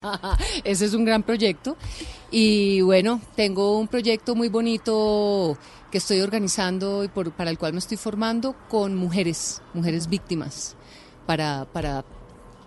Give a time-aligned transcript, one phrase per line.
[0.64, 1.76] Ese es un gran proyecto.
[2.30, 5.58] Y bueno, tengo un proyecto muy bonito
[5.90, 10.76] que estoy organizando y por, para el cual me estoy formando con mujeres, mujeres víctimas,
[11.26, 12.04] para, para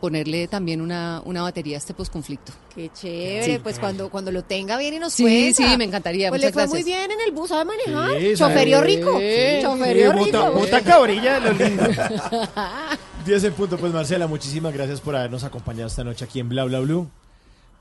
[0.01, 2.51] ponerle también una, una batería a este posconflicto.
[2.75, 5.71] Qué chévere, pues cuando, cuando lo tenga bien y nos Sí, cuenta.
[5.71, 6.29] sí, me encantaría.
[6.29, 6.83] Pues Muchas le fue gracias.
[6.83, 8.19] muy bien en el bus, ¿sabe manejar?
[8.19, 8.87] Sí, Choferió sabe.
[8.87, 9.17] rico.
[9.19, 10.37] Sí, Choferió Sí, rico.
[10.37, 11.83] bota, bota cabrilla, lo lindo.
[13.25, 16.65] 10 en punto, pues Marcela, muchísimas gracias por habernos acompañado esta noche aquí en Bla
[16.65, 17.09] Bla Blue.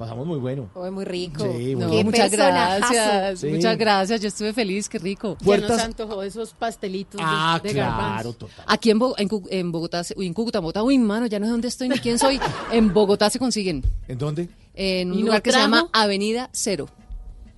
[0.03, 0.69] Pasamos muy bueno.
[0.75, 1.45] Fue muy rico.
[1.57, 3.47] Sí, No, muy Qué muchas gracias, Sí.
[3.47, 4.21] muchas gracias.
[4.21, 5.37] Yo estuve feliz, qué rico.
[5.39, 8.33] Ya nos Puertas- antojó esos pastelitos de, Ah, de claro, garbanzo.
[8.33, 8.65] total.
[8.67, 11.53] Aquí en, Bo- en, en Bogotá, uy, en Cúcuta, Bogotá, uy, mano, ya no sé
[11.53, 12.41] dónde estoy ni quién soy.
[12.73, 14.49] En Bogotá se consiguen, ¿En dónde?
[14.75, 16.89] en un ¿Y no lugar que se llama Avenida Cero,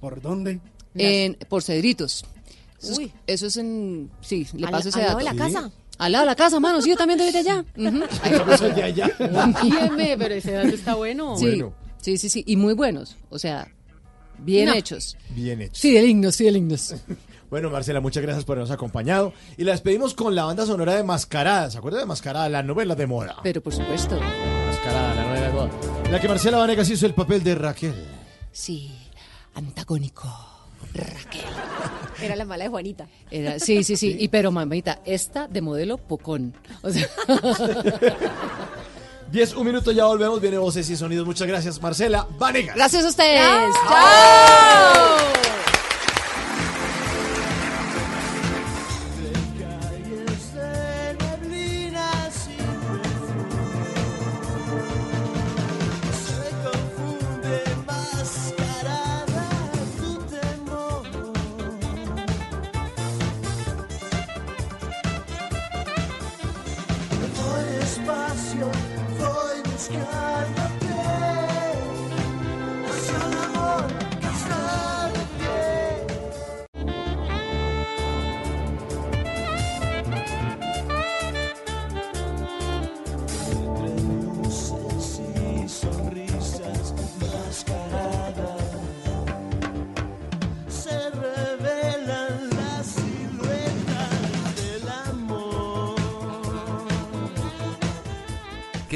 [0.00, 0.60] ¿Por dónde?
[0.94, 2.26] en, por Cedritos.
[2.82, 3.12] Eso es, Uy.
[3.26, 5.30] eso es en, sí, le paso ese al lado dato.
[5.30, 5.70] de la casa.
[5.96, 7.64] Al lado de la casa, mano, sí, yo también soy de allá.
[7.74, 8.00] Ujú.
[8.48, 9.10] Yo soy de allá.
[9.16, 11.38] Pero ese dato está bueno.
[11.38, 11.72] Sí, Bueno.
[12.04, 13.68] Sí, sí, sí, y muy buenos, o sea,
[14.38, 14.74] bien No.
[14.74, 15.16] hechos.
[15.30, 15.80] Bien hecho.
[15.80, 16.94] Fidelignos, fidelignos.
[17.50, 19.32] Bueno, Marcela, muchas gracias por habernos acompañado.
[19.56, 21.70] Y la despedimos con la banda sonora de Mascarada.
[21.70, 22.48] ¿Se acuerda de Mascarada?
[22.48, 23.36] La novela de moda.
[23.44, 25.70] Pero por supuesto, Mascarada, la novela de moda.
[26.06, 27.94] En la que Marcela Vanegas hizo el papel de Raquel.
[28.50, 28.90] sí,
[29.54, 30.28] antagónico.
[30.94, 31.42] Raquel.
[32.22, 33.06] Era la mala de Juanita.
[33.30, 36.54] Era, sí, sí, sí, y pero mamita, esta de modelo pocón.
[36.82, 37.06] O sea,
[39.34, 40.40] 10, un minuto, ya volvemos.
[40.40, 41.26] Viene voces y sonidos.
[41.26, 42.76] Muchas gracias, Marcela Vanegas.
[42.76, 43.74] gracias a ustedes.
[43.88, 45.73] ¡Chao!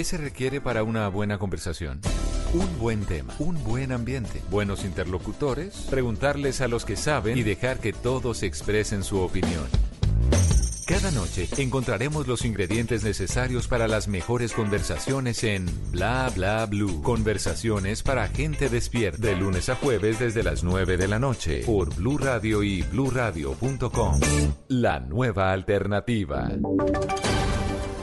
[0.09, 2.01] Se requiere para una buena conversación?
[2.55, 7.79] Un buen tema, un buen ambiente, buenos interlocutores, preguntarles a los que saben y dejar
[7.79, 9.67] que todos expresen su opinión.
[10.87, 17.03] Cada noche encontraremos los ingredientes necesarios para las mejores conversaciones en Bla Bla Blue.
[17.03, 19.21] Conversaciones para gente despierta.
[19.21, 24.21] De lunes a jueves desde las 9 de la noche por Blue Radio y bluradio.com.
[24.69, 26.49] La nueva alternativa.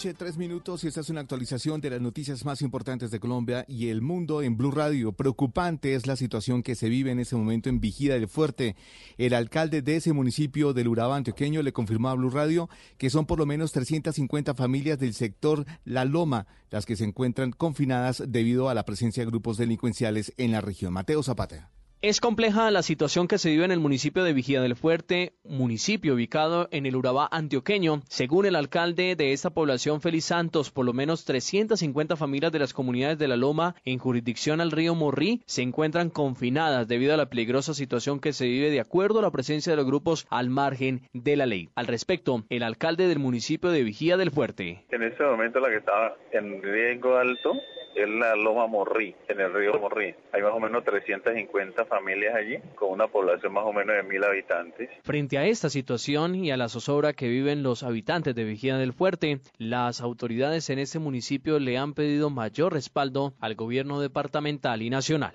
[0.00, 3.88] Tres minutos, y esta es una actualización de las noticias más importantes de Colombia y
[3.88, 5.12] el mundo en Blue Radio.
[5.12, 8.76] Preocupante es la situación que se vive en este momento en Vigida del Fuerte.
[9.18, 13.26] El alcalde de ese municipio del Urabá antioqueño le confirmó a Blue Radio que son
[13.26, 18.70] por lo menos 350 familias del sector La Loma las que se encuentran confinadas debido
[18.70, 20.94] a la presencia de grupos delincuenciales en la región.
[20.94, 21.70] Mateo Zapata.
[22.02, 26.14] Es compleja la situación que se vive en el municipio de Vigía del Fuerte, municipio
[26.14, 28.00] ubicado en el Urabá antioqueño.
[28.08, 32.72] Según el alcalde de esta población, Félix Santos, por lo menos 350 familias de las
[32.72, 37.28] comunidades de La Loma, en jurisdicción al río Morrí, se encuentran confinadas debido a la
[37.28, 41.02] peligrosa situación que se vive de acuerdo a la presencia de los grupos al margen
[41.12, 41.68] de la ley.
[41.74, 44.86] Al respecto, el alcalde del municipio de Vigía del Fuerte.
[44.88, 47.52] En este momento la que está en riesgo alto
[47.94, 50.14] es la Loma Morrí, en el río Morrí.
[50.32, 54.22] Hay más o menos 350 familias allí, con una población más o menos de mil
[54.24, 54.88] habitantes.
[55.02, 58.92] Frente a esta situación y a la zozobra que viven los habitantes de Vigía del
[58.92, 64.90] Fuerte, las autoridades en este municipio le han pedido mayor respaldo al gobierno departamental y
[64.90, 65.34] nacional.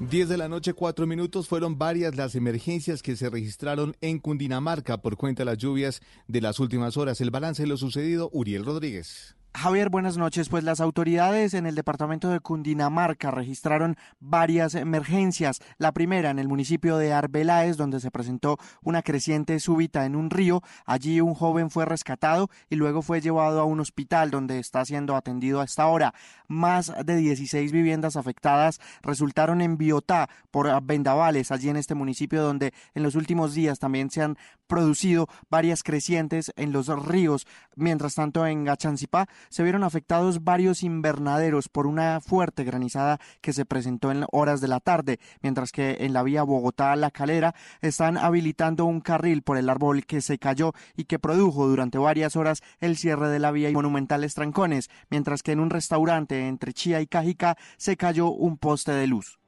[0.00, 1.46] 10 de la noche, 4 minutos.
[1.46, 6.40] Fueron varias las emergencias que se registraron en Cundinamarca por cuenta de las lluvias de
[6.40, 7.20] las últimas horas.
[7.20, 9.36] El balance de lo sucedido, Uriel Rodríguez.
[9.52, 10.48] Javier, buenas noches.
[10.48, 15.60] Pues las autoridades en el departamento de Cundinamarca registraron varias emergencias.
[15.76, 20.30] La primera en el municipio de Arbeláez, donde se presentó una creciente súbita en un
[20.30, 20.62] río.
[20.86, 25.16] Allí un joven fue rescatado y luego fue llevado a un hospital donde está siendo
[25.16, 26.14] atendido a esta hora.
[26.46, 32.72] Más de 16 viviendas afectadas resultaron en Biotá por vendavales, allí en este municipio donde
[32.94, 34.38] en los últimos días también se han
[34.68, 37.46] producido varias crecientes en los ríos.
[37.74, 43.64] Mientras tanto, en Gachancipá se vieron afectados varios invernaderos por una fuerte granizada que se
[43.64, 48.84] presentó en horas de la tarde, mientras que en la vía Bogotá-La Calera están habilitando
[48.84, 52.96] un carril por el árbol que se cayó y que produjo durante varias horas el
[52.96, 57.06] cierre de la vía y monumentales trancones, mientras que en un restaurante entre Chía y
[57.06, 59.38] Cajica se cayó un poste de luz.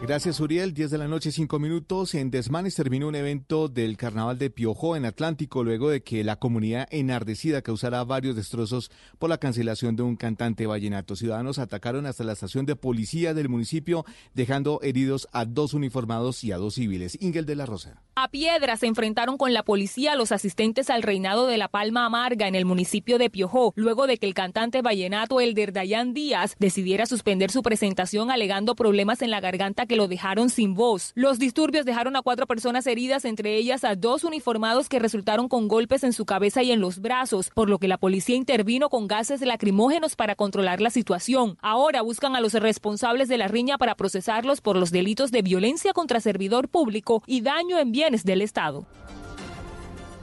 [0.00, 0.74] Gracias, Uriel.
[0.74, 2.14] 10 de la noche, 5 minutos.
[2.14, 6.36] En Desmanes terminó un evento del Carnaval de Piojó en Atlántico luego de que la
[6.36, 11.16] comunidad enardecida causara varios destrozos por la cancelación de un cantante vallenato.
[11.16, 16.52] Ciudadanos atacaron hasta la estación de policía del municipio, dejando heridos a dos uniformados y
[16.52, 17.18] a dos civiles.
[17.20, 18.00] Ingel de la Rosa.
[18.20, 22.48] A piedra se enfrentaron con la policía los asistentes al reinado de la Palma Amarga
[22.48, 27.06] en el municipio de Piojó, luego de que el cantante vallenato Elder Dayan Díaz decidiera
[27.06, 31.12] suspender su presentación alegando problemas en la garganta que lo dejaron sin voz.
[31.14, 35.68] Los disturbios dejaron a cuatro personas heridas, entre ellas a dos uniformados que resultaron con
[35.68, 39.06] golpes en su cabeza y en los brazos, por lo que la policía intervino con
[39.06, 41.56] gases lacrimógenos para controlar la situación.
[41.62, 45.92] Ahora buscan a los responsables de la riña para procesarlos por los delitos de violencia
[45.92, 48.86] contra servidor público y daño en bienes del Estado.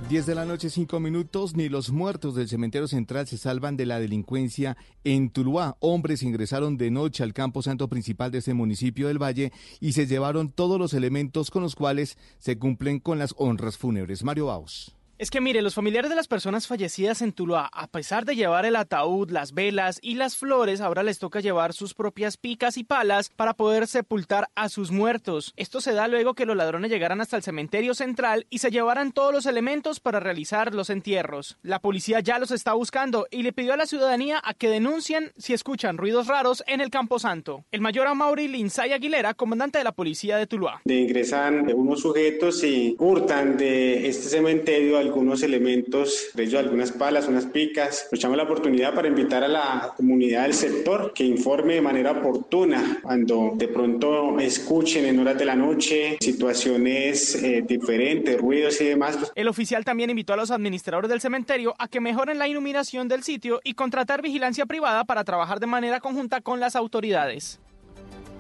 [0.10, 1.56] 10 de la noche, 5 minutos.
[1.56, 5.78] Ni los muertos del cementerio central se salvan de la delincuencia en Tuluá.
[5.80, 10.08] Hombres ingresaron de noche al campo santo principal de este municipio del Valle y se
[10.08, 14.24] llevaron todos los elementos con los cuales se cumplen con las honras fúnebres.
[14.24, 14.95] Mario Baus.
[15.18, 18.66] Es que mire, los familiares de las personas fallecidas en Tuluá, a pesar de llevar
[18.66, 22.84] el ataúd, las velas y las flores, ahora les toca llevar sus propias picas y
[22.84, 25.54] palas para poder sepultar a sus muertos.
[25.56, 29.14] Esto se da luego que los ladrones llegaran hasta el cementerio central y se llevaran
[29.14, 31.58] todos los elementos para realizar los entierros.
[31.62, 35.32] La policía ya los está buscando y le pidió a la ciudadanía a que denuncien
[35.38, 37.64] si escuchan ruidos raros en el Camposanto.
[37.72, 40.82] El mayor Amaury Linsay Aguilera, comandante de la policía de Tuluá.
[40.84, 47.28] De ingresan unos sujetos y hurtan de este cementerio algunos elementos, de ellos algunas palas,
[47.28, 48.04] unas picas.
[48.06, 53.00] Aprovechamos la oportunidad para invitar a la comunidad del sector que informe de manera oportuna
[53.02, 59.18] cuando de pronto escuchen en horas de la noche situaciones eh, diferentes, ruidos y demás.
[59.36, 63.24] El oficial también invitó a los administradores del cementerio a que mejoren la iluminación del
[63.24, 67.60] sitio y contratar vigilancia privada para trabajar de manera conjunta con las autoridades.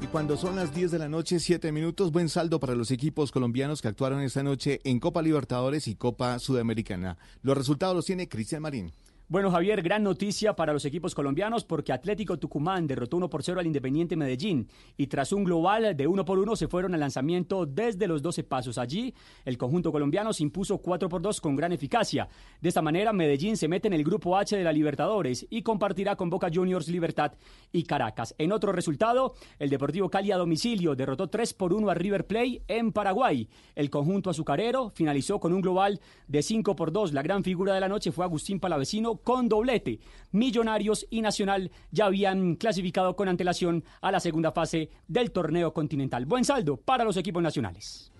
[0.06, 3.32] Y cuando son las 10 de la noche, 7 minutos, buen saldo para los equipos
[3.32, 7.18] colombianos que actuaron esta noche en Copa Libertadores y Copa Sudamericana.
[7.42, 8.92] Los resultados los tiene Cristian Marín.
[9.28, 13.60] Bueno, Javier, gran noticia para los equipos colombianos porque Atlético Tucumán derrotó 1 por 0
[13.60, 17.66] al Independiente Medellín y tras un global de 1 por 1 se fueron al lanzamiento
[17.66, 18.78] desde los 12 pasos.
[18.78, 22.28] Allí, el conjunto colombiano se impuso 4 por 2 con gran eficacia.
[22.62, 26.16] De esta manera, Medellín se mete en el grupo H de la Libertadores y compartirá
[26.16, 27.32] con Boca Juniors, Libertad
[27.72, 28.36] y Caracas.
[28.38, 32.62] En otro resultado, el Deportivo Cali a domicilio derrotó 3 por 1 a River Play
[32.68, 33.50] en Paraguay.
[33.74, 37.12] El conjunto azucarero finalizó con un global de 5 por 2.
[37.12, 40.00] La gran figura de la noche fue Agustín Palavecino con doblete.
[40.32, 46.26] Millonarios y Nacional ya habían clasificado con antelación a la segunda fase del torneo continental.
[46.26, 48.12] Buen saldo para los equipos nacionales.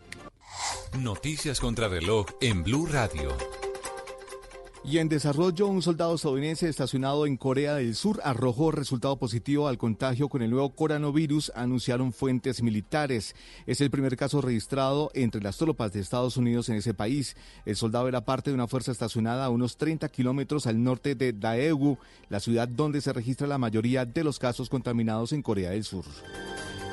[0.98, 3.36] Noticias contra reloj en Blue Radio.
[4.88, 9.80] Y en desarrollo, un soldado estadounidense estacionado en Corea del Sur arrojó resultado positivo al
[9.80, 13.36] contagio con el nuevo coronavirus, anunciaron fuentes militares.
[13.66, 17.36] Es el primer caso registrado entre las tropas de Estados Unidos en ese país.
[17.66, 21.34] El soldado era parte de una fuerza estacionada a unos 30 kilómetros al norte de
[21.34, 21.98] Daegu,
[22.30, 26.06] la ciudad donde se registra la mayoría de los casos contaminados en Corea del Sur.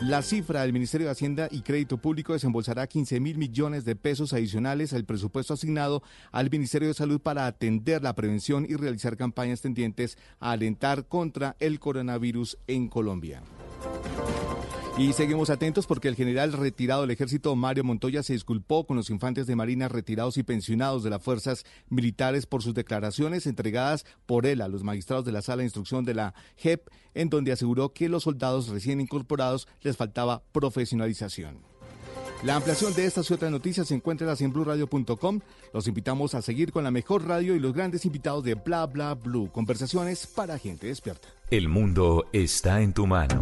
[0.07, 4.33] La cifra del Ministerio de Hacienda y Crédito Público desembolsará 15 mil millones de pesos
[4.33, 9.61] adicionales al presupuesto asignado al Ministerio de Salud para atender la prevención y realizar campañas
[9.61, 13.43] tendientes a alentar contra el coronavirus en Colombia.
[14.99, 19.09] Y seguimos atentos porque el general retirado del ejército Mario Montoya se disculpó con los
[19.09, 24.45] infantes de Marina retirados y pensionados de las fuerzas militares por sus declaraciones entregadas por
[24.45, 27.95] él a los magistrados de la sala de instrucción de la JEP, en donde aseguró
[27.95, 31.61] que los soldados recién incorporados les faltaba profesionalización.
[32.45, 35.41] La ampliación de estas y otras noticias se encuentra en blueradio.com.
[35.73, 39.15] Los invitamos a seguir con la mejor radio y los grandes invitados de Bla Bla
[39.15, 39.49] Blue.
[39.53, 41.29] Conversaciones para gente despierta.
[41.53, 43.39] El mundo está en tu mano.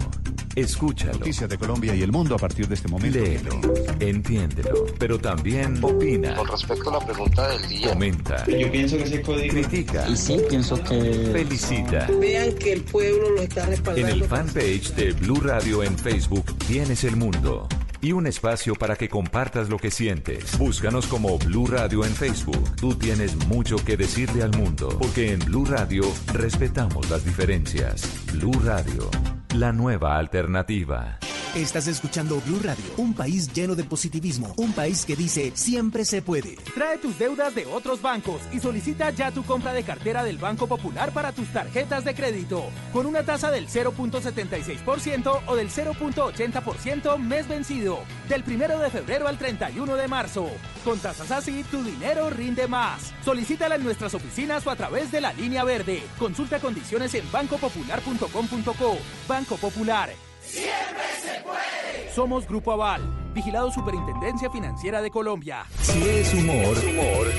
[0.56, 1.12] Escúchalo.
[1.12, 3.16] Noticias de Colombia y el mundo a partir de este momento.
[3.16, 3.60] Léelo,
[4.00, 6.34] entiéndelo, pero también opina.
[6.34, 7.90] Con respecto a la pregunta del día.
[7.90, 8.44] Comenta.
[8.48, 9.54] Yo pienso que ese código.
[9.54, 10.08] Critica.
[10.08, 11.30] Y sí, pienso que.
[11.32, 12.08] Felicita.
[12.20, 14.08] Vean que el pueblo lo está respaldando.
[14.08, 17.68] En el fanpage de Blue Radio en Facebook tienes el mundo
[18.00, 20.58] y un espacio para que compartas lo que sientes.
[20.58, 22.76] Búscanos como Blue Radio en Facebook.
[22.76, 28.02] Tú tienes mucho que decirle al mundo, porque en Blue Radio respetamos las diferencias.
[28.32, 29.10] Blue Radio,
[29.54, 31.18] la nueva alternativa.
[31.54, 36.22] Estás escuchando Blue Radio, un país lleno de positivismo, un país que dice siempre se
[36.22, 36.54] puede.
[36.76, 40.68] Trae tus deudas de otros bancos y solicita ya tu compra de cartera del Banco
[40.68, 47.48] Popular para tus tarjetas de crédito, con una tasa del 0.76% o del 0.80% mes
[47.48, 50.48] vencido, del 1 de febrero al 31 de marzo.
[50.84, 53.12] Con tasas así, tu dinero rinde más.
[53.24, 56.00] Solicítala en nuestras oficinas o a través de la línea verde.
[56.16, 58.98] Consulta condiciones en bancopopular.com.co.
[59.40, 60.10] Banco Popular.
[60.44, 62.14] Siempre se puede.
[62.14, 63.00] Somos Grupo Aval,
[63.32, 65.64] vigilado Superintendencia Financiera de Colombia.
[65.80, 66.76] Si es humor,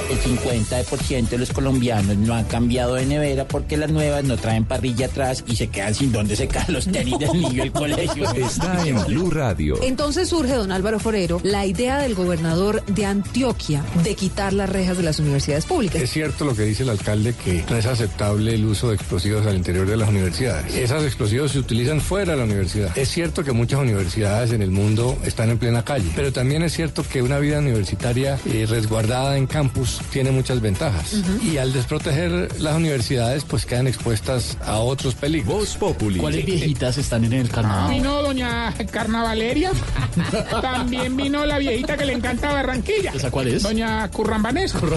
[0.09, 4.65] El 50% de los colombianos no han cambiado de nevera porque las nuevas no traen
[4.65, 8.31] parrilla atrás y se quedan sin donde secar los tenis del niño del colegio.
[8.35, 9.81] Está en Blue Radio.
[9.81, 14.97] Entonces surge, don Álvaro Forero, la idea del gobernador de Antioquia de quitar las rejas
[14.97, 16.01] de las universidades públicas.
[16.01, 19.45] Es cierto lo que dice el alcalde que no es aceptable el uso de explosivos
[19.45, 20.73] al interior de las universidades.
[20.75, 22.97] Esos explosivos se utilizan fuera de la universidad.
[22.97, 26.73] Es cierto que muchas universidades en el mundo están en plena calle, pero también es
[26.73, 31.15] cierto que una vida universitaria eh, resguardada en campus tiene muchas ventajas.
[31.43, 35.77] Y al desproteger las universidades, pues quedan expuestas a otros peligros.
[36.19, 37.91] ¿Cuáles viejitas están en el carnaval?
[37.93, 39.71] Vino doña Carnavaleria.
[40.61, 43.11] También vino la viejita que le encanta Barranquilla.
[43.13, 43.63] ¿Esa cuál es?
[43.63, 44.87] Doña Currambanesco.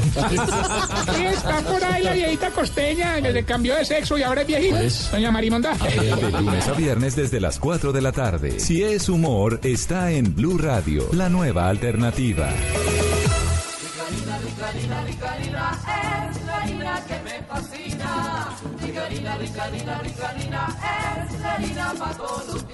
[1.15, 4.47] Sí, está por ahí la viejita costeña, que se cambió de sexo y ahora es
[4.47, 4.81] viejita.
[5.13, 5.75] Doña Marimonda.
[5.75, 8.61] De lunes a viernes desde las 4 de la tarde.
[8.61, 10.74] Si es humor, está en Blue Radio,
[11.13, 12.49] la nueva alternativa.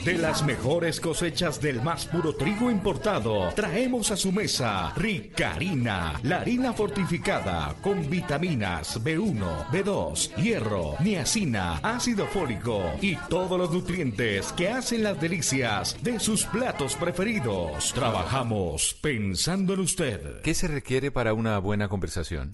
[0.05, 6.41] De las mejores cosechas del más puro trigo importado, traemos a su mesa Ricarina, la
[6.41, 14.71] harina fortificada con vitaminas B1, B2, hierro, niacina, ácido fólico y todos los nutrientes que
[14.71, 17.93] hacen las delicias de sus platos preferidos.
[17.93, 20.41] Trabajamos pensando en usted.
[20.43, 22.51] ¿Qué se requiere para una buena conversación?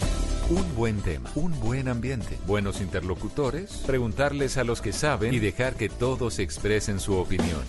[0.49, 5.77] Un buen tema, un buen ambiente, buenos interlocutores, preguntarles a los que saben y dejar
[5.77, 7.61] que todos expresen su opinión.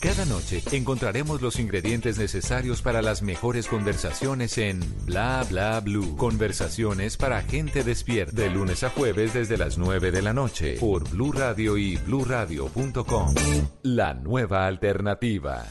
[0.00, 6.16] Cada noche encontraremos los ingredientes necesarios para las mejores conversaciones en Bla Bla Blue.
[6.16, 8.40] Conversaciones para gente despierta.
[8.40, 13.34] De lunes a jueves desde las 9 de la noche por Blue Radio y bluradio.com.
[13.82, 15.66] La nueva alternativa.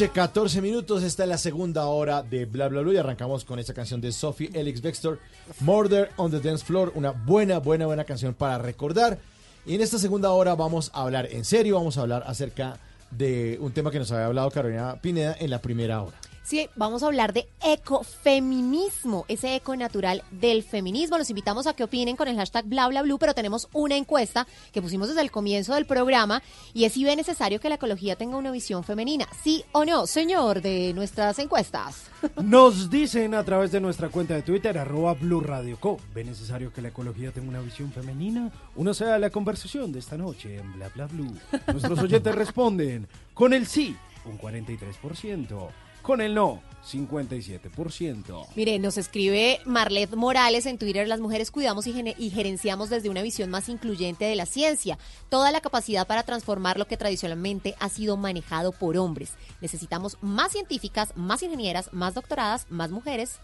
[0.00, 1.02] Noche, 14 minutos.
[1.02, 4.12] Esta es la segunda hora de Bla Bla Bla y arrancamos con esta canción de
[4.12, 5.18] Sophie Elix Bextor,
[5.60, 6.90] Murder on the Dance Floor.
[6.94, 9.18] Una buena, buena, buena canción para recordar.
[9.66, 12.78] Y en esta segunda hora vamos a hablar en serio, vamos a hablar acerca
[13.10, 16.19] de un tema que nos había hablado Carolina Pineda en la primera hora.
[16.42, 21.18] Sí, vamos a hablar de ecofeminismo, ese eco natural del feminismo.
[21.18, 24.46] Los invitamos a que opinen con el hashtag bla bla blue, pero tenemos una encuesta
[24.72, 26.42] que pusimos desde el comienzo del programa
[26.74, 29.28] y es si ve necesario que la ecología tenga una visión femenina.
[29.42, 32.04] ¿Sí o no, señor, de nuestras encuestas?
[32.42, 35.98] Nos dicen a través de nuestra cuenta de Twitter, arroba Blue Radio Co.
[36.14, 38.50] ¿Ve necesario que la ecología tenga una visión femenina?
[38.74, 41.36] Uno sea la conversación de esta noche en Bla Bla Blue.
[41.68, 45.68] Nuestros oyentes responden con el sí, un 43%.
[46.02, 48.46] Con el no, 57%.
[48.54, 53.50] Mire, nos escribe Marlet Morales en Twitter, las mujeres cuidamos y, gerenciamos desde una visión
[53.50, 58.16] más incluyente de la ciencia, toda la capacidad para transformar lo que tradicionalmente ha sido
[58.16, 59.32] manejado por hombres.
[59.60, 63.38] Necesitamos más científicas, más ingenieras, más doctoradas, más mujeres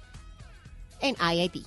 [1.01, 1.67] en IIT.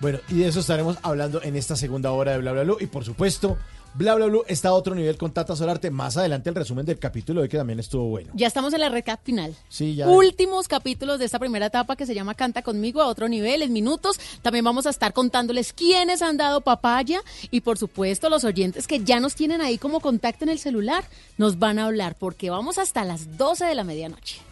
[0.00, 2.74] Bueno, y de eso estaremos hablando en esta segunda hora de Bla Bla.
[2.80, 3.58] Y por supuesto,
[3.92, 5.90] Bla Bla Blue está a otro nivel con Tata Solarte.
[5.90, 8.30] Más adelante el resumen del capítulo de hoy que también estuvo bueno.
[8.34, 9.54] Ya estamos en la recap final.
[9.68, 10.08] Sí, ya.
[10.08, 13.72] Últimos capítulos de esta primera etapa que se llama Canta conmigo a otro nivel, en
[13.72, 14.20] minutos.
[14.42, 17.20] También vamos a estar contándoles quiénes han dado papaya
[17.50, 21.04] y por supuesto los oyentes que ya nos tienen ahí como contacto en el celular
[21.36, 24.49] nos van a hablar porque vamos hasta las 12 de la medianoche.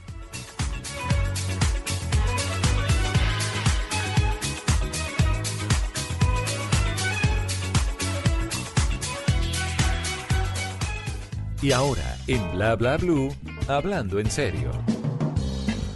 [11.60, 13.34] Y ahora, en Bla Bla Blue,
[13.66, 14.70] hablando en serio.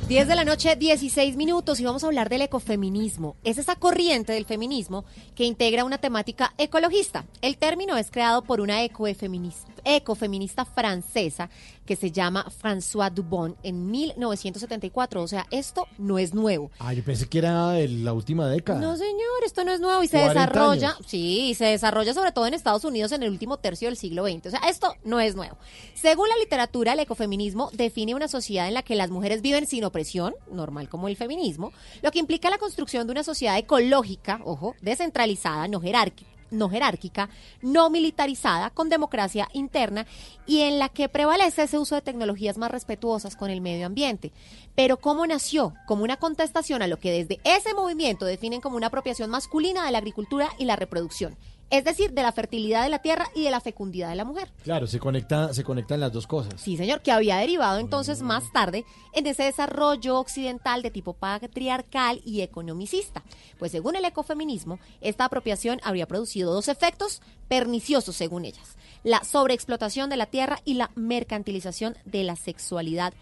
[0.08, 3.36] 10 de la noche, 16 minutos y vamos a hablar del ecofeminismo.
[3.44, 5.04] Es esa corriente del feminismo
[5.36, 7.24] que integra una temática ecologista.
[7.42, 11.48] El término es creado por una ecofeminista, ecofeminista francesa
[11.86, 15.22] que se llama François Dubon en 1974.
[15.22, 16.70] O sea, esto no es nuevo.
[16.78, 18.80] Ah, yo pensé que era de la última década.
[18.80, 21.06] No, señor, esto no es nuevo y se 40 desarrolla, años.
[21.06, 24.26] sí, y se desarrolla sobre todo en Estados Unidos en el último tercio del siglo
[24.26, 24.46] XX.
[24.46, 25.56] O sea, esto no es nuevo.
[25.94, 29.84] Según la literatura, el ecofeminismo define una sociedad en la que las mujeres viven sin
[29.84, 31.72] opresión, normal como el feminismo,
[32.02, 37.28] lo que implica la construcción de una sociedad ecológica, ojo, descentralizada, no jerárquica no jerárquica,
[37.60, 40.06] no militarizada, con democracia interna
[40.46, 44.32] y en la que prevalece ese uso de tecnologías más respetuosas con el medio ambiente.
[44.74, 45.74] Pero ¿cómo nació?
[45.86, 49.92] Como una contestación a lo que desde ese movimiento definen como una apropiación masculina de
[49.92, 51.36] la agricultura y la reproducción,
[51.72, 54.52] es decir, de la fertilidad de la tierra y de la fecundidad de la mujer.
[54.62, 56.60] Claro, se conecta, se conectan las dos cosas.
[56.60, 62.20] Sí, señor, que había derivado entonces más tarde en ese desarrollo occidental de tipo patriarcal
[62.26, 63.22] y economicista.
[63.58, 68.76] Pues según el ecofeminismo, esta apropiación habría producido dos efectos perniciosos según ellas.
[69.02, 73.14] La sobreexplotación de la tierra y la mercantilización de la sexualidad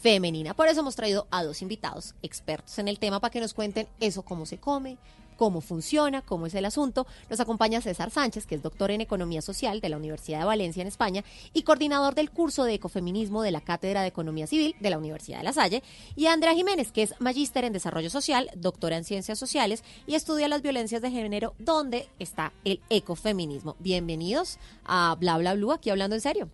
[0.00, 0.54] femenina.
[0.54, 3.88] Por eso hemos traído a dos invitados expertos en el tema para que nos cuenten
[3.98, 4.96] eso, cómo se come,
[5.36, 7.06] cómo funciona, cómo es el asunto.
[7.30, 10.80] Nos acompaña César Sánchez, que es doctor en Economía Social de la Universidad de Valencia
[10.80, 14.90] en España y coordinador del curso de Ecofeminismo de la Cátedra de Economía Civil de
[14.90, 15.82] la Universidad de La Salle,
[16.14, 20.48] y Andrea Jiménez, que es magíster en Desarrollo Social, doctora en Ciencias Sociales y estudia
[20.48, 23.76] las violencias de género, donde está el ecofeminismo.
[23.78, 26.48] Bienvenidos a Bla Bla Blue, aquí hablando en serio.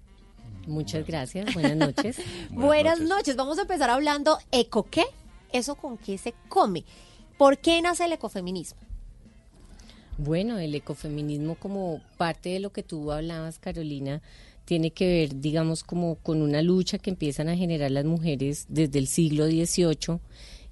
[0.66, 2.21] Muchas gracias, buenas noches.
[2.51, 3.35] Buenas noches.
[3.35, 5.05] Vamos a empezar hablando eco qué,
[5.53, 6.85] eso con qué se come.
[7.43, 8.79] ¿Por qué nace el ecofeminismo?
[10.17, 14.23] Bueno, el ecofeminismo como parte de lo que tú hablabas, Carolina,
[14.65, 19.01] tiene que ver, digamos, como con una lucha que empiezan a generar las mujeres desde
[19.01, 20.21] el siglo XVIII,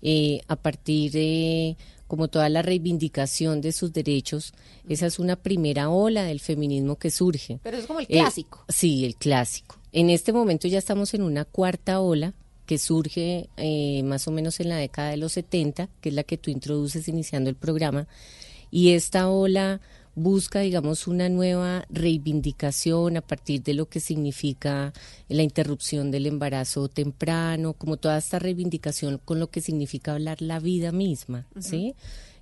[0.03, 4.53] eh, a partir de como toda la reivindicación de sus derechos.
[4.89, 7.59] Esa es una primera ola del feminismo que surge.
[7.65, 8.65] Pero es como el Eh, clásico.
[8.69, 9.77] sí, el clásico.
[9.91, 12.33] En este momento ya estamos en una cuarta ola
[12.71, 16.23] que surge eh, más o menos en la década de los 70, que es la
[16.23, 18.07] que tú introduces iniciando el programa,
[18.71, 19.81] y esta ola
[20.15, 24.93] busca, digamos, una nueva reivindicación a partir de lo que significa
[25.29, 30.61] la interrupción del embarazo temprano, como toda esta reivindicación con lo que significa hablar la
[30.61, 31.97] vida misma, ¿sí?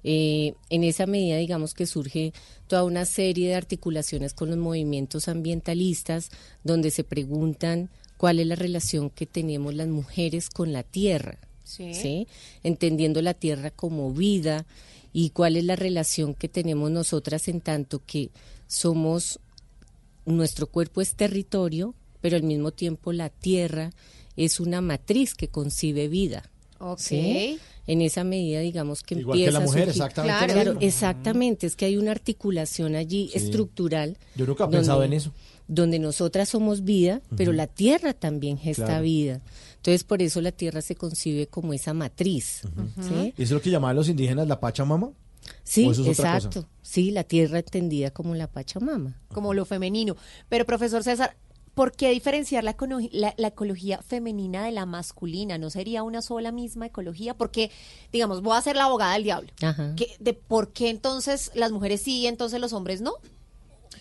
[0.04, 2.34] Eh, en esa medida, digamos que surge
[2.66, 6.28] toda una serie de articulaciones con los movimientos ambientalistas,
[6.64, 11.94] donde se preguntan cuál es la relación que tenemos las mujeres con la tierra, Sí.
[11.94, 12.26] ¿sí?
[12.62, 14.66] entendiendo la tierra como vida
[15.12, 18.30] y cuál es la relación que tenemos nosotras en tanto que
[18.66, 19.38] somos,
[20.26, 23.90] nuestro cuerpo es territorio, pero al mismo tiempo la tierra
[24.36, 26.50] es una matriz que concibe vida.
[26.80, 26.98] Ok.
[27.00, 27.58] ¿sí?
[27.86, 31.66] En esa medida, digamos que Igual que empieza la mujer, exactamente Claro, exactamente.
[31.66, 33.38] Es que hay una articulación allí Sí.
[33.38, 34.16] estructural.
[34.36, 35.32] Yo nunca he pensado en eso.
[35.68, 39.02] Donde nosotras somos vida, pero la tierra también gesta Claro.
[39.02, 39.40] vida.
[39.76, 42.62] Entonces, por eso la tierra se concibe como esa matriz.
[43.00, 43.34] ¿sí?
[43.36, 45.10] ¿Y eso es lo que llamaban los indígenas la Pachamama?
[45.62, 46.66] Sí, exacto.
[46.82, 49.20] Sí, la tierra entendida como la Pachamama.
[49.32, 50.16] como lo femenino.
[50.48, 51.36] Pero profesor César,
[51.74, 55.58] ¿por qué diferenciar la, econo- la- la ecología femenina de la masculina?
[55.58, 57.34] ¿No sería una sola misma ecología?
[57.34, 57.70] Porque,
[58.10, 59.50] digamos, voy a ser la abogada del diablo.
[59.62, 59.94] Ajá.
[59.96, 63.12] ¿Qué- de ¿Por qué entonces las mujeres sí y entonces los hombres no?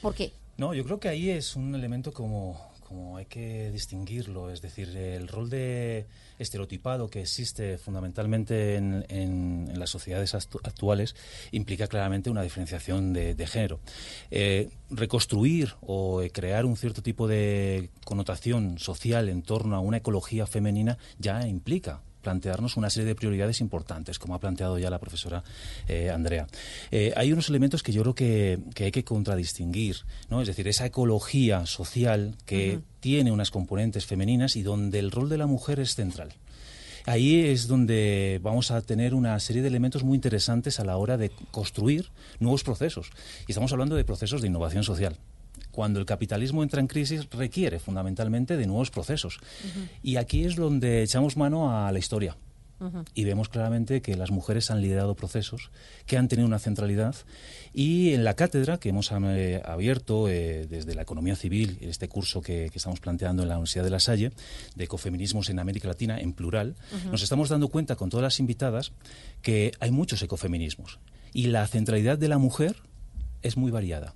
[0.01, 0.32] ¿Por qué?
[0.58, 4.89] No, yo creo que ahí es un elemento como, como hay que distinguirlo, es decir,
[4.98, 6.08] el rol de
[6.39, 11.15] estereotipado que existe fundamentalmente en, las sociedades actu- actuales
[11.52, 13.80] implica claramente una diferenciación de, género.
[14.32, 20.48] Eh, reconstruir o crear un cierto tipo de connotación social en torno a una ecología
[20.48, 25.46] femenina ya implica plantearnos una serie de prioridades importantes, como ha planteado ya la profesora
[25.88, 26.46] eh, Andrea.
[26.92, 29.96] Eh, hay unos elementos que yo creo que, que hay que contradistinguir,
[30.30, 30.42] ¿no?
[30.42, 35.38] Es decir, esa ecología social que tiene unas componentes femeninas y donde el rol de
[35.38, 36.34] la mujer es central.
[37.06, 41.16] Ahí es donde vamos a tener una serie de elementos muy interesantes a la hora
[41.16, 42.10] de construir
[42.42, 43.10] nuevos procesos.
[43.48, 45.16] Y estamos hablando de procesos de innovación social.
[45.78, 49.38] Cuando el capitalismo entra en crisis requiere fundamentalmente de nuevos procesos.
[50.02, 52.36] Y aquí es donde echamos mano a la historia.
[53.13, 55.70] Y vemos claramente que las mujeres han liderado procesos
[56.08, 57.13] que han tenido una centralidad.
[57.76, 62.42] Y en la cátedra que hemos eh, abierto eh, desde la economía civil, este curso
[62.42, 64.32] que, que estamos planteando en la Universidad de La Salle,
[64.74, 66.76] de ecofeminismos en América Latina, en plural,
[67.12, 68.94] nos estamos dando cuenta con todas las invitadas
[69.44, 70.98] que hay muchos ecofeminismos.
[71.34, 72.78] Y la centralidad de la mujer
[73.44, 74.16] es muy variada.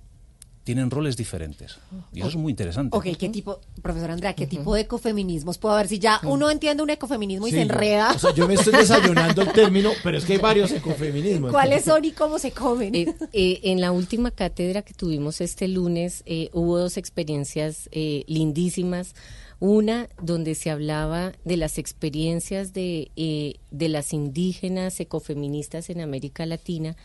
[0.64, 1.78] Tienen roles diferentes.
[2.12, 2.96] Y eso es muy interesante.
[2.96, 6.84] Ok, ¿qué tipo, profesor Andrea, qué tipo de ecofeminismos puedo ver si ya uno entiende
[6.84, 8.12] un ecofeminismo y Sí, se yo- enreda?
[8.12, 11.50] O sea, yo me estoy desayunando el término, pero es que hay varios ecofeminismos.
[11.50, 12.94] ¿Cuáles son y cómo se comen?
[12.94, 18.22] Eh, eh, en la última cátedra que tuvimos este lunes eh, hubo dos experiencias eh,
[18.28, 19.14] lindísimas.
[19.58, 26.46] Una donde se hablaba de las experiencias de, eh, de las indígenas ecofeministas en América
[26.46, 26.96] Latina,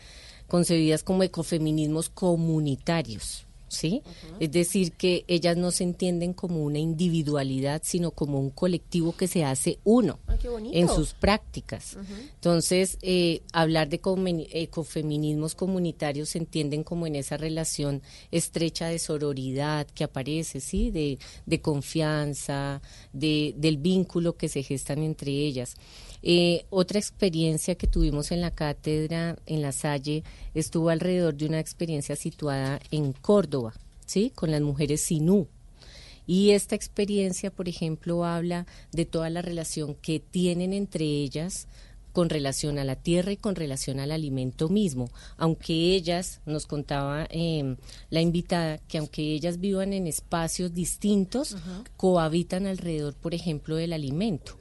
[0.48, 3.46] concebidas como ecofeminismos comunitarios.
[3.68, 4.02] ¿Sí?
[4.40, 9.28] Es decir, que ellas no se entienden como una individualidad, sino como un colectivo que
[9.28, 10.38] se hace uno Ay,
[10.72, 11.96] en sus prácticas.
[12.34, 14.00] Entonces, eh, hablar de
[14.52, 20.90] ecofeminismos comunitarios se entienden como en esa relación estrecha de sororidad que aparece, ¿sí?
[20.90, 22.80] De, de confianza,
[23.12, 25.76] de, del vínculo que se gestan entre ellas.
[26.22, 31.60] Eh, otra experiencia que tuvimos en la cátedra, en la Salle, estuvo alrededor de una
[31.60, 33.74] experiencia situada en Córdoba,
[34.06, 34.32] ¿sí?
[34.34, 35.48] Con las mujeres sinú.
[36.26, 41.68] Y esta experiencia, por ejemplo, habla de toda la relación que tienen entre ellas
[42.12, 47.28] con relación a la tierra y con relación al alimento mismo, aunque ellas, nos contaba
[47.30, 47.76] eh,
[48.10, 51.56] la invitada, que aunque ellas vivan en espacios distintos,
[51.96, 54.56] cohabitan alrededor, por ejemplo, del alimento.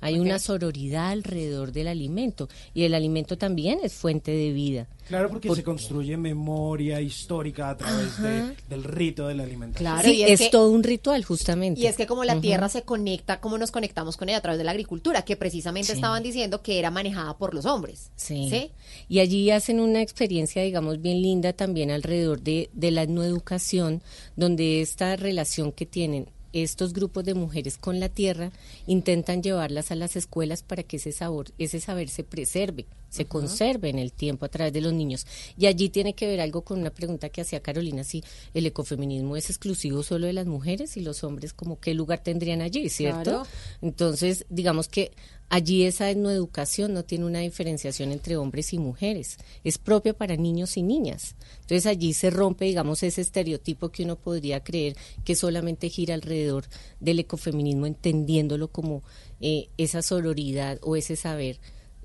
[0.00, 4.86] Hay una sororidad alrededor del alimento y el alimento también es fuente de vida.
[5.08, 9.92] Claro, porque Por- se construye memoria histórica a través de- del rito de la alimentación.
[9.92, 11.80] Claro, Sí, y es es, que- todo un ritual, justamente.
[11.80, 14.58] Y es que como la tierra se conecta, como nos conectamos con ella a través
[14.58, 15.92] de la agricultura, que precisamente Sí.
[15.94, 18.10] estaban diciendo que era manejada por los hombres.
[18.16, 18.70] Sí.
[19.08, 24.02] Y allí hacen una experiencia, digamos, bien linda también alrededor de, de la etnoeducación,
[24.36, 28.50] donde esta relación que tienen estos grupos de mujeres con la tierra
[28.86, 33.30] intentan llevarlas a las escuelas para que ese sabor, ese saber se preserve, se Ujú.
[33.30, 35.26] conserve en el tiempo a través de los niños.
[35.56, 38.22] Y allí tiene que ver algo con una pregunta que hacía Carolina, si
[38.54, 42.60] el ecofeminismo es exclusivo solo de las mujeres y los hombres como qué lugar tendrían
[42.60, 43.22] allí, ¿cierto?
[43.22, 43.46] Claro.
[43.82, 45.12] Entonces, digamos que
[45.48, 50.76] allí esa etnoeducación no tiene una diferenciación entre hombres y mujeres, es propia para niños
[50.76, 51.36] y niñas.
[51.60, 56.66] Entonces allí se rompe, digamos, ese estereotipo que uno podría creer que solamente gira alrededor
[57.00, 59.02] del ecofeminismo, entendiéndolo como
[59.40, 61.58] eh, esa sororidad o ese saber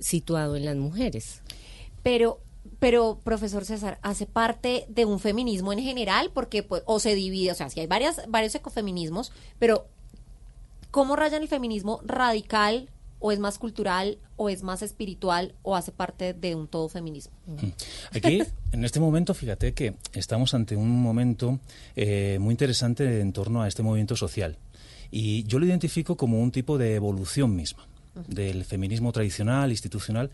[0.03, 1.41] situado en las mujeres.
[2.03, 2.39] Pero,
[2.79, 6.31] pero, profesor César, ¿hace parte de un feminismo en general?
[6.33, 9.87] Porque, pues, o se divide, o sea, si hay varias, varios ecofeminismos, pero
[10.91, 12.89] ¿cómo rayan el feminismo radical
[13.19, 17.33] o es más cultural o es más espiritual o hace parte de un todo feminismo?
[18.11, 21.59] Aquí, en este momento, fíjate que estamos ante un momento
[21.95, 24.57] eh, muy interesante en torno a este movimiento social.
[25.09, 27.87] Y yo lo identifico como un tipo de evolución misma
[28.27, 30.29] del feminismo tradicional, institucional,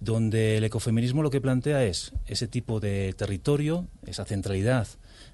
[0.00, 4.88] donde el ecofeminismo lo que plantea es ese tipo de territorio, esa centralidad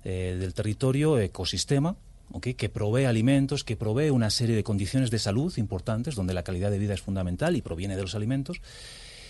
[0.04, 1.96] eh, del territorio, ecosistema,
[2.40, 6.70] que provee alimentos, que provee una serie de condiciones de salud importantes, donde la calidad
[6.70, 8.61] de vida es fundamental y proviene de los alimentos.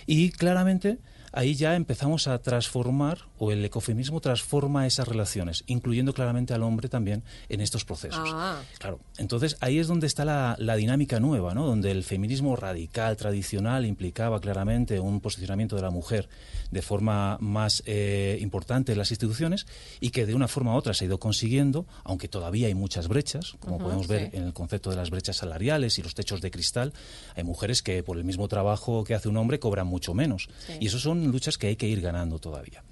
[0.07, 0.99] Y claramente
[1.33, 6.89] ahí ya empezamos a transformar, o el ecofeminismo transforma esas relaciones, incluyendo claramente al hombre
[6.89, 8.31] también en estos procesos.
[8.33, 8.61] Ah.
[8.79, 11.67] Claro, entonces ahí es donde está la, la dinámica nueva, ¿no?
[11.67, 16.29] Donde el feminismo radical, tradicional, implicaba claramente un posicionamiento de la mujer
[16.71, 19.67] de forma más eh, importante en las instituciones
[20.01, 23.09] y que de una forma u otra se ha ido consiguiendo, aunque todavía hay muchas
[23.09, 24.37] brechas, como podemos ver sí.
[24.37, 26.93] en el concepto de las brechas salariales y los techos de cristal.
[27.37, 30.49] Hay mujeres que por el mismo trabajo que hace un hombre cobran mucho menos.
[30.67, 30.75] Sí.
[30.81, 32.83] Y eso son luchas que hay que ir ganando todavía.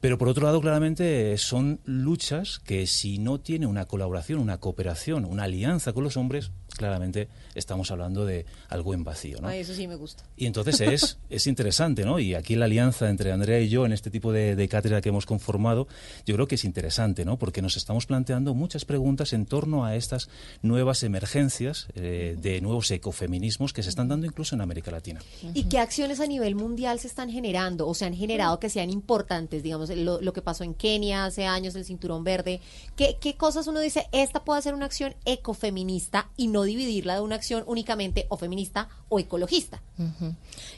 [0.00, 5.24] Pero por otro lado, claramente, son luchas que si no tiene una colaboración, una cooperación,
[5.24, 9.40] una alianza con los hombres, claramente estamos hablando de algo en vacío.
[9.40, 9.48] ¿no?
[9.48, 10.24] Ay, eso sí me gusta.
[10.36, 12.18] Y entonces es, es interesante, ¿no?
[12.18, 15.10] Y aquí la alianza entre Andrea y yo en este tipo de, de cátedra que
[15.10, 15.86] hemos conformado,
[16.24, 17.38] yo creo que es interesante, ¿no?
[17.38, 20.30] Porque nos estamos planteando muchas preguntas en torno a estas
[20.62, 25.20] nuevas emergencias eh, de nuevos ecofeminismos que se están dando incluso en América Latina.
[25.54, 28.90] ¿Y qué acciones a nivel mundial se están generando o se han generado que sean
[28.90, 29.62] importantes?
[29.62, 32.60] Digamos, lo, que pasó en Kenia hace años, el cinturón verde.
[32.96, 37.20] ¿Qué, ¿Qué cosas uno dice, esta puede ser una acción ecofeminista y no dividirla de
[37.20, 39.82] una acción únicamente o feminista o ecologista?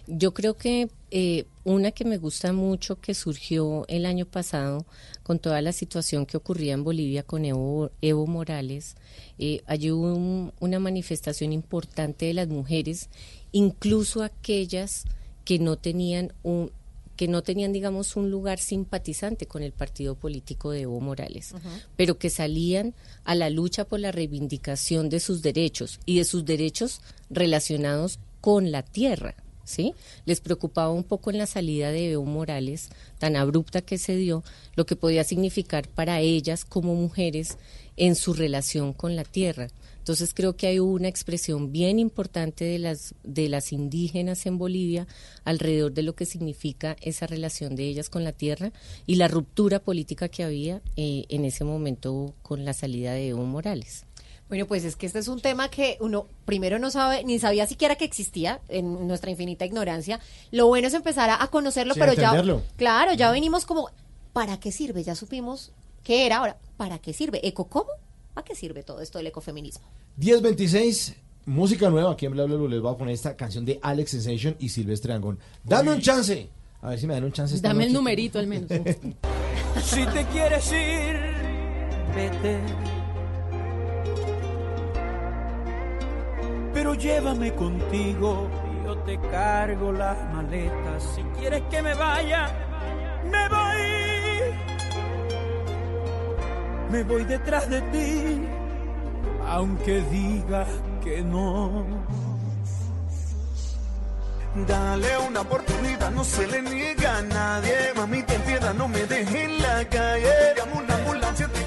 [0.07, 4.85] Yo creo que eh, una que me gusta mucho que surgió el año pasado
[5.23, 8.97] con toda la situación que ocurría en Bolivia con Evo, Evo Morales,
[9.39, 13.09] eh, allí hubo un- una manifestación importante de las mujeres,
[13.53, 15.05] incluso aquellas
[15.45, 16.73] que no tenían un
[17.17, 21.55] que no tenían, digamos, un lugar simpatizante con el partido político de Evo Morales,
[21.97, 22.95] pero que salían
[23.25, 28.73] a la lucha por la reivindicación de sus derechos y de sus derechos relacionados con
[28.73, 29.37] la tierra.
[29.73, 29.95] ¿Sí?
[30.27, 34.45] Les preocupaba un poco en la salida de Evo Morales, tan abrupta que se dio,
[34.77, 37.57] lo que podía significar para ellas como mujeres
[37.97, 39.69] en su relación con la tierra.
[39.97, 45.07] Entonces creo que hay una expresión bien importante de las de las indígenas en Bolivia
[45.45, 48.73] alrededor de lo que significa esa relación de ellas con la tierra
[49.07, 53.45] y la ruptura política que había eh, en ese momento con la salida de Evo
[53.45, 54.05] Morales.
[54.53, 57.67] Bueno, pues es que este es un tema que uno primero no sabe, ni sabía
[57.67, 60.21] siquiera que existía en nuestra infinita ignorancia.
[60.51, 62.63] Lo bueno es empezar a, a conocerlo, Sí, pero a ya, entenderlo.
[62.77, 63.89] claro, ya venimos como,
[64.35, 65.05] ¿para qué sirve?
[65.05, 65.73] Ya supimos
[66.05, 67.41] qué era ahora, ¿para qué sirve?
[67.49, 67.89] ¿Eco cómo?
[68.35, 69.87] ¿Para qué sirve todo esto del ecofeminismo?
[70.19, 71.15] 1026,
[71.47, 72.13] música nueva.
[72.13, 74.69] Aquí en Bla Bla Bla les voy a poner esta canción de Alex Sensation y
[74.69, 75.39] Silvestre Angón.
[75.65, 76.51] Dame un chance.
[76.83, 77.55] A ver si me dan un chance.
[77.55, 78.71] esta Dame el numerito al menos.
[79.83, 81.17] Si te quieres ir,
[82.15, 83.02] vete.
[86.75, 88.49] Pero llévame contigo,
[88.85, 91.03] yo te cargo las maletas.
[91.15, 92.49] Si quieres que me vaya,
[93.31, 93.73] me voy.
[96.91, 98.43] Me voy detrás de ti,
[99.49, 100.69] aunque digas
[101.03, 101.85] que no.
[104.55, 107.75] Dale una oportunidad, no se le niega a nadie.
[107.97, 110.55] Mami, ten piedad, no me dejes en la calle.
[110.57, 111.62] Llamo una ambulancia antes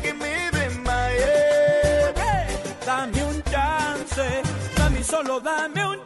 [5.05, 6.04] solo dame un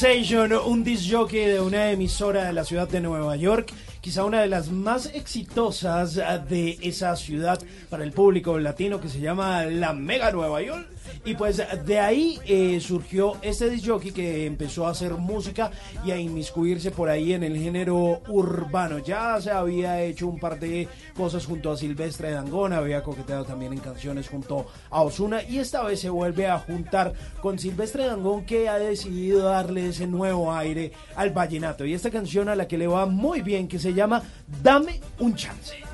[0.00, 4.46] Un disc jockey de una emisora de la ciudad de Nueva York, quizá una de
[4.46, 6.14] las más exitosas
[6.48, 10.86] de esa ciudad para el público latino que se llama la Mega Nueva York.
[11.24, 15.70] Y pues de ahí eh, surgió este disc jockey que empezó a hacer música
[16.04, 18.98] y a inmiscuirse por ahí en el género urbano.
[18.98, 23.72] Ya se había hecho un par de cosas junto a Silvestre Dangón, había coqueteado también
[23.72, 28.44] en canciones junto a Osuna y esta vez se vuelve a juntar con Silvestre Dangón
[28.44, 31.84] que ha decidido darle ese nuevo aire al vallenato.
[31.84, 34.22] Y esta canción a la que le va muy bien que se llama
[34.62, 35.87] Dame un chance.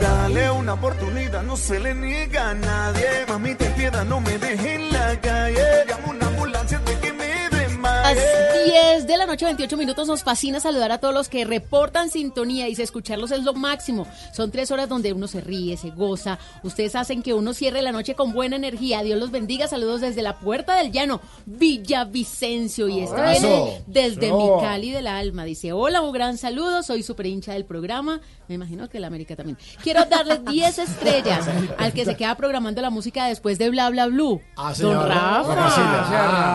[0.00, 3.26] Dale una oportunidad, no se le niega a nadie.
[3.28, 5.84] Mami, ten piedad, no me dejes en la calle.
[5.88, 6.80] Llamo una ambulancia
[8.14, 8.18] las
[8.66, 12.68] 10 de la noche, 28 minutos, nos fascina saludar a todos los que reportan sintonía
[12.68, 14.06] y se escucharlos es lo máximo.
[14.32, 16.38] Son tres horas donde uno se ríe, se goza.
[16.62, 19.02] Ustedes hacen que uno cierre la noche con buena energía.
[19.02, 19.66] Dios los bendiga.
[19.66, 22.88] Saludos desde la Puerta del Llano, Villavicencio.
[22.88, 25.44] Y esto viene desde mi Cali del alma.
[25.44, 26.84] Dice, hola, un gran saludo.
[26.84, 28.20] Soy super hincha del programa.
[28.46, 29.58] Me imagino que la América también.
[29.82, 31.44] Quiero darles 10 estrellas
[31.78, 34.40] al que se queda programando la música después de Bla Bla Blue.
[34.56, 35.54] Ah, Don señora Rafa.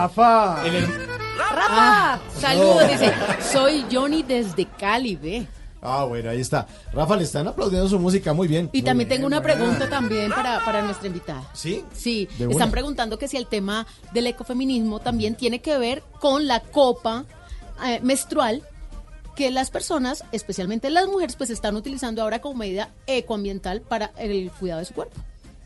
[0.08, 1.21] Rafa.
[1.38, 1.66] Rafa.
[1.70, 3.12] Ah, saludos, dice.
[3.52, 5.46] Soy Johnny desde Cali, ve.
[5.84, 6.66] Ah, bueno, ahí está.
[6.92, 8.70] Rafa, le están aplaudiendo su música muy bien.
[8.72, 11.42] Y Muy también bien, tengo una pregunta también para, para nuestra invitada.
[11.54, 11.84] ¿Sí?
[11.92, 16.46] Sí, De están preguntando que si el tema del ecofeminismo también tiene que ver con
[16.46, 17.24] la copa
[17.84, 18.62] eh, menstrual
[19.34, 24.52] que las personas, especialmente las mujeres, pues están utilizando ahora como medida ecoambiental para el
[24.52, 25.16] cuidado de su cuerpo.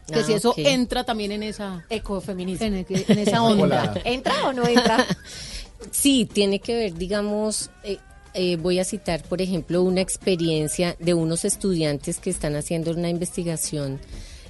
[0.06, 0.58] Que Ah, si eso ok.
[0.58, 2.64] entra también en esa Ecofeminismo.
[2.64, 3.92] en, en esa onda.
[4.04, 5.04] ¿Entra o no entra?
[5.90, 7.98] Sí, tiene que ver, digamos, eh,
[8.34, 13.08] eh, voy a citar, por ejemplo, una experiencia de unos estudiantes que están haciendo una
[13.08, 13.98] investigación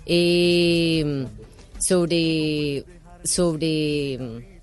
[0.06, 1.26] eh,
[1.78, 2.84] sobre,
[3.22, 4.58] sobre,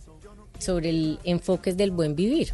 [0.60, 2.54] sobre el enfoques del buen vivir.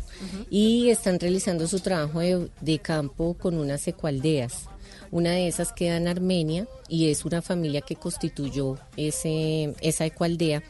[0.50, 4.66] Y están realizando su trabajo de, de campo con unas ecoaldeas.
[5.12, 10.62] Una de esas queda en Armenia y es una familia que constituyó ese, esa ecoaldea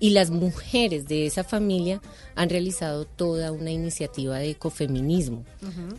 [0.00, 2.00] y las mujeres de esa familia
[2.34, 5.44] han realizado toda una iniciativa de ecofeminismo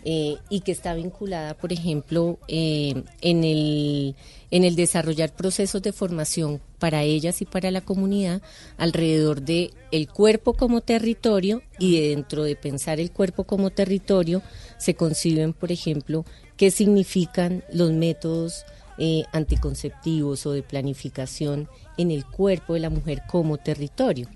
[0.04, 4.16] eh, y que está vinculada, por ejemplo, eh, en, el,
[4.50, 8.42] en el desarrollar procesos de formación para ellas y para la comunidad
[8.78, 14.42] alrededor de el cuerpo como territorio y dentro de pensar el cuerpo como territorio
[14.80, 16.26] se conciben, por ejemplo,
[16.58, 18.66] qué significan los métodos
[18.98, 24.28] eh, anticonceptivos o de planificación en el cuerpo de la mujer como territorio.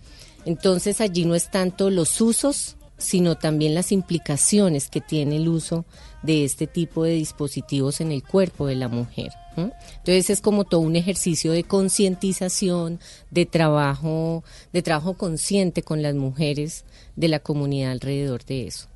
[0.45, 5.85] Entonces allí no es tanto los usos, sino también las implicaciones que tiene el uso
[6.23, 9.31] de este tipo de dispositivos en el cuerpo de la mujer.
[9.57, 12.99] Entonces es como todo un ejercicio de concientización,
[13.31, 16.83] de trabajo, de trabajo consciente con las mujeres
[17.15, 18.87] de la comunidad alrededor de eso.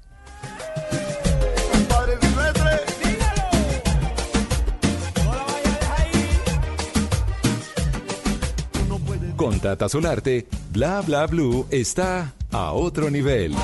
[9.39, 13.55] Con Tata Solarte, Bla Bla Blue está a otro nivel.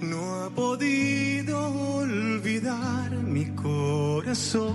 [0.00, 4.72] No ha podido olvidar mi corazón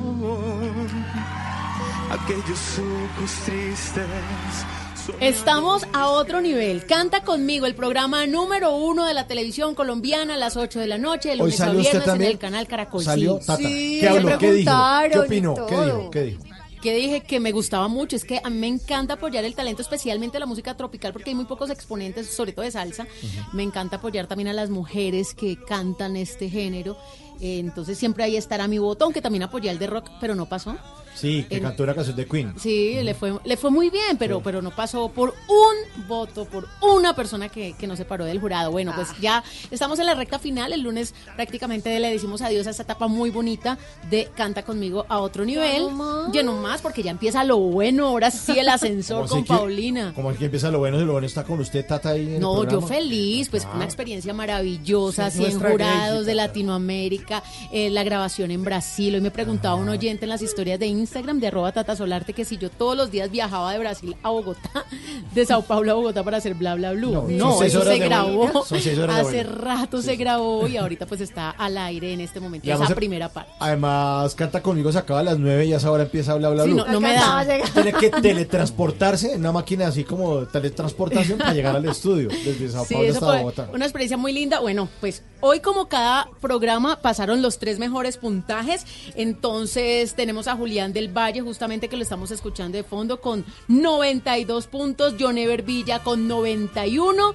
[2.12, 4.81] aquellos ojos tristes.
[5.20, 6.86] Estamos a otro nivel.
[6.86, 10.98] Canta conmigo el programa número uno de la televisión colombiana a las 8 de la
[10.98, 13.04] noche, de lunes a viernes en el canal Caracol.
[13.04, 13.38] Salió.
[13.40, 13.58] Tata.
[13.58, 14.38] Sí, ¿Qué habló?
[14.38, 14.72] ¿Qué dijo?
[15.12, 15.56] ¿Qué opinó?
[15.68, 16.12] ¿Qué dijo?
[16.12, 16.44] ¿Qué dijo?
[16.82, 19.84] que dije que me gustaba mucho, es que a mí me encanta apoyar el talento,
[19.84, 23.06] especialmente la música tropical, porque hay muy pocos exponentes, sobre todo de salsa.
[23.54, 26.98] Me encanta apoyar también a las mujeres que cantan este género.
[27.42, 30.46] Eh, entonces siempre ahí estará mi voto, aunque también apoyé el de rock, pero no
[30.46, 30.78] pasó.
[31.14, 32.54] Sí, que En- cantó una canción de Queen.
[32.58, 36.70] Sí, le fue, le fue muy bien, pero, pero no pasó por un voto, por
[36.82, 38.72] una persona que, que no se paró del jurado.
[38.72, 40.72] Bueno, pues ya estamos en la recta final.
[40.72, 43.78] El lunes prácticamente le decimos adiós a esta etapa muy bonita
[44.10, 45.84] de Canta conmigo a otro nivel.
[46.32, 48.08] Lleno más, porque ya empieza lo bueno.
[48.08, 50.14] Ahora sí el ascensor con así que- Paulina.
[50.16, 52.40] Como que empieza lo bueno, y lo bueno está con usted, Tata, ahí en el
[52.40, 53.74] No, yo feliz, pues Ah.
[53.76, 57.31] una experiencia maravillosa, Sí, 100 nuestra jurados de Latinoamérica,
[57.72, 59.16] eh, la grabación en Brasil.
[59.16, 62.46] Hoy me preguntaba un oyente en las historias de Instagram de arroba Tata Solarte que
[62.46, 64.86] si yo todos los días viajaba de Brasil a Bogotá,
[65.34, 67.26] de Sao Paulo a Bogotá para hacer bla bla blue.
[67.30, 68.64] No, eso se grabó.
[69.10, 72.96] Hace rato se grabó y ahorita pues está al aire en este momento, esa a-
[72.96, 73.52] primera parte.
[73.60, 76.50] Además, Canta conmigo se acaba a las 9 y a esa hora empieza a bla
[76.50, 76.86] bla Sí, bla.
[76.86, 77.46] no, no me da.
[77.74, 78.10] Tiene que
[78.56, 83.10] teletransportarse en una máquina así como teletransportación para llegar al estudio desde Sao Sí, Paulo
[83.14, 83.70] hasta fue Bogotá.
[83.74, 84.60] una experiencia muy linda.
[84.60, 88.86] Bueno, pues hoy como cada programa los tres mejores puntajes.
[89.16, 94.68] Entonces tenemos a Julián del Valle, justamente que lo estamos escuchando de fondo, con 92
[94.68, 95.16] puntos.
[95.20, 97.34] John Ever Villa con 91.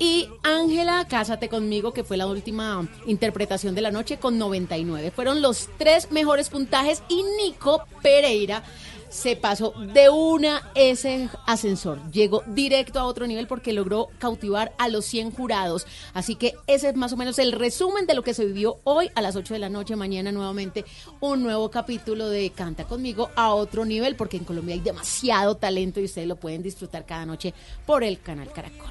[0.00, 5.10] Y Ángela, Cásate conmigo, que fue la última interpretación de la noche, con 99.
[5.10, 7.02] Fueron los tres mejores puntajes.
[7.08, 8.62] Y Nico Pereira
[9.10, 12.00] se pasó de una ese ascensor.
[12.10, 15.86] Llegó directo a otro nivel porque logró cautivar a los 100 jurados.
[16.14, 19.10] Así que ese es más o menos el resumen de lo que se vivió hoy
[19.14, 19.96] a las 8 de la noche.
[19.96, 20.84] Mañana nuevamente
[21.20, 26.00] un nuevo capítulo de Canta conmigo a otro nivel porque en Colombia hay demasiado talento
[26.00, 27.54] y ustedes lo pueden disfrutar cada noche
[27.86, 28.88] por el canal Caracol.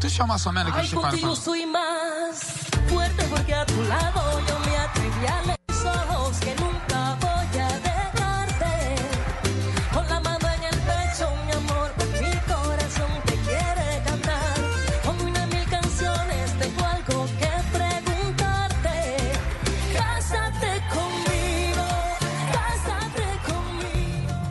[0.00, 3.54] Deixa más o menos que a Ay, gente fala contigo pra soy más fuerte porque
[3.54, 5.57] a tu lado yo me atreví a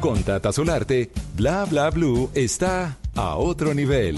[0.07, 4.17] Con Tata Solarte, Bla Bla Blue está a otro nivel.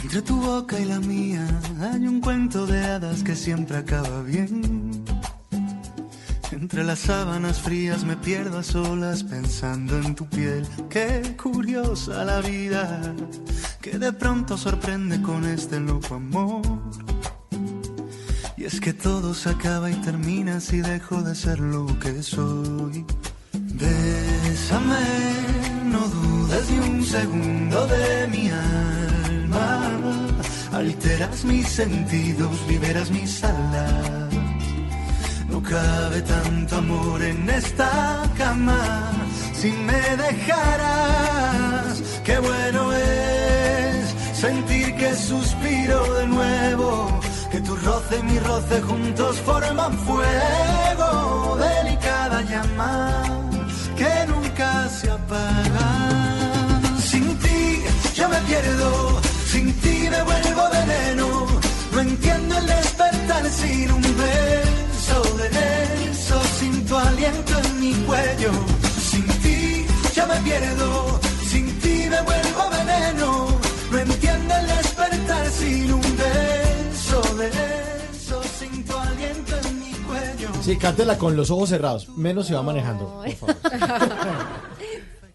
[0.00, 1.48] Entre tu boca y la mía
[1.80, 4.89] hay un cuento de hadas que siempre acaba bien.
[6.70, 10.64] Entre las sábanas frías me pierdo a solas pensando en tu piel.
[10.88, 13.12] Qué curiosa la vida
[13.80, 16.62] que de pronto sorprende con este loco amor.
[18.56, 23.04] Y es que todo se acaba y termina si dejo de ser lo que soy.
[23.52, 24.94] Bésame,
[25.86, 29.90] no dudes ni un segundo de mi alma.
[30.72, 34.29] Alteras mis sentidos, liberas mis alas.
[35.50, 39.10] No cabe tanto amor en esta cama.
[39.52, 47.20] Si me dejaras, qué bueno es sentir que suspiro de nuevo.
[47.50, 51.58] Que tu roce y mi roce juntos forman fuego.
[51.58, 53.22] Delicada llama
[53.96, 55.88] que nunca se apaga.
[57.10, 57.82] Sin ti
[58.14, 61.26] yo me pierdo, sin ti me vuelvo veneno.
[61.92, 64.69] No entiendo el despertar sin un beso
[65.36, 68.52] de eso, sin tu aliento en mi cuello.
[69.10, 73.48] Sin ti yo me pierdo, sin ti me vuelvo veneno.
[73.90, 77.48] No entiendo el despertar sin un beso de
[78.12, 80.48] eso, sin tu aliento en mi cuello.
[80.62, 82.08] Sí, cántela con los ojos cerrados.
[82.16, 83.22] Menos se va manejando.
[83.38, 84.59] por favor.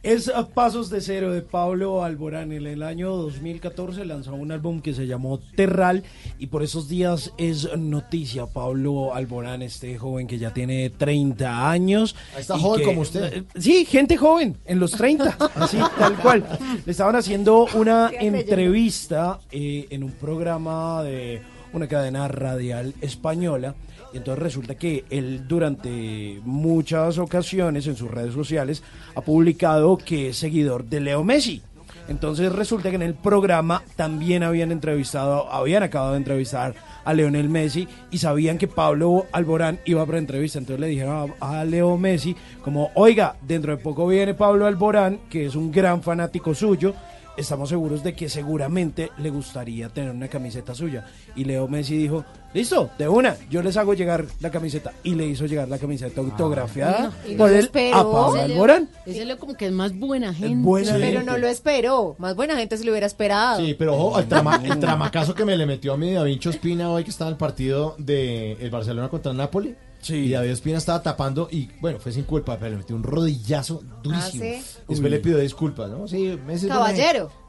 [0.05, 2.51] Es a Pasos de Cero de Pablo Alborán.
[2.51, 6.03] En el año 2014 lanzó un álbum que se llamó Terral
[6.37, 8.45] y por esos días es noticia.
[8.45, 12.15] Pablo Alborán, este joven que ya tiene 30 años.
[12.37, 13.33] Está y joven que- como usted.
[13.33, 16.45] eh, Sí, gente joven, en los 30, así, tal cual.
[16.85, 21.41] Le estaban haciendo una entrevista eh, en un programa de
[21.73, 23.73] una cadena radial española.
[24.15, 28.81] Entonces resulta que él durante muchas ocasiones en sus redes sociales
[29.13, 31.61] ha publicado que es seguidor de Leo Messi.
[32.07, 37.49] Entonces resulta que en el programa también habían entrevistado, habían acabado de entrevistar a Leonel
[37.49, 40.59] Messi y sabían que Pablo Alborán iba para entrevista.
[40.59, 45.45] Entonces le dijeron a Leo Messi como, oiga, dentro de poco viene Pablo Alborán, que
[45.45, 46.93] es un gran fanático suyo.
[47.37, 51.05] Estamos seguros de que seguramente le gustaría tener una camiseta suya.
[51.35, 52.23] Y Leo Messi dijo,
[52.53, 54.93] listo, de una, yo les hago llegar la camiseta.
[55.03, 58.89] Y le hizo llegar la camiseta autografiada Y no por él a Pablo Alborán.
[59.05, 60.55] Ese Leo como que es más buena gente.
[60.65, 62.15] buena Pero no lo esperó.
[62.19, 63.59] Más buena gente se lo hubiera esperado.
[63.59, 66.89] Sí, pero ojo, el, trama- el tramacazo que me le metió a mi Davincho Espina
[66.89, 69.75] hoy que estaba en el partido de el Barcelona contra el Napoli.
[70.13, 73.83] Y David Espina estaba tapando y bueno, fue sin culpa, pero le metió un rodillazo
[74.03, 74.43] durísimo.
[74.43, 74.63] Ah, ¿sí?
[74.87, 75.09] Después Uy.
[75.09, 76.07] le pidió disculpas, ¿no?
[76.07, 76.75] Sí, Messi es buena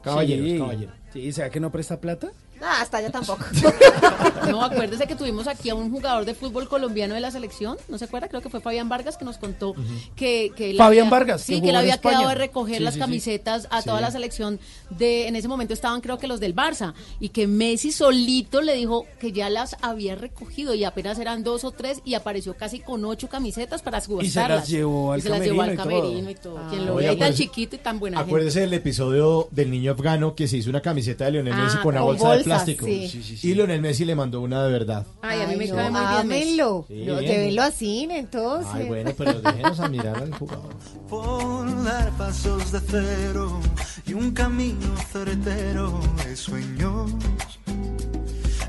[0.02, 0.44] Caballero.
[0.46, 0.58] Sí.
[0.58, 0.92] caballero.
[1.12, 2.32] Sí, ¿será que no presta plata?
[2.62, 3.44] Ah, hasta allá tampoco.
[4.48, 7.98] No, acuérdese que tuvimos aquí a un jugador de fútbol colombiano de la selección, ¿no
[7.98, 8.28] se acuerda?
[8.28, 9.74] Creo que fue Fabián Vargas que nos contó
[10.14, 12.16] que, que Fabián había- Vargas, que sí, que jugó él había España.
[12.18, 13.00] quedado de recoger Sí, las sí, sí.
[13.00, 13.88] camisetas a Sí.
[13.88, 17.48] toda la selección de, en ese momento estaban creo que los del Barça y que
[17.48, 22.00] Messi solito le dijo que ya las había recogido y apenas eran dos o tres
[22.04, 24.60] y apareció casi con ocho camisetas para subastarlas.
[24.60, 26.60] las llevó al Y se las llevó al camerino y todo.
[26.66, 26.70] y.
[26.70, 28.30] Quien lo Oye, ve ahí tan acuérdese- chiquito y tan buena gente.
[28.30, 31.78] Acuérdese del episodio del niño afgano que se hizo una camiseta de Lionel Ah, Messi
[31.78, 32.86] con una bolsa de plástico.
[32.86, 33.38] sí.
[33.42, 35.06] Y Lionel Messi le mandó una de verdad.
[35.22, 36.84] Ay, a mí me no, cae muy bien ámenlo.
[36.88, 37.20] Sí, No.
[37.20, 38.70] Llévenlo así, entonces.
[38.72, 40.74] Ay, bueno, pero déjenos a mirar al jugador.
[41.08, 43.60] por dar pasos de cero
[44.06, 47.10] y un camino certero de sueños.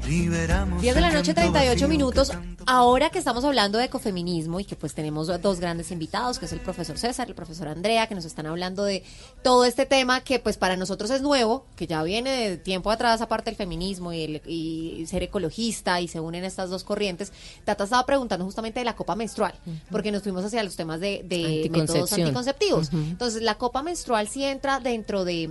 [0.08, 2.32] Liberamos 10 de la noche, llanto 38 vacío minutos.
[2.70, 6.52] Ahora que estamos hablando de ecofeminismo y que pues tenemos dos grandes invitados, que es
[6.54, 9.04] el profesor César, el profesor Andrea, que nos están hablando de
[9.42, 13.22] todo este tema que pues para nosotros es nuevo, que ya viene de tiempo atrás,
[13.22, 17.32] aparte del feminismo y, el- y ser ecologista y se unen estas dos corrientes.
[17.64, 19.54] Tata estaba preguntando justamente de la copa menstrual,
[19.90, 22.90] porque nos fuimos hacia los temas de, de métodos anticonceptivos.
[22.94, 25.50] Entonces, la copa menstrual sí entra dentro de,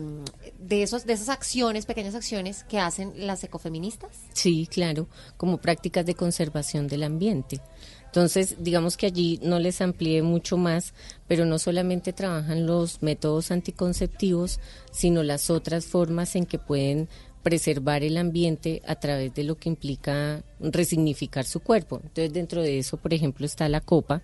[0.59, 4.11] de, esos, de esas acciones, pequeñas acciones que hacen las ecofeministas.
[4.35, 7.61] Sí, claro, como prácticas de conservación del ambiente.
[8.07, 10.95] Entonces, digamos que allí no les amplié mucho más,
[11.27, 14.59] pero no solamente trabajan los métodos anticonceptivos,
[14.91, 17.09] sino las otras formas en que pueden
[17.43, 22.01] preservar el ambiente a través de lo que implica resignificar su cuerpo.
[22.03, 24.23] Entonces, dentro de eso, por ejemplo, está la copa,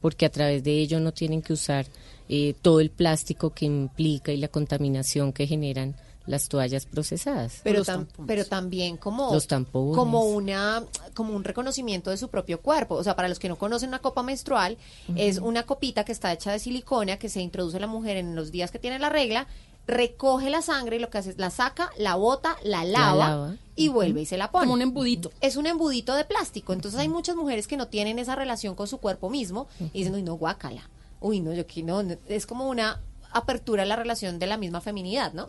[0.00, 1.86] porque a través de ello no tienen que usar
[2.28, 5.94] eh, todo el plástico que implica y la contaminación que generan
[6.26, 7.60] las toallas procesadas.
[7.64, 9.96] Pero, tam- pero también como, Los tampones.
[9.96, 10.82] como una
[11.14, 12.94] como un reconocimiento de su propio cuerpo.
[12.94, 14.78] O sea, para los que no conocen una copa menstrual,
[15.16, 18.50] es una copita que está hecha de silicona que se introduce la mujer en los
[18.50, 19.46] días que tiene la regla,
[19.86, 23.56] recoge la sangre y lo que hace es la saca, la bota, la lava, lava.
[23.76, 24.62] y vuelve y se la pone.
[24.64, 25.30] Como un embudito.
[25.42, 26.72] Es un embudito de plástico.
[26.72, 30.14] Entonces hay muchas mujeres que no tienen esa relación con su cuerpo mismo y dicen,
[30.14, 30.88] uy, no, guácala.
[31.20, 32.02] Uy, no, yo aquí no.
[32.02, 32.16] no".
[32.28, 33.00] Es como una
[33.34, 35.48] apertura a la relación de la misma feminidad, ¿no?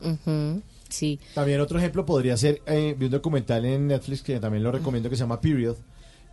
[0.89, 1.19] Sí.
[1.33, 5.09] También otro ejemplo podría ser, eh, vi un documental en Netflix que también lo recomiendo
[5.09, 5.75] que se llama Period,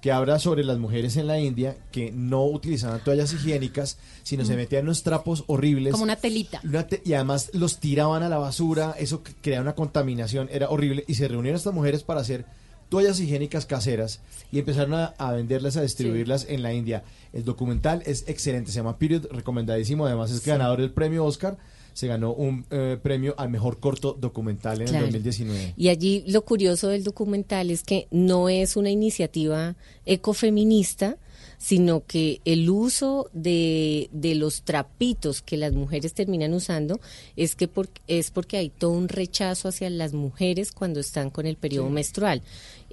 [0.02, 4.56] que habla sobre las mujeres en la India que no utilizaban toallas higiénicas, sino se
[4.56, 5.92] metían unos trapos horribles.
[5.92, 6.60] Como una telita.
[6.64, 10.70] Una te- y además los tiraban a la basura, eso c- crea una contaminación, era
[10.70, 11.04] horrible.
[11.06, 12.44] Y se reunieron estas mujeres para hacer
[12.92, 14.20] toallas higiénicas caseras
[14.52, 17.04] y empezaron a, a venderlas, a distribuirlas en la India.
[17.32, 20.04] El documental es excelente, se llama Period, recomendadísimo.
[20.04, 21.56] Además es ganador del premio Oscar.
[21.94, 25.06] Se ganó un eh, premio al mejor corto documental en Claro.
[25.06, 25.74] el 2019.
[25.78, 29.74] Y allí lo curioso del documental es que no es una iniciativa
[30.04, 31.16] ecofeminista,
[31.58, 36.98] sino que el uso de, de los trapitos que las mujeres terminan usando
[37.36, 41.46] es que por- es porque hay todo un rechazo hacia las mujeres cuando están con
[41.46, 41.92] el periodo Sí.
[41.92, 42.42] menstrual.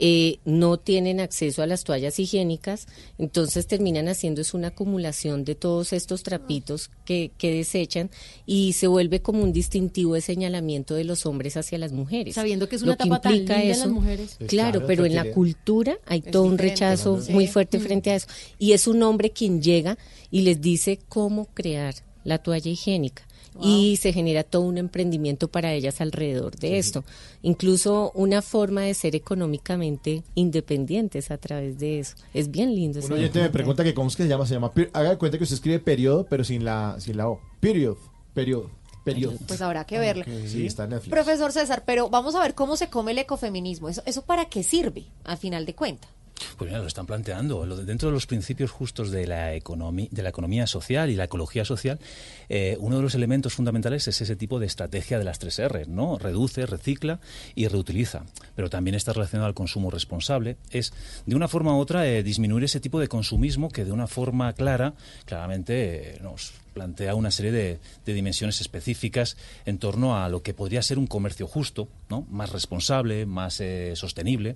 [0.02, 2.88] Eh, no tienen acceso a las toallas higiénicas,
[3.18, 8.10] entonces terminan haciendo es una acumulación de todos estos trapitos que, que desechan
[8.46, 12.36] y se vuelve como un distintivo de señalamiento de los hombres hacia las mujeres.
[12.36, 14.36] Sabiendo que es Lo una etapa tan implica linda de eso- las mujeres.
[14.38, 17.82] Pues Claro, claro, pero en la cultura hay todo un rechazo muy fuerte Mm.
[17.82, 18.28] frente a eso.
[18.58, 19.98] Y es un hombre quien llega
[20.32, 21.94] y les dice cómo crear
[22.24, 23.24] la toalla higiénica.
[23.62, 27.04] Y se genera todo un emprendimiento para ellas alrededor de esto.
[27.42, 32.16] Incluso una forma de ser económicamente independientes a través de eso.
[32.34, 33.00] Es bien lindo.
[33.00, 34.46] ese Un oyente me pregunta que cómo es que se llama.
[34.46, 34.72] Se llama.
[34.94, 37.40] Haga de cuenta que usted escribe periodo, pero sin la, sin la O.
[37.60, 37.98] Period.
[38.34, 38.70] Periodo.
[39.04, 39.38] Periodo.
[39.48, 40.26] Pues habrá que verlo.
[40.46, 41.12] Sí, está en Netflix.
[41.12, 43.90] Profesor César, pero vamos a ver cómo se come el ecofeminismo.
[43.90, 46.10] ¿Eso, eso para qué sirve, al final de cuentas?
[46.58, 47.66] Pues mira, lo están planteando.
[47.84, 51.66] Dentro de los principios justos de la, economía, de la economía social y la ecología
[51.66, 52.00] social,
[52.48, 55.86] eh, uno de los elementos fundamentales es ese tipo de estrategia de las tres R,
[55.88, 56.18] ¿no?
[56.18, 57.20] Reduce, recicla
[57.56, 58.26] y reutiliza.
[58.56, 60.58] Pero también está relacionado al consumo responsable.
[60.72, 60.94] Es,
[61.26, 64.54] de una forma u otra, eh, disminuir ese tipo de consumismo que de una forma
[64.54, 64.94] clara,
[65.26, 70.54] claramente, eh, nos plantea una serie de, de dimensiones específicas en torno a lo que
[70.54, 72.26] podría ser un comercio justo, ¿no?
[72.30, 74.56] más responsable, más eh, sostenible,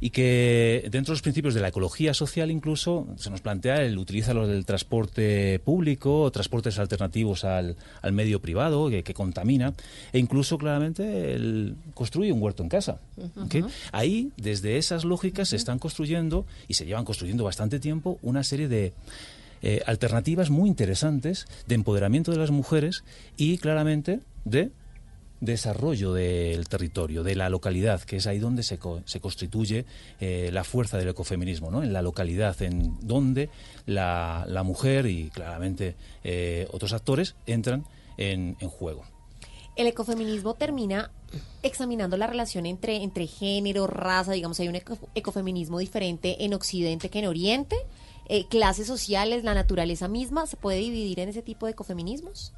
[0.00, 3.98] y que dentro de los principios de la ecología social incluso se nos plantea el
[3.98, 9.72] utilizar del transporte público, transportes alternativos al, al medio privado que, que contamina,
[10.12, 13.00] e incluso claramente el construir un huerto en casa.
[13.92, 18.68] Ahí, desde esas lógicas, se están construyendo, y se llevan construyendo bastante tiempo, una serie
[18.68, 18.92] de
[19.66, 23.02] eh, alternativas muy interesantes de empoderamiento de las mujeres
[23.36, 24.70] y claramente de
[25.40, 29.84] desarrollo del territorio, de la localidad, que es ahí donde se, co- se constituye
[30.20, 31.82] eh, la fuerza del ecofeminismo, ¿no?
[31.82, 33.50] en la localidad, en donde
[33.84, 37.84] la, la mujer y claramente eh, otros actores entran
[38.16, 39.02] en, en juego.
[39.76, 41.10] El ecofeminismo termina
[41.62, 47.08] examinando la relación entre, entre género, raza, digamos, hay un eco- ecofeminismo diferente en Occidente
[47.10, 47.76] que en Oriente,
[48.28, 52.52] Eh, clases sociales, la naturaleza misma, ¿se puede dividir en ese tipo de ecofeminismos?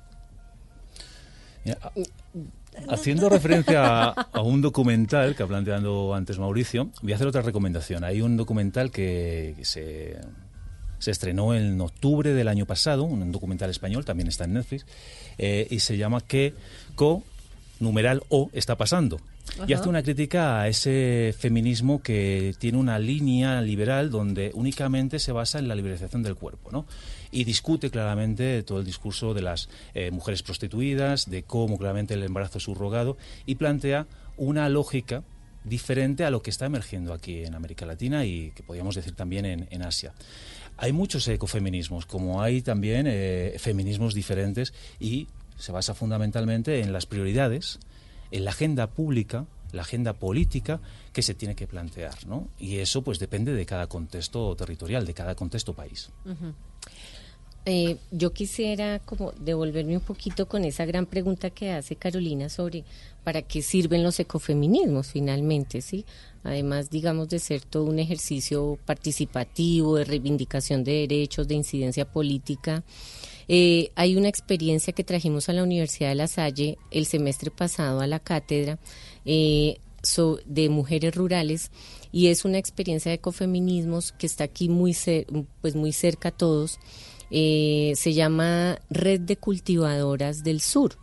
[1.81, 1.93] A-
[2.89, 7.41] Haciendo referencia a, a un documental que ha planteado antes Mauricio, voy a hacer otra
[7.43, 8.05] recomendación.
[8.05, 10.19] Hay un documental que, que se,
[10.99, 14.85] se estrenó en octubre del año pasado, un documental español, también está en Netflix,
[15.39, 16.53] eh, y se llama ¿Qué
[16.95, 17.23] co
[17.81, 19.19] numeral O está pasando?
[19.67, 25.33] Y hace una crítica a ese feminismo que tiene una línea liberal donde únicamente se
[25.33, 26.87] basa en la liberalización del cuerpo, ¿no?
[27.31, 32.23] Y discute claramente todo el discurso de las eh, mujeres prostituidas, de cómo claramente el
[32.23, 33.17] embarazo es subrogado,
[33.47, 35.23] y plantea una lógica
[35.65, 39.45] diferente a lo que está emergiendo aquí en América Latina y que podríamos decir también
[39.47, 40.13] en, en Asia.
[40.77, 47.07] Hay muchos ecofeminismos, como hay también eh, feminismos diferentes y se basa fundamentalmente en las
[47.07, 47.79] prioridades,
[48.31, 50.81] en la agenda pública, la agenda política
[51.13, 52.49] que se tiene que plantear, ¿no?
[52.59, 56.11] Y eso pues depende de cada contexto territorial, de cada contexto país.
[57.69, 62.85] Eh, yo quisiera como devolverme un poquito con esa gran pregunta que hace Carolina sobre
[63.25, 66.05] para qué sirven los ecofeminismos finalmente, ¿sí?
[66.45, 72.85] Además, digamos, de ser todo un ejercicio participativo, de reivindicación de derechos, de incidencia política.
[73.49, 78.01] Eh, hay una experiencia que trajimos a la Universidad de La Salle el semestre pasado
[78.01, 78.79] a la cátedra
[79.25, 81.71] eh, so- de mujeres rurales
[82.13, 85.27] y es una experiencia de ecofeminismos que está aquí muy, cer-
[85.61, 86.79] pues muy cerca a todos.
[87.31, 90.97] Eh, se llama Red de Cultivadoras del Sur.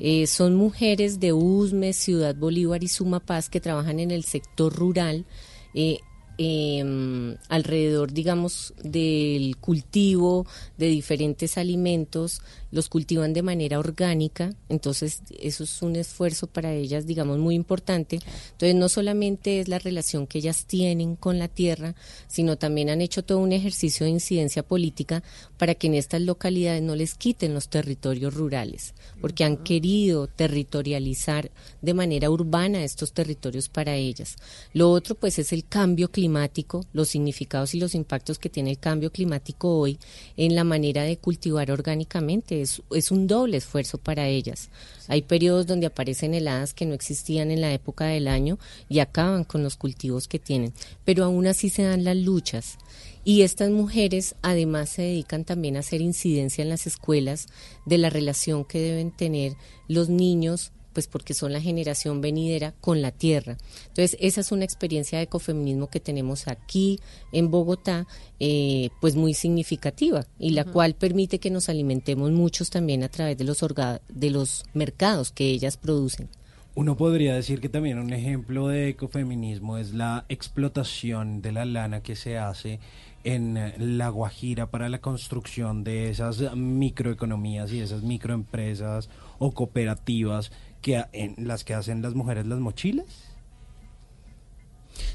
[0.00, 5.26] Eh, son mujeres de Usme, Ciudad Bolívar y Sumapaz que trabajan en el sector rural
[5.74, 5.98] eh,
[6.38, 12.42] em, alrededor, digamos, del cultivo de diferentes alimentos.
[12.76, 18.18] Los cultivan de manera orgánica, entonces eso es un esfuerzo para ellas, digamos, muy importante.
[18.52, 21.94] Entonces no solamente es la relación que ellas tienen con la tierra,
[22.28, 25.22] sino también han hecho todo un ejercicio de incidencia política
[25.56, 31.50] para que en estas localidades no les quiten los territorios rurales, porque han querido territorializar
[31.80, 34.36] de manera urbana estos territorios para ellas.
[34.74, 38.78] Lo otro pues es el cambio climático, los significados y los impactos que tiene el
[38.78, 39.98] cambio climático hoy
[40.36, 42.65] en la manera de cultivar orgánicamente.
[42.66, 44.68] Es, es un doble esfuerzo para ellas.
[45.08, 48.58] Hay periodos donde aparecen heladas que no existían en la época del año
[48.88, 50.72] y acaban con los cultivos que tienen,
[51.04, 52.78] pero aún así se dan las luchas.
[53.24, 57.46] Y estas mujeres además se dedican también a hacer incidencia en las escuelas
[57.84, 59.54] de la relación que deben tener
[59.88, 63.58] los niños pues porque son la generación venidera con la tierra.
[63.88, 67.00] Entonces, esa es una experiencia de ecofeminismo que tenemos aquí
[67.32, 68.06] en Bogotá,
[68.40, 73.36] eh, pues muy significativa y la cual permite que nos alimentemos muchos también a través
[73.36, 76.30] de los, orga- de los mercados que ellas producen.
[76.74, 82.02] Uno podría decir que también un ejemplo de ecofeminismo es la explotación de la lana
[82.02, 82.80] que se hace
[83.24, 90.52] en eh, La Guajira para la construcción de esas microeconomías y esas microempresas o cooperativas
[90.86, 93.06] que en las que hacen las mujeres las mochilas.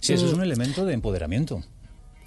[0.02, 0.36] Sí, eso es Mm.
[0.36, 1.64] un elemento de empoderamiento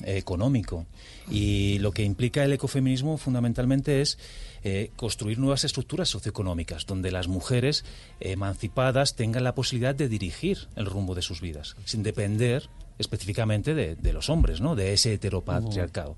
[0.03, 0.87] eh, económico.
[1.31, 4.19] Y lo que implica el ecofeminismo fundamentalmente es
[4.65, 7.85] eh, construir nuevas estructuras socioeconómicas, donde las mujeres
[8.19, 13.97] emancipadas tengan la posibilidad de dirigir el rumbo de sus vidas, sin depender específicamente de,
[13.97, 14.77] de los hombres, ¿no?
[14.77, 16.17] de ese heteropatriarcado.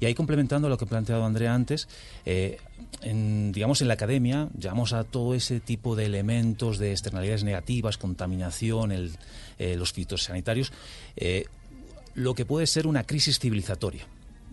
[0.00, 1.88] Y ahí complementando lo que ha planteado Andrea antes,
[2.26, 2.58] eh,
[3.02, 7.98] en, digamos en la academia llamamos a todo ese tipo de elementos de externalidades negativas,
[7.98, 9.12] contaminación, el,
[9.58, 10.72] eh, los fitosanitarios,
[11.16, 11.46] eh,
[12.14, 14.06] lo que puede ser una crisis civilizatoria.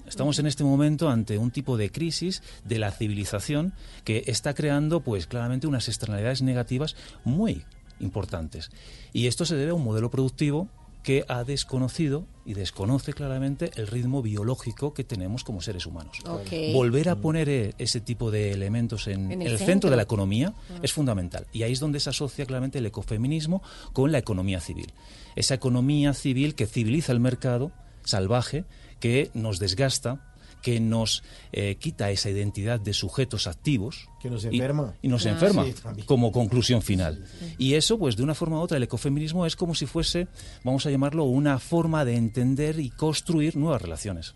[0.08, 3.74] Estamos en este momento ante un tipo de crisis de la civilización
[4.04, 7.64] que está creando, pues claramente, unas externalidades negativas muy
[8.00, 8.70] importantes.
[9.14, 10.70] Y esto se debe a un modelo productivo
[11.06, 16.18] que ha desconocido y desconoce claramente el ritmo biológico que tenemos como seres humanos.
[16.74, 19.66] Volver a poner eh, ese tipo de elementos en, En el el, centro.
[19.68, 20.80] centro de la economía Ah.
[20.82, 21.46] es fundamental.
[21.54, 23.62] Y ahí es donde se asocia claramente el ecofeminismo
[23.94, 24.92] con la economía civil.
[25.36, 27.72] Esa economía civil que civiliza el mercado
[28.04, 28.66] salvaje,
[29.00, 30.35] que nos desgasta,
[30.66, 34.10] que nos eh, quita esa identidad de sujetos activos.
[34.20, 34.96] Que nos y- enferma.
[35.04, 35.30] Y, nos Ah.
[35.30, 37.24] enferma Sí, como conclusión final.
[37.60, 40.28] Y eso, pues de una forma u otra, el ecofeminismo es como si fuese,
[40.64, 44.34] vamos a llamarlo, una forma de entender y construir nuevas relaciones.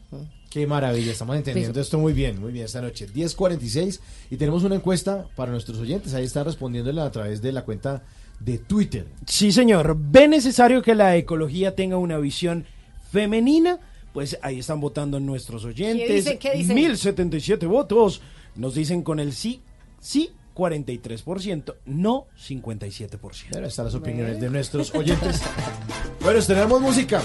[0.51, 3.07] Qué maravilla, estamos entendiendo esto muy bien, muy bien esta noche.
[3.11, 3.99] 10.46
[4.30, 6.13] y tenemos una encuesta para nuestros oyentes.
[6.13, 8.03] Ahí están respondiéndole a través de la cuenta
[8.39, 9.07] de Twitter.
[9.25, 9.97] Sí, señor.
[9.99, 12.65] ¿Ve necesario que la ecología tenga una visión
[13.11, 13.80] femenina?
[14.20, 16.05] Pues ahí están votando nuestros oyentes.
[16.05, 16.39] ¿Qué dicen?
[16.39, 16.76] ¿Qué dicen?
[16.76, 18.22] 1077 votos.
[18.55, 19.61] Nos dicen con el sí,
[20.01, 23.55] sí, 43%, no 57%.
[23.55, 25.41] Ahora están las opiniones de nuestros oyentes.
[26.22, 27.22] Bueno, estrenamos música.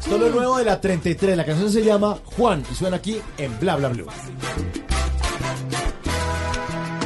[0.00, 1.36] Esto es lo nuevo de la 33.
[1.36, 4.06] La canción se llama Juan y suena aquí en Bla Bla Blue.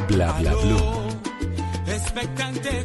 [0.06, 1.92] Bla bla blue.
[1.92, 2.84] expectante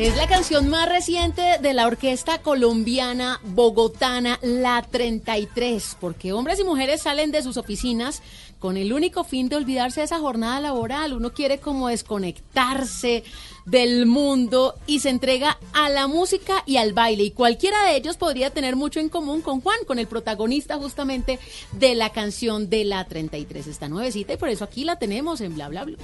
[0.00, 6.64] Es la canción más reciente de la orquesta colombiana bogotana La 33, porque hombres y
[6.64, 8.22] mujeres salen de sus oficinas
[8.58, 11.12] con el único fin de olvidarse de esa jornada laboral.
[11.12, 13.24] Uno quiere como desconectarse
[13.66, 17.24] del mundo y se entrega a la música y al baile.
[17.24, 21.38] Y cualquiera de ellos podría tener mucho en común con Juan, con el protagonista justamente
[21.72, 23.66] de la canción de la 33.
[23.66, 25.98] Esta nuevecita y por eso aquí la tenemos en Bla Bla Bla.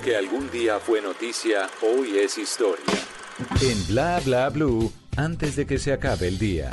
[0.00, 2.84] Lo que algún día fue noticia, hoy es historia.
[3.60, 6.70] En Bla Bla Blue, antes de que se acabe el día.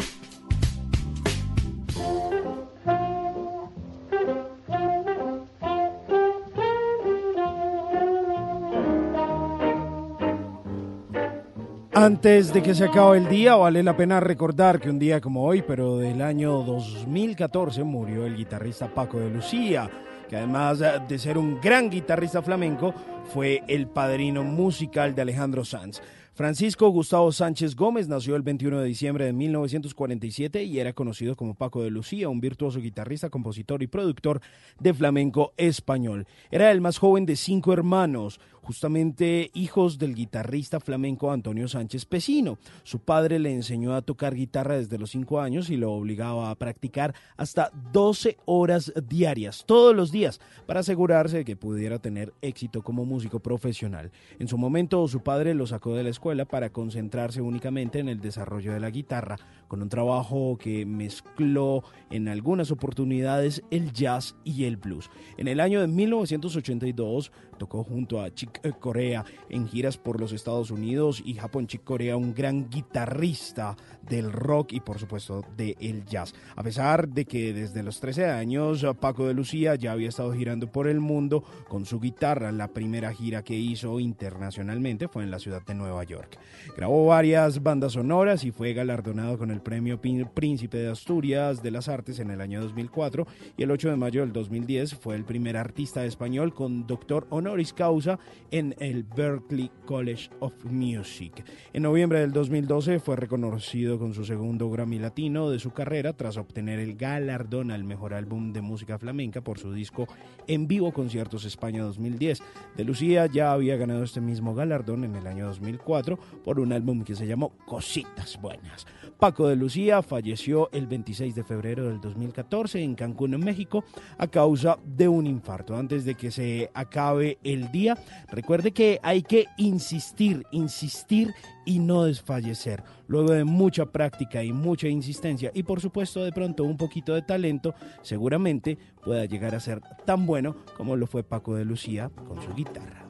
[11.93, 15.43] Antes de que se acabe el día, vale la pena recordar que un día como
[15.43, 19.89] hoy, pero del año 2014, murió el guitarrista Paco de Lucía,
[20.28, 22.93] que además de ser un gran guitarrista flamenco,
[23.34, 26.01] fue el padrino musical de Alejandro Sanz.
[26.38, 31.55] Francisco Gustavo Sánchez Gómez nació el 21 de diciembre de 1947 y era conocido como
[31.55, 34.39] Paco de Lucía, un virtuoso guitarrista, compositor y productor
[34.80, 36.28] de flamenco español.
[36.51, 42.57] Era el más joven de cinco hermanos, justamente hijos del guitarrista flamenco Antonio Sánchez Pesino.
[42.84, 46.55] Su padre le enseñó a tocar guitarra desde los cinco años y lo obligaba a
[46.55, 52.84] practicar hasta 12 horas diarias, todos los días, para asegurarse de que pudiera tener éxito
[52.84, 54.11] como músico profesional.
[54.38, 58.20] En su momento, su padre lo sacó de la escuela para concentrarse únicamente en el
[58.20, 59.38] desarrollo de la guitarra,
[59.70, 65.09] con un trabajo que mezcló en algunas oportunidades el jazz y el blues.
[65.38, 70.71] En el año de 1982 tocó junto a Chick Corea en giras por los Estados
[70.71, 71.67] Unidos y Japón.
[71.67, 73.75] Chick Corea, un gran guitarrista
[74.09, 76.33] del rock y por supuesto del jazz.
[76.55, 80.71] A pesar de que desde los 13 años Paco de Lucía ya había estado girando
[80.71, 85.39] por el mundo con su guitarra, la primera gira que hizo internacionalmente fue en la
[85.39, 86.37] ciudad de Nueva York.
[86.75, 91.87] Grabó varias bandas sonoras y fue galardonado con el premio Príncipe de Asturias de las
[91.87, 93.27] Artes en el año 2004
[93.57, 97.73] y el 8 de mayo del 2010 fue el primer artista español con doctor honoris
[97.73, 98.19] causa
[98.51, 101.43] en el Berklee College of Music.
[101.73, 106.37] En noviembre del 2012 fue reconocido con su segundo Grammy Latino de su carrera tras
[106.37, 110.07] obtener el galardón al mejor álbum de música flamenca por su disco
[110.47, 112.41] En Vivo Conciertos España 2010.
[112.75, 117.03] De Lucía ya había ganado este mismo galardón en el año 2004 por un álbum
[117.03, 118.85] que se llamó Cositas Buenas.
[119.20, 123.84] Paco de Lucía falleció el 26 de febrero del 2014 en Cancún, en México,
[124.18, 125.76] a causa de un infarto.
[125.76, 127.97] Antes de que se acabe el día,
[128.30, 131.34] recuerde que hay que insistir, insistir
[131.65, 132.84] y no desfallecer.
[133.07, 137.24] Luego de mucha práctica y mucha insistencia y por supuesto de pronto un poquito de
[137.24, 142.41] talento, seguramente pueda llegar a ser tan bueno como lo fue Paco de Lucía con
[142.41, 143.07] su guitarra.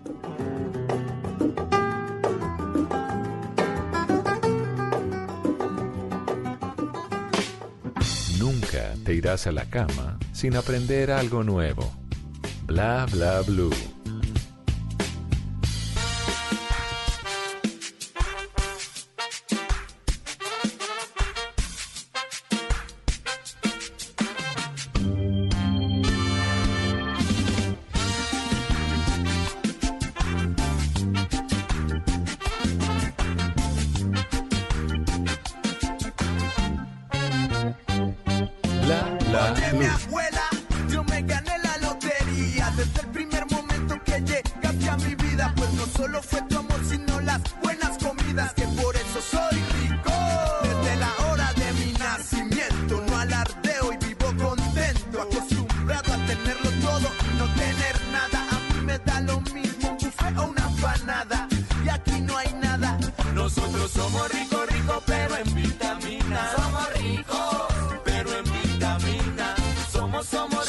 [9.03, 11.91] Te irás a la cama sin aprender algo nuevo.
[12.65, 13.96] Bla bla blue.
[39.55, 40.16] Bla bla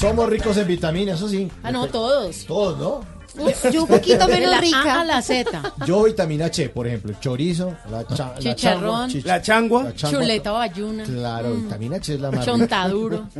[0.01, 1.51] Somos, ricos en vitaminas, eso sí.
[1.62, 2.44] Ah, no, todos.
[2.46, 3.44] Todos, ¿no?
[3.44, 4.94] Uf, yo un poquito menos la rica.
[4.94, 5.74] A a la Z.
[5.86, 9.11] Yo vitamina H, por ejemplo, chorizo, la, cha- Chicharrón.
[9.24, 9.82] La changua.
[9.84, 10.20] la changua.
[10.20, 11.05] Chuleta bayuna.
[11.05, 11.62] Claro, Mm.
[11.64, 12.44] vitamina H es la más.
[12.44, 13.28] Chontaduro.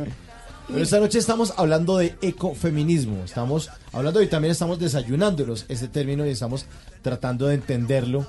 [0.67, 3.23] Pero esta noche estamos hablando de ecofeminismo.
[3.25, 6.65] Estamos hablando y también estamos desayunándolos este término y estamos
[7.01, 8.27] tratando de entenderlo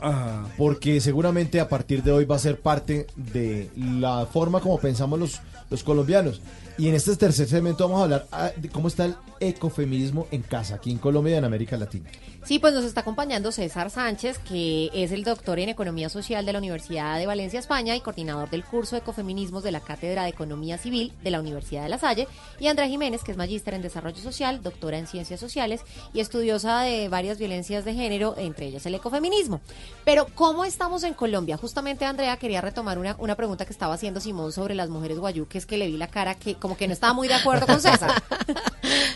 [0.57, 5.18] porque seguramente a partir de hoy va a ser parte de la forma como pensamos
[5.18, 6.41] los, los colombianos.
[6.81, 10.41] Y en este tercer segmento vamos a hablar ah, de cómo está el ecofeminismo en
[10.41, 12.09] casa, aquí en Colombia y en América Latina.
[12.43, 16.55] Sí, pues nos está acompañando César Sánchez, que es el doctor en Economía Social de
[16.55, 20.78] la Universidad de Valencia, España, y coordinador del curso Ecofeminismos de la Cátedra de Economía
[20.78, 22.28] Civil de la Universidad de La Salle,
[22.59, 25.83] y Andrea Jiménez, que es magíster en Desarrollo Social, doctora en Ciencias Sociales
[26.14, 29.61] y estudiosa de varias violencias de género, entre ellas el ecofeminismo.
[30.07, 31.59] Pero, ¿cómo estamos en Colombia?
[31.59, 35.47] Justamente, Andrea, quería retomar una, una pregunta que estaba haciendo Simón sobre las mujeres guayú,
[35.47, 37.81] que es que le vi la cara que que no estaba muy de acuerdo con
[37.81, 38.23] César.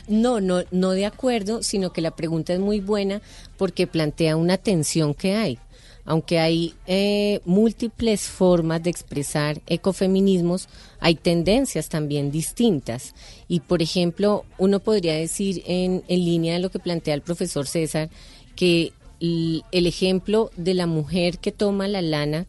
[0.07, 3.23] No, no, no de acuerdo, sino que la pregunta es muy buena
[3.57, 5.59] porque plantea una tensión que hay.
[6.05, 10.69] Aunque hay eh, múltiples formas de expresar ecofeminismos,
[11.01, 13.15] hay tendencias también distintas.
[13.49, 17.67] Y, por ejemplo, uno podría decir en, en línea de lo que plantea el profesor
[17.67, 18.11] César,
[18.55, 22.47] que el ejemplo de la mujer que toma la lana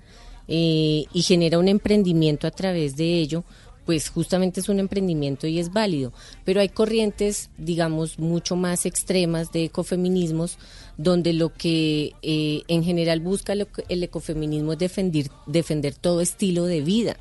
[0.47, 3.43] eh, y genera un emprendimiento a través de ello,
[3.85, 6.11] pues justamente es un emprendimiento y es válido.
[6.43, 10.57] Pero hay corrientes, digamos, mucho más extremas de ecofeminismos,
[10.97, 16.21] donde lo que eh, en general busca lo que- el ecofeminismo es defender, defender todo
[16.21, 17.17] estilo de vida.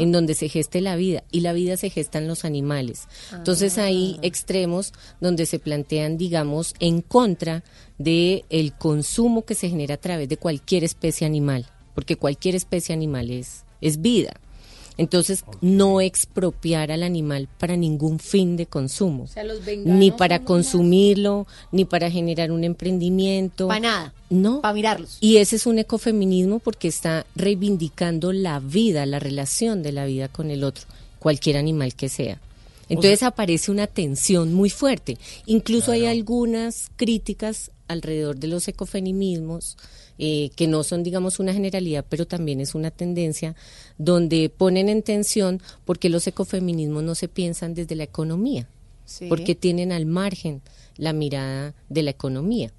[0.00, 3.06] En donde se geste la vida y la vida se gesta en los animales.
[3.32, 7.62] Entonces hay extremos donde se plantean, digamos, en contra
[7.96, 12.92] de el consumo que se genera a través de cualquier especie animal, porque cualquier especie
[12.92, 14.32] animal es, es vida.
[14.96, 19.26] Entonces, no expropiar al animal para ningún fin de consumo.
[19.26, 23.68] sea, los ni para consumirlo, ni para generar un emprendimiento.
[23.68, 24.14] Para nada.
[24.28, 24.60] No.
[24.60, 25.18] Para mirarlos.
[25.20, 30.28] Y ese es un ecofeminismo porque está reivindicando la vida, la relación de la vida
[30.28, 30.84] con el otro,
[31.18, 32.38] cualquier animal que sea.
[32.90, 35.16] Entonces aparece una tensión muy fuerte.
[35.46, 39.76] Incluso hay algunas críticas alrededor de los ecofeminismos,
[40.22, 43.56] eh, que no son, digamos, una generalidad, pero también es una tendencia,
[43.98, 48.68] donde ponen en tensión porque los ecofeminismos no se piensan desde la economía,
[49.06, 49.26] Sí.
[49.28, 50.60] porque tienen al margen
[50.96, 52.70] la mirada de la economía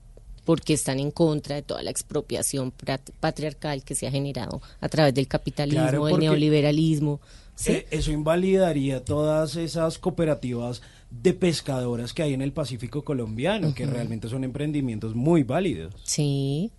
[0.45, 2.73] porque están en contra de toda la expropiación
[3.19, 7.19] patriarcal que se ha generado a través del capitalismo, Claro, del neoliberalismo.
[7.55, 7.71] ¿sí?
[7.73, 10.81] Eh, eso invalidaría todas esas cooperativas
[11.11, 15.93] de pescadoras que hay en el Pacífico colombiano, que realmente son emprendimientos muy válidos.
[16.03, 16.71] Sí.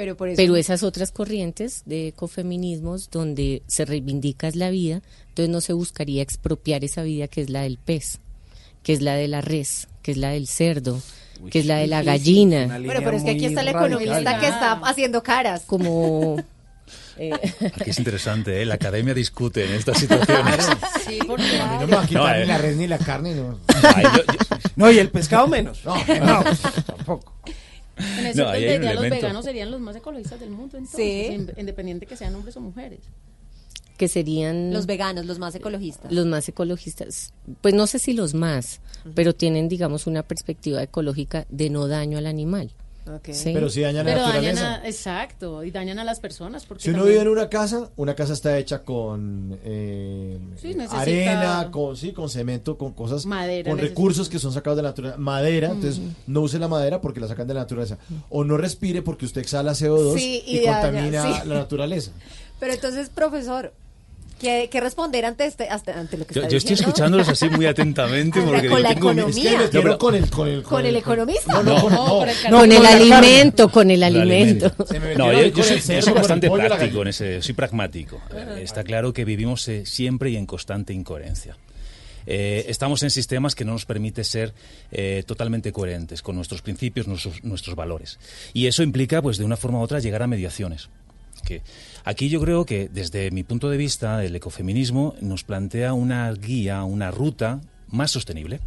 [0.00, 5.02] Pero por eso- Pero esas otras corrientes de ecofeminismos donde se reivindica es la vida,
[5.28, 8.18] entonces no se buscaría expropiar esa vida que es la del pez,
[8.82, 11.02] que es la de la res, que es la del cerdo,
[11.50, 12.66] que es la de la Sí, sí, gallina.
[12.78, 15.64] Bueno, pero es que aquí está el economista que está haciendo caras.
[15.66, 16.36] Como
[17.18, 17.32] eh,
[17.78, 18.64] Aquí es interesante, ¿eh?
[18.64, 20.66] la academia discute en estas situaciones.
[21.06, 22.46] Sí, porque A mí no me va a quitar No, ni eh.
[22.46, 23.34] la red ni la carne.
[23.34, 23.58] No,
[23.94, 25.84] Ay, yo- yo- No, y el pescado menos.
[25.84, 25.94] No,
[26.24, 26.42] no,
[26.86, 27.34] tampoco.
[28.18, 29.16] En ese No, ahí hay un los elemento.
[29.16, 31.32] veganos serían los más ecologistas del mundo, entonces, Sí.
[31.32, 33.00] in- independiente que sean hombres o mujeres.
[33.96, 36.10] que serían Los veganos, los más ecologistas.
[36.10, 38.80] los más ecologistas, pues no sé si los más,
[39.14, 42.70] pero tienen, digamos, una perspectiva ecológica de no daño al animal.
[43.32, 43.50] ¿Sí?
[43.52, 44.74] Pero si dañan la Pero dañan naturaleza.
[44.82, 46.66] a, exacto, y dañan a las personas.
[46.66, 50.74] Porque Si uno también- vive en una casa, una casa está hecha con eh, Sí,
[50.74, 53.88] necesita- arena, con sí, con cemento, con cosas, Madera con necesita.
[53.98, 55.18] recursos que son sacados de la naturaleza.
[55.18, 56.08] Madera, entonces Ujú.
[56.26, 57.98] no use la madera porque la sacan de la naturaleza.
[58.28, 61.48] O no respire porque usted exhala CO2 Sí, y, contamina sí.
[61.48, 62.12] la naturaleza.
[62.60, 63.72] Pero entonces, profesor,
[64.40, 66.90] ¿qué, qué responder ante, este, hasta- ante lo que Yo, está yo estoy diciendo?
[66.90, 69.62] escuchándolos así muy atentamente porque con la tengo economía.
[69.62, 71.52] Es que No, con el con el ¿Con el economista?
[71.52, 72.24] No, no, con, no.
[72.50, 74.72] con el alimento, con el alimento.
[75.16, 78.20] No, yo, soy, yo bastante práctico en ese, soy pragmático.
[78.34, 81.56] Eh, Está claro que vivimos eh, siempre y en constante incoherencia.
[82.26, 84.52] Eh, estamos en sistemas que no nos permite ser
[84.92, 88.18] eh, totalmente coherentes con nuestros principios, nuestros, nuestros valores.
[88.52, 90.90] Y eso implica, pues, de una forma u otra, llegar a mediaciones.
[91.42, 91.62] Que
[92.04, 96.84] aquí yo creo que, desde mi punto de vista, el ecofeminismo nos plantea una guía,
[96.84, 98.60] una ruta más sostenible.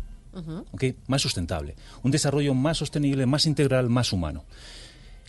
[1.07, 1.76] Más sustentable.
[2.01, 4.45] Un desarrollo más sostenible, más integral, más humano.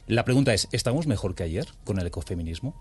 [0.06, 2.74] La pregunta es, ¿estamos mejor que ayer con el ecofeminismo?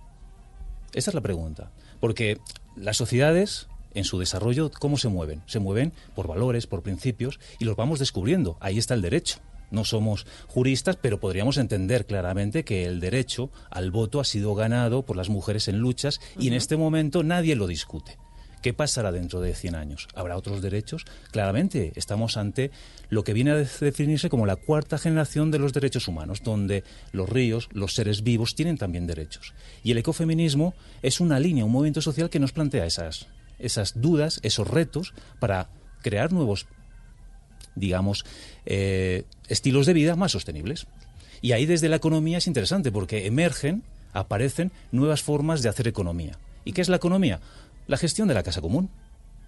[0.94, 1.72] Esa es la pregunta.
[2.00, 2.40] Porque
[2.76, 5.42] las sociedades, en su desarrollo, ¿cómo se mueven?
[5.46, 8.58] Se mueven por valores, por principios, y los vamos descubriendo.
[8.60, 9.40] Ahí está el derecho.
[9.74, 15.02] No somos juristas, pero podríamos entender claramente que el derecho al voto ha sido ganado
[15.02, 18.20] por las mujeres en luchas y en este momento nadie lo discute.
[18.62, 20.08] ¿Qué pasará dentro de 100 años?
[20.14, 21.06] ¿Habrá otros derechos?
[21.32, 22.70] Claramente estamos ante
[23.10, 27.28] lo que viene a definirse como la cuarta generación de los derechos humanos, donde los
[27.28, 29.56] ríos, los seres vivos tienen también derechos.
[29.84, 33.26] Y el ecofeminismo es una línea, un movimiento social que nos plantea esas,
[33.58, 35.70] esas dudas, esos retos para
[36.04, 36.68] crear nuevos
[37.76, 38.26] digamos,
[38.66, 40.88] eh, estilos de vida más sostenibles.
[41.42, 46.38] Y ahí desde la economía es interesante porque emergen, aparecen nuevas formas de hacer economía.
[46.66, 47.42] ¿Y qué es la economía?
[47.88, 48.90] La gestión de la casa común,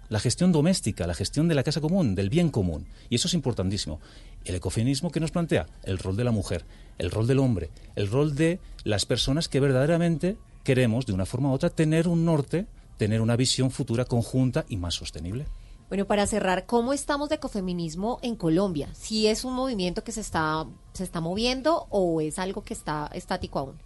[0.08, 2.86] la gestión doméstica, la gestión de la casa común, del bien común.
[3.10, 4.00] Y eso es importantísimo.
[4.44, 6.64] El ecofeminismo que nos plantea el rol de la mujer,
[6.98, 11.50] el rol del hombre, el rol de las personas que verdaderamente queremos, de una forma
[11.50, 12.66] u otra, tener un norte,
[12.98, 15.46] tener una visión futura conjunta y más sostenible.
[15.88, 18.88] Bueno, para cerrar, ¿cómo estamos de ecofeminismo en Colombia?
[18.92, 23.08] ¿Si es un movimiento que se está, se está moviendo o es algo que está
[23.14, 23.76] estático aún?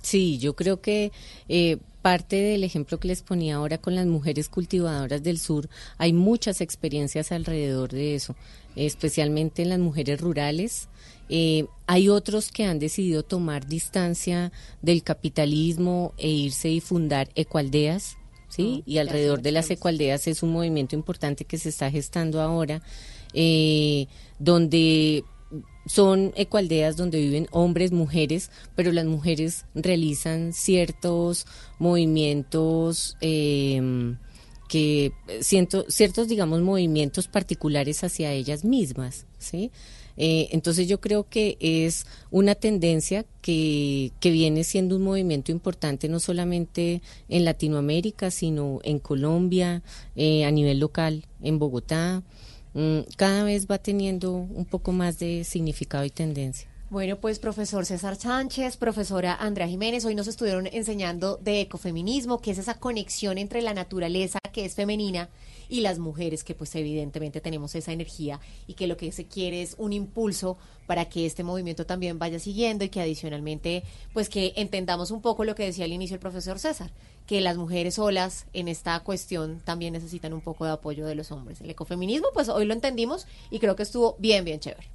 [0.00, 1.12] Sí, yo creo que
[1.48, 6.14] eh, parte del ejemplo que les ponía ahora con las mujeres cultivadoras del sur, hay
[6.14, 8.34] muchas experiencias alrededor de eso,
[8.74, 10.88] especialmente en las mujeres rurales.
[11.28, 18.16] Eh, hay otros que han decidido tomar distancia del capitalismo e irse y fundar ecoaldeas,
[18.52, 18.82] ¿sí?
[18.84, 22.82] y alrededor de las ecoaldeas es un movimiento importante que se está gestando ahora,
[23.32, 25.24] eh, donde
[25.86, 31.46] son ecoaldeas donde viven hombres, mujeres, pero las mujeres realizan ciertos
[31.78, 34.14] movimientos eh,
[34.68, 39.70] que siento, ciertos, digamos, movimientos particulares hacia ellas mismas, ¿sí?
[40.16, 46.08] Eh, entonces yo creo que es una tendencia que, que viene siendo un movimiento importante
[46.08, 49.82] no solamente en Latinoamérica, sino en Colombia,
[50.16, 52.22] eh, a nivel local, en Bogotá.
[52.74, 56.68] Mm, cada vez va teniendo un poco más de significado y tendencia.
[56.92, 62.50] Bueno, pues profesor César Sánchez, profesora Andrea Jiménez, hoy nos estuvieron enseñando de ecofeminismo, que
[62.50, 65.28] es esa conexión entre la naturaleza que es femenina
[65.68, 69.62] y las mujeres que pues evidentemente tenemos esa energía y que lo que se quiere
[69.62, 73.82] es un impulso para que este movimiento también vaya siguiendo y que adicionalmente
[74.12, 76.90] pues que entendamos un poco lo que decía al inicio el profesor César,
[77.26, 81.32] que las mujeres solas en esta cuestión también necesitan un poco de apoyo de los
[81.32, 81.60] hombres.
[81.62, 84.88] El ecofeminismo pues hoy lo entendimos y creo que estuvo bien, bien chévere.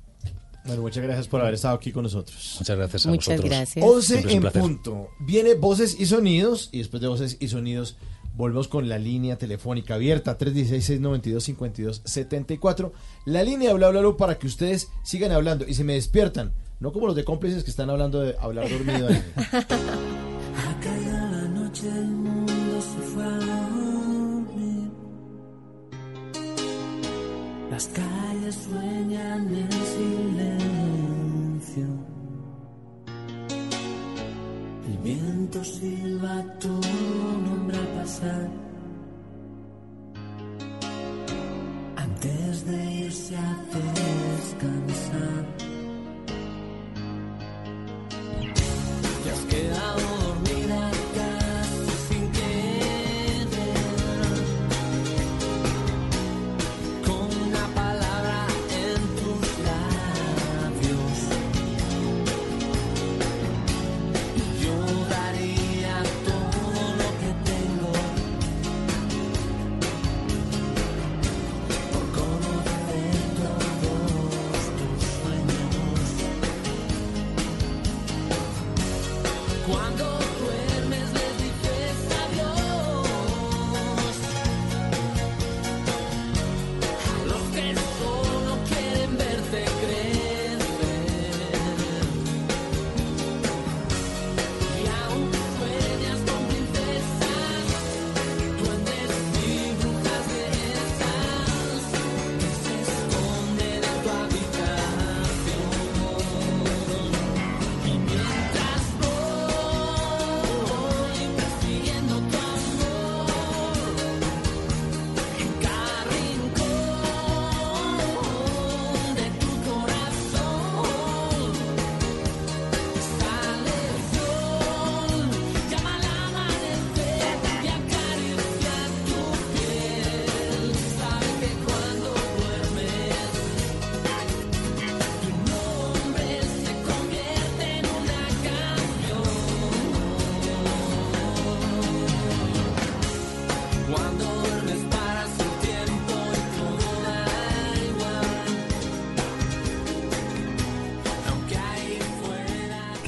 [0.67, 2.57] Bueno, muchas gracias por haber estado aquí con nosotros.
[2.59, 3.49] Muchas gracias a Muchas vosotros.
[3.49, 3.85] gracias.
[3.85, 5.09] 11 Siempre es un en punto.
[5.21, 7.95] Viene Voces y Sonidos y después de Voces y Sonidos
[8.37, 12.91] volvemos con la línea telefónica abierta 316-692-5274.
[13.25, 16.53] La línea de bla bla bla para que ustedes sigan hablando y se me despiertan.
[16.79, 19.07] No como los de cómplices que están hablando de hablar dormido.
[19.07, 19.23] ahí.
[21.07, 24.91] La noche, el mundo se fue a dormir.
[27.71, 29.71] Las calles sueñan en
[31.65, 32.06] silencio.
[35.07, 36.73] Viento silba tu
[37.47, 38.49] nombre al pasar.
[41.95, 43.51] Antes de irse a
[44.35, 45.56] descansar.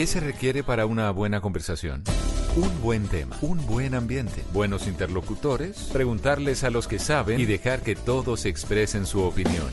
[0.09, 2.03] Se requiere para una buena conversación?
[2.55, 7.83] Un buen tema, un buen ambiente, buenos interlocutores, preguntarles a los que saben y dejar
[7.83, 9.67] que todos expresen su opinión.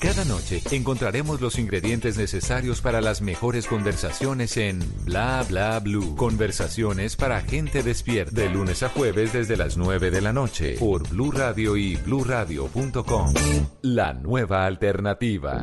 [0.00, 6.16] Cada noche encontraremos los ingredientes necesarios para las mejores conversaciones en Bla Bla Blue.
[6.16, 8.40] Conversaciones para gente despierta.
[8.40, 13.34] De lunes a jueves desde las 9 de la noche por Blue Radio y bluradio.com.
[13.82, 15.62] La nueva alternativa.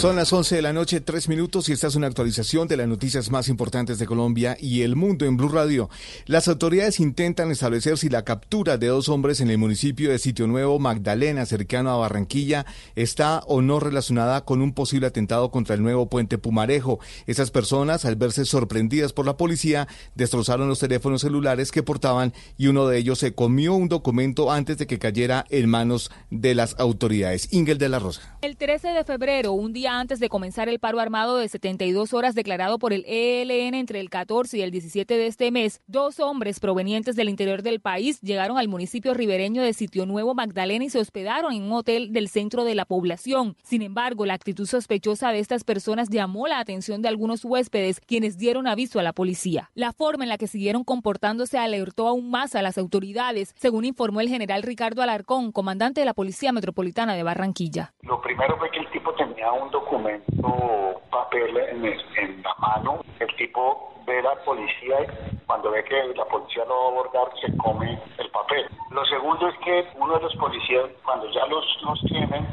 [0.00, 2.88] Son las 11 de la noche, 3 minutos, y esta es una actualización de las
[2.88, 5.90] noticias más importantes de Colombia y el mundo en Blue Radio.
[6.24, 10.46] Las autoridades intentan establecer si la captura de dos hombres en el municipio de Sitio
[10.46, 12.64] Nuevo, Magdalena, cercano a Barranquilla,
[12.96, 16.98] está o no relacionada con un posible atentado contra el nuevo puente Pumarejo.
[17.26, 22.68] Esas personas, al verse sorprendidas por la policía, destrozaron los teléfonos celulares que portaban y
[22.68, 26.74] uno de ellos se comió un documento antes de que cayera en manos de las
[26.78, 27.52] autoridades.
[27.52, 28.38] Ingel de la Rosa.
[28.40, 32.34] El 13 de febrero, un día antes de comenzar el paro armado de 72 horas
[32.34, 36.60] declarado por el ELN entre el 14 y el 17 de este mes, dos hombres
[36.60, 40.98] provenientes del interior del país llegaron al municipio ribereño de Sitio Nuevo Magdalena y se
[40.98, 43.56] hospedaron en un hotel del centro de la población.
[43.62, 48.38] Sin embargo, la actitud sospechosa de estas personas llamó la atención de algunos huéspedes, quienes
[48.38, 49.70] dieron aviso a la policía.
[49.74, 54.20] La forma en la que siguieron comportándose alertó aún más a las autoridades, según informó
[54.20, 57.94] el general Ricardo Alarcón, comandante de la Policía Metropolitana de Barranquilla.
[58.02, 63.00] Lo primero fue que el tipo tenía un documento, papel en, el- en la mano.
[63.18, 66.88] El tipo ve a la policía y cuando ve que la policía lo va a
[66.88, 68.66] abordar, se come el papel.
[68.90, 72.46] Lo segundo es que uno de los policías, cuando ya los, los tienen,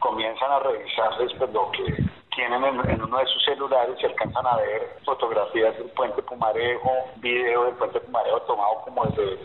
[0.00, 1.96] comienzan a revisarles pues, lo que
[2.36, 6.90] tienen en, en uno de sus celulares y alcanzan a ver fotografías del puente Pumarejo,
[7.16, 9.38] video del puente Pumarejo tomado como desde,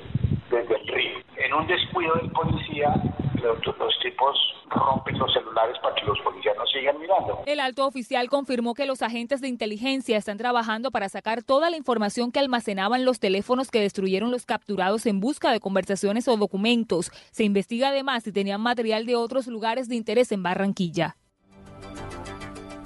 [0.50, 1.20] desde el río.
[1.38, 2.94] En un descuido del policía,
[3.40, 4.38] los, tipos
[4.70, 7.44] rompen los celulares para que los policías no sigan mirando.
[7.46, 11.78] El alto oficial confirmó que los agentes de inteligencia están trabajando para sacar toda la
[11.78, 17.12] información que almacenaban los teléfonos que destruyeron los capturados en busca de conversaciones o documentos.
[17.32, 21.16] Se investiga además si tenían material de otros lugares de interés en Barranquilla.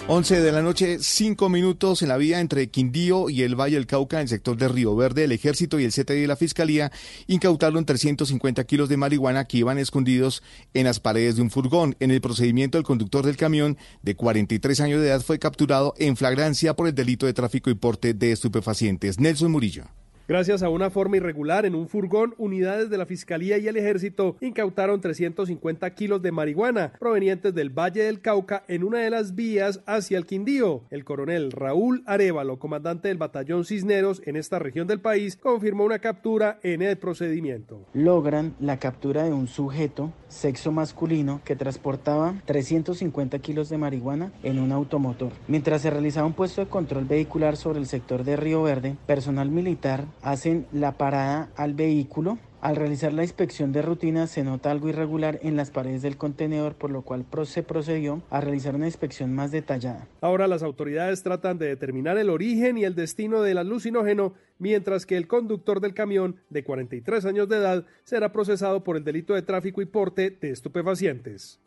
[0.05, 3.87] 11 de la noche, 5 minutos en la vía entre Quindío y el Valle del
[3.87, 5.23] Cauca, en el sector de Río Verde.
[5.23, 6.91] El ejército y el CTI de la Fiscalía
[7.27, 10.43] incautaron 350 kilos de marihuana que iban escondidos
[10.73, 11.95] en las paredes de un furgón.
[12.01, 16.17] En el procedimiento, el conductor del camión, de 43 años de edad, fue capturado en
[16.17, 19.21] flagrancia por el delito de tráfico y porte de estupefacientes.
[19.21, 19.85] Nelson Murillo.
[20.25, 24.37] Gracias a una forma irregular en un furgón, unidades de la Fiscalía y el Ejército
[24.39, 29.81] incautaron 350 kilos de marihuana provenientes del Valle del Cauca en una de las vías
[29.85, 30.83] hacia el Quindío.
[30.91, 35.99] El coronel Raúl Arevalo, comandante del batallón Cisneros en esta región del país, confirmó una
[35.99, 37.85] captura en el procedimiento.
[37.91, 44.59] logran la captura de un sujeto, sexo masculino, que transportaba 350 kilos de marihuana en
[44.59, 45.33] un automotor.
[45.49, 49.49] Mientras se realizaba un puesto de control vehicular sobre el sector de Río Verde, personal
[49.49, 52.39] militar hacen la parada al vehículo.
[52.61, 56.75] Al realizar la inspección de rutina se nota algo irregular en las paredes del contenedor,
[56.75, 60.07] por lo cual se procedió a realizar una inspección más detallada.
[60.21, 65.17] Ahora las autoridades tratan de determinar el origen y el destino del alucinógeno, mientras que
[65.17, 69.41] el conductor del camión, de 43 años de edad, será procesado por el delito de
[69.41, 71.59] tráfico y porte de estupefacientes.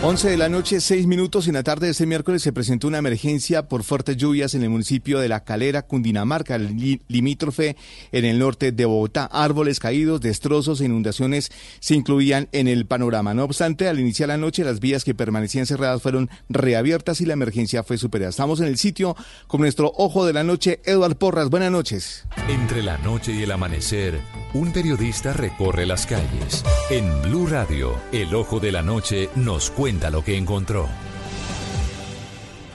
[0.00, 1.48] 11 de la noche, 6 minutos.
[1.48, 4.70] En la tarde de este miércoles se presentó una emergencia por fuertes lluvias en el
[4.70, 7.76] municipio de La Calera, Cundinamarca, li- limítrofe
[8.12, 9.24] en el norte de Bogotá.
[9.24, 13.34] Árboles caídos, destrozos e inundaciones se incluían en el panorama.
[13.34, 17.32] No obstante, al iniciar la noche, las vías que permanecían cerradas fueron reabiertas y la
[17.32, 18.30] emergencia fue superada.
[18.30, 19.16] Estamos en el sitio
[19.48, 21.50] con nuestro ojo de la noche, Eduard Porras.
[21.50, 22.24] Buenas noches.
[22.48, 24.20] Entre la noche y el amanecer,
[24.54, 26.62] un periodista recorre las calles.
[26.88, 30.88] En Blue Radio, el ojo de la noche nos cuenta lo que encontró.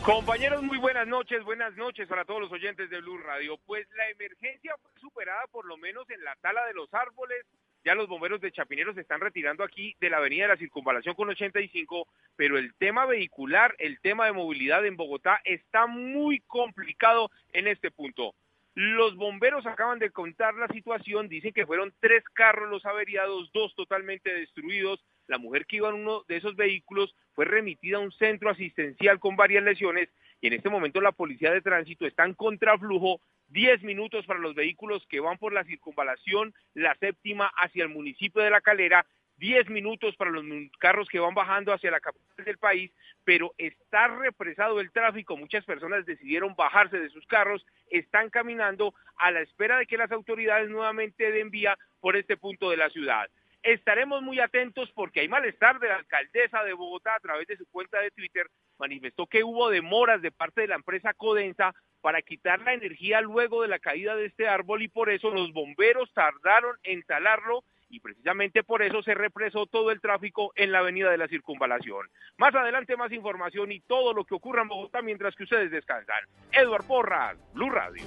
[0.04, 3.58] Compañeros, muy buenas noches, buenas noches para todos los oyentes de Blue Radio.
[3.66, 7.46] Pues la emergencia fue superada por lo menos en la tala de los árboles.
[7.86, 11.16] Ya los bomberos de Chapinero se están retirando aquí de la avenida de la Circunvalación
[11.16, 17.30] con 85, pero el tema vehicular, el tema de movilidad en Bogotá está muy complicado
[17.52, 18.36] en este punto.
[18.76, 23.76] Los bomberos acaban de contar la situación, dicen que fueron tres carros los averiados, dos
[23.76, 25.04] totalmente destruidos.
[25.28, 29.20] La mujer que iba en uno de esos vehículos fue remitida a un centro asistencial
[29.20, 30.10] con varias lesiones
[30.42, 34.56] y en este momento la policía de tránsito está en contraflujo 10 minutos para los
[34.56, 39.06] vehículos que van por la circunvalación, la séptima hacia el municipio de La Calera,
[39.38, 40.44] 10 minutos para los
[40.80, 42.92] carros que van bajando hacia la capital del país,
[43.24, 49.32] pero está represado el tráfico, muchas personas decidieron bajarse de sus carros, están caminando a
[49.32, 53.30] la espera de que las autoridades nuevamente den vía por este punto de la ciudad.
[53.64, 57.66] Estaremos muy atentos porque hay malestar de la alcaldesa de Bogotá a través de su
[57.68, 58.48] cuenta de Twitter.
[58.78, 63.62] Manifestó que hubo demoras de parte de la empresa Codensa para quitar la energía luego
[63.62, 68.00] de la caída de este árbol y por eso los bomberos tardaron en talarlo y
[68.00, 72.08] precisamente por eso se represó todo el tráfico en la avenida de la circunvalación.
[72.38, 76.18] Más adelante más información y todo lo que ocurra en Bogotá mientras que ustedes descansan.
[76.52, 78.04] Eduard Porras, Blue Radio.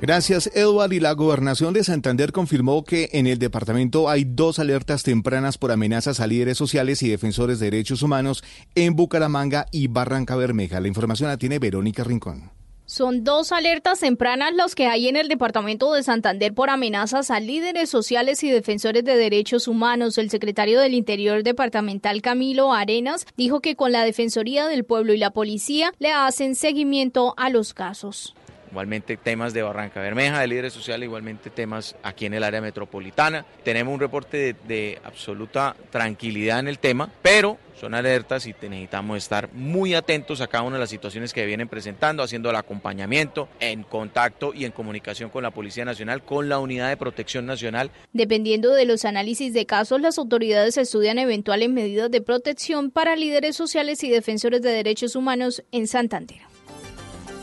[0.00, 0.92] Gracias, Edward.
[0.92, 5.70] Y la gobernación de Santander confirmó que en el departamento hay dos alertas tempranas por
[5.70, 8.42] amenazas a líderes sociales y defensores de derechos humanos
[8.74, 10.80] en Bucaramanga y Barranca Bermeja.
[10.80, 12.50] La información la tiene Verónica Rincón.
[12.94, 17.40] Son dos alertas tempranas los que hay en el departamento de Santander por amenazas a
[17.40, 20.16] líderes sociales y defensores de derechos humanos.
[20.16, 25.18] El secretario del Interior departamental Camilo Arenas dijo que con la Defensoría del Pueblo y
[25.18, 28.32] la policía le hacen seguimiento a los casos.
[28.74, 33.46] Igualmente temas de Barranca Bermeja, de líderes sociales, igualmente temas aquí en el área metropolitana.
[33.62, 39.18] Tenemos un reporte de, de absoluta tranquilidad en el tema, pero son alertas y necesitamos
[39.18, 43.48] estar muy atentos a cada una de las situaciones que vienen presentando, haciendo el acompañamiento,
[43.60, 47.92] en contacto y en comunicación con la Policía Nacional, con la Unidad de Protección Nacional.
[48.12, 53.54] Dependiendo de los análisis de casos, las autoridades estudian eventuales medidas de protección para líderes
[53.54, 56.53] sociales y defensores de derechos humanos en Santander.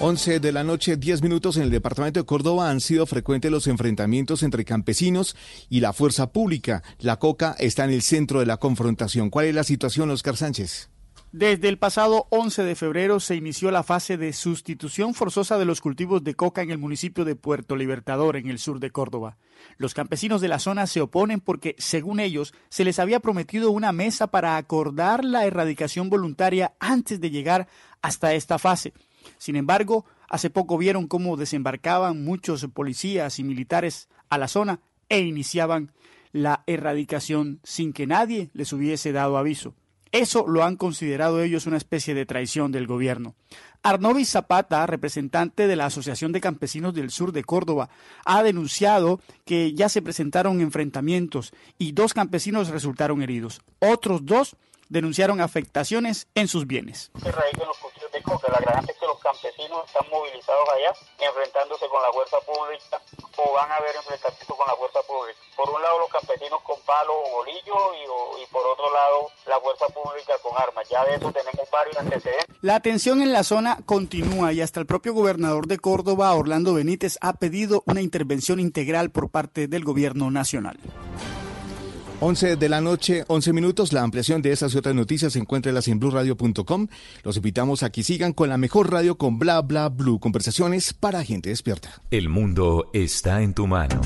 [0.03, 3.67] 11 de la noche, 10 minutos en el departamento de Córdoba han sido frecuentes los
[3.67, 5.35] enfrentamientos entre campesinos
[5.69, 6.81] y la fuerza pública.
[6.97, 9.29] La coca está en el centro de la confrontación.
[9.29, 10.89] ¿Cuál es la situación, Oscar Sánchez?
[11.31, 15.81] Desde el pasado 11 de febrero se inició la fase de sustitución forzosa de los
[15.81, 19.37] cultivos de coca en el municipio de Puerto Libertador, en el sur de Córdoba.
[19.77, 23.91] Los campesinos de la zona se oponen porque, según ellos, se les había prometido una
[23.91, 27.67] mesa para acordar la erradicación voluntaria antes de llegar
[28.01, 28.93] hasta esta fase.
[29.38, 34.80] Sin embargo, hace poco vieron cómo desembarcaban muchos policías y militares a la zona
[35.10, 35.91] e iniciaban
[36.31, 39.73] la erradicación sin que nadie les hubiese dado aviso.
[40.11, 43.34] Eso lo han considerado ellos una especie de traición del gobierno.
[43.81, 47.89] Arnovis Zapata, representante de la Asociación de Campesinos del Sur de Córdoba,
[48.26, 53.61] ha denunciado que ya se presentaron enfrentamientos y dos campesinos resultaron heridos.
[53.80, 54.57] Otros dos
[54.89, 57.11] denunciaron afectaciones en sus bienes.
[58.23, 58.52] Coca.
[58.52, 63.02] La gran es que los campesinos están movilizados allá, enfrentándose con la fuerza pública
[63.38, 65.39] o van a haber enfrentamientos con la fuerza pública.
[65.56, 69.60] Por un lado los campesinos con palo o bolillo y, y por otro lado la
[69.60, 70.88] fuerza pública con armas.
[70.89, 72.56] Ya de eso tenemos varios antecedentes.
[72.61, 77.18] La tensión en la zona continúa y hasta el propio gobernador de Córdoba, Orlando Benítez,
[77.22, 80.77] ha pedido una intervención integral por parte del gobierno nacional.
[82.23, 83.93] 11 de la noche, 11 minutos.
[83.93, 86.88] La ampliación de estas y otras noticias se encuentra en blueradio.com.
[87.23, 90.19] Los invitamos a que sigan con la mejor radio con Bla Bla Blue.
[90.19, 91.99] Conversaciones para gente despierta.
[92.11, 93.99] El mundo está en tu mano.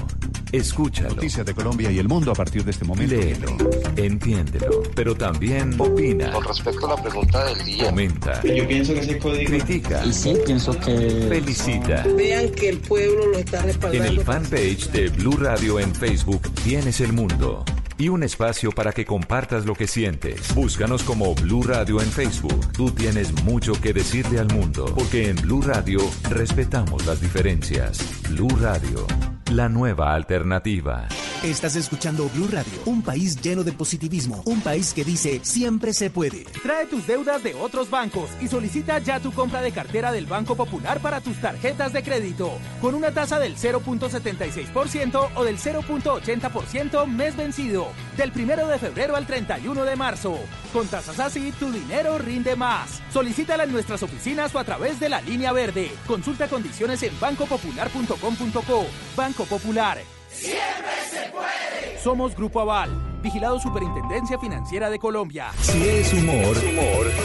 [0.53, 1.15] Escúchalo.
[1.15, 3.13] Noticias de Colombia y el mundo a partir de este momento.
[3.13, 3.57] Léelo,
[3.97, 6.31] entiéndelo, pero también opina.
[6.31, 7.83] Con respecto a la pregunta del día.
[7.89, 8.41] Comenta.
[8.43, 9.49] Yo pienso que ese código.
[9.49, 10.05] Critica.
[10.05, 11.25] Y sí, pienso que.
[11.27, 12.05] Felicita.
[12.15, 14.09] Vean que el pueblo lo está En respaldando.
[14.09, 17.65] el fanpage de Blue Radio en Facebook tienes el mundo
[17.97, 20.53] y un espacio para que compartas lo que sientes.
[20.53, 22.71] Búscanos como Blue Radio en Facebook.
[22.73, 25.99] Tú tienes mucho que decirle al mundo, porque en Blue Radio
[26.29, 27.99] respetamos las diferencias.
[28.29, 29.05] Blue Radio,
[29.51, 31.07] la nueva alternativa.
[31.43, 36.09] Estás escuchando Blue Radio, un país lleno de positivismo, un país que dice siempre se
[36.09, 36.43] puede.
[36.63, 40.55] Trae tus deudas de otros bancos y solicita ya tu compra de cartera del Banco
[40.55, 47.35] Popular para tus tarjetas de crédito, con una tasa del 0.76% o del 0.80% mes
[47.35, 50.39] vencido, del 1 de febrero al 31 de marzo.
[50.73, 53.03] Con tasas así, tu dinero rinde más.
[53.13, 55.91] Solicítala en nuestras oficinas o a través de la línea verde.
[56.07, 58.87] Consulta condiciones en bancopopular.com.co.
[59.15, 60.14] Banco Popular.
[60.39, 61.99] Siempre se puede.
[62.03, 62.89] Somos Grupo Aval,
[63.25, 65.47] vigilado Superintendencia Financiera de Colombia.
[65.59, 66.55] Si es humor,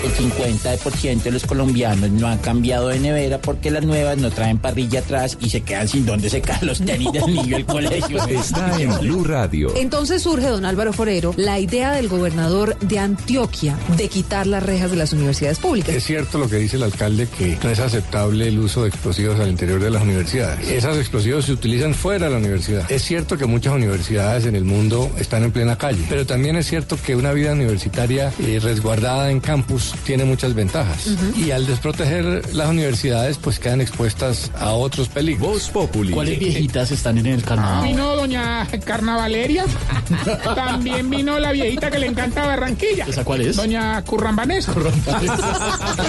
[0.03, 4.59] El 50% de los colombianos no han cambiado de nevera porque las nuevas no traen
[4.59, 8.19] parrilla atrás y se quedan sin donde secar los tenis del niño del colegio.
[8.29, 9.77] está en Blue Radio.
[9.77, 14.91] Entonces surge, don Álvaro Forero, la idea del gobernador de Antioquia de quitar las rejas
[14.91, 15.95] de las universidades públicas.
[15.95, 19.39] Es cierto lo que dice el alcalde que no es aceptable el uso de explosivos
[19.39, 20.67] al interior de las universidades.
[20.67, 22.91] Esos explosivos se utilizan fuera de la universidad.
[22.91, 26.67] Es cierto que muchas universidades en el mundo están en plena calle, pero también es
[26.67, 31.09] cierto que una vida universitaria eh, resguardada en campus tiene muchas ventajas.
[31.37, 35.71] Y al desproteger las universidades, pues quedan expuestas a otros peligros.
[36.13, 37.85] ¿Cuáles viejitas están en el carnaval?
[37.89, 39.65] Vino doña Carnavaleria.
[40.55, 43.07] También vino la viejita que le encanta Barranquilla.
[43.07, 43.57] ¿Esa cuál es?
[43.57, 44.73] Doña Currambanesa.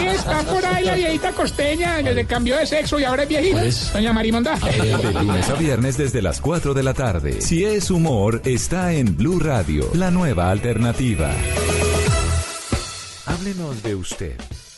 [0.01, 3.29] Y está por ahí la viejita costeña que se cambió de sexo y ahora es
[3.29, 3.53] viejita.
[3.53, 3.93] ¿Cuál es?
[3.93, 4.55] Doña Marimonda.
[4.55, 7.41] De lunes a viernes desde las 4 de la tarde.
[7.41, 9.60] Si es humor, está en Blue Radio.
[9.61, 11.29] Radio, la nueva alternativa.
[13.27, 14.35] Háblenos de usted.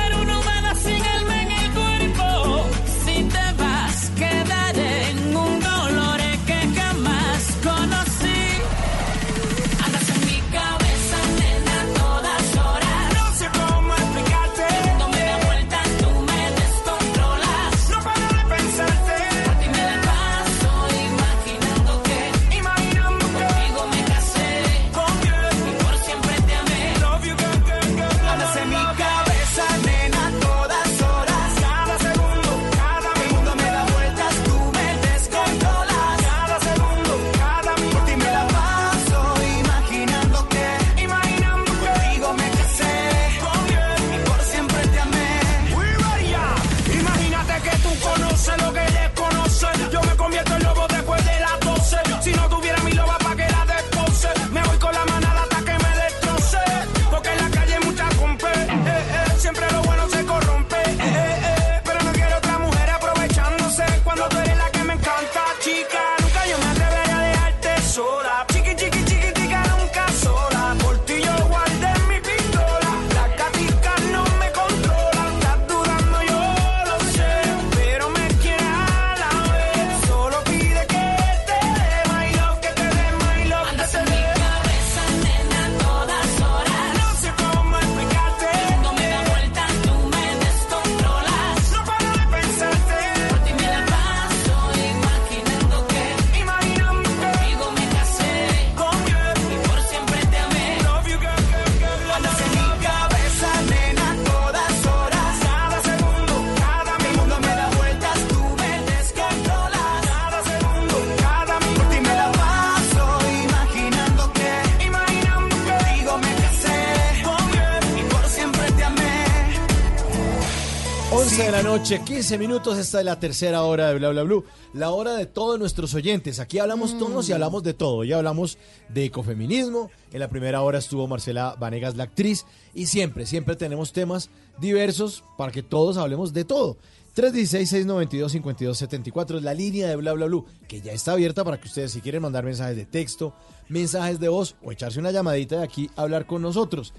[121.91, 124.45] noche, 15 minutos, esta es la tercera hora de Bla Bla Blue,
[124.75, 126.39] la hora de todos nuestros oyentes.
[126.39, 128.05] Aquí hablamos todos y hablamos de todo.
[128.05, 128.59] Ya hablamos
[128.91, 133.93] de ecofeminismo, en la primera hora estuvo Marcela Vanegas, la actriz, y siempre, siempre tenemos
[133.93, 134.31] temas
[134.61, 136.77] diversos para que todos hablemos de todo.
[137.17, 141.91] 316-692-5274 es la línea de Bla Bla Blue, que ya está abierta para que ustedes,
[141.91, 143.35] si quieren mandar mensajes de texto,
[143.69, 146.95] mensajes de voz o echarse una llamadita de aquí a hablar con nosotros.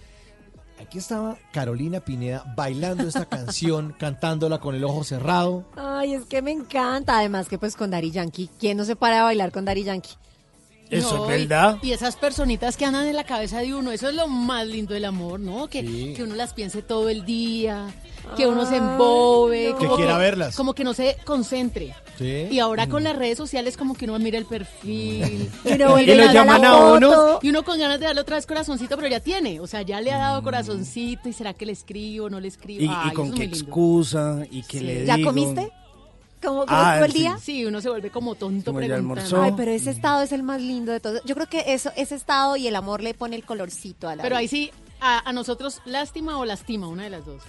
[0.82, 5.64] Aquí estaba Carolina Pineda bailando esta canción, cantándola con el ojo cerrado.
[5.76, 7.20] Ay, es que me encanta.
[7.20, 10.16] Además que pues con Dari Yankee, ¿quién no se para a bailar con Dari Yankee?
[10.92, 11.78] Eso No, es verdad.
[11.82, 14.94] Y, esas personitas que andan en la cabeza de uno, eso es lo más lindo
[14.94, 15.68] del amor, ¿no?
[15.70, 16.14] Que, Sí.
[16.16, 17.88] que uno las piense todo el día,
[18.36, 19.78] que uno se Ay, embobe, no.
[19.78, 20.56] Que como quiera verlas.
[20.56, 21.96] Como que no se concentre.
[22.20, 22.48] Sí.
[22.52, 25.50] Y ahora con las redes sociales como que uno mira el perfil.
[25.66, 27.40] Y uno vuelve y a foto.
[27.42, 29.60] Y uno con ganas de darle otra vez corazoncito, pero ya tiene.
[29.60, 32.48] O sea, ya le ha dado corazoncito y será que le escribo o no le
[32.50, 32.84] escribo.
[32.84, 34.84] Y, y con qué excusa y que Sí.
[34.86, 35.72] le ¿Ya comiste?
[36.42, 37.18] ¿Cómo, cómo Ah, estuvo el sí.
[37.20, 37.38] día?
[37.42, 39.42] Sí, uno se vuelve como tonto Como preguntando.
[39.42, 41.22] Ay, pero ese estado es el más lindo de todos.
[41.26, 44.24] Yo creo que eso, ese estado y el amor le pone el colorcito a la
[44.24, 44.40] Pero vida.
[44.40, 47.42] ahí sí, a, a nosotros lástima o lastima, una de las dos.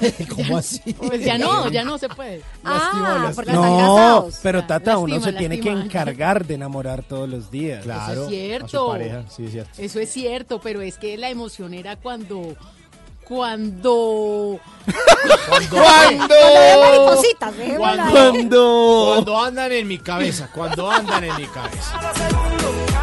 [0.34, 0.80] ¿Cómo así?
[0.94, 2.42] Pues ya no, ya no se puede.
[2.64, 4.40] Ah, porque están No, casados.
[4.42, 7.84] pero Tata, uno Lástima, se tiene que encargar de enamorar todos los días.
[7.84, 8.24] Claro.
[8.24, 8.66] es cierto.
[8.66, 9.70] A su pareja, sí, es cierto.
[9.78, 12.56] Eso es cierto, pero es que la emoción era cuando.
[13.26, 14.60] Cuando.
[15.48, 16.16] Cuando, ahí.
[17.76, 22.94] cuando, cuando andan en mi cabeza, cuando andan en mi cabeza.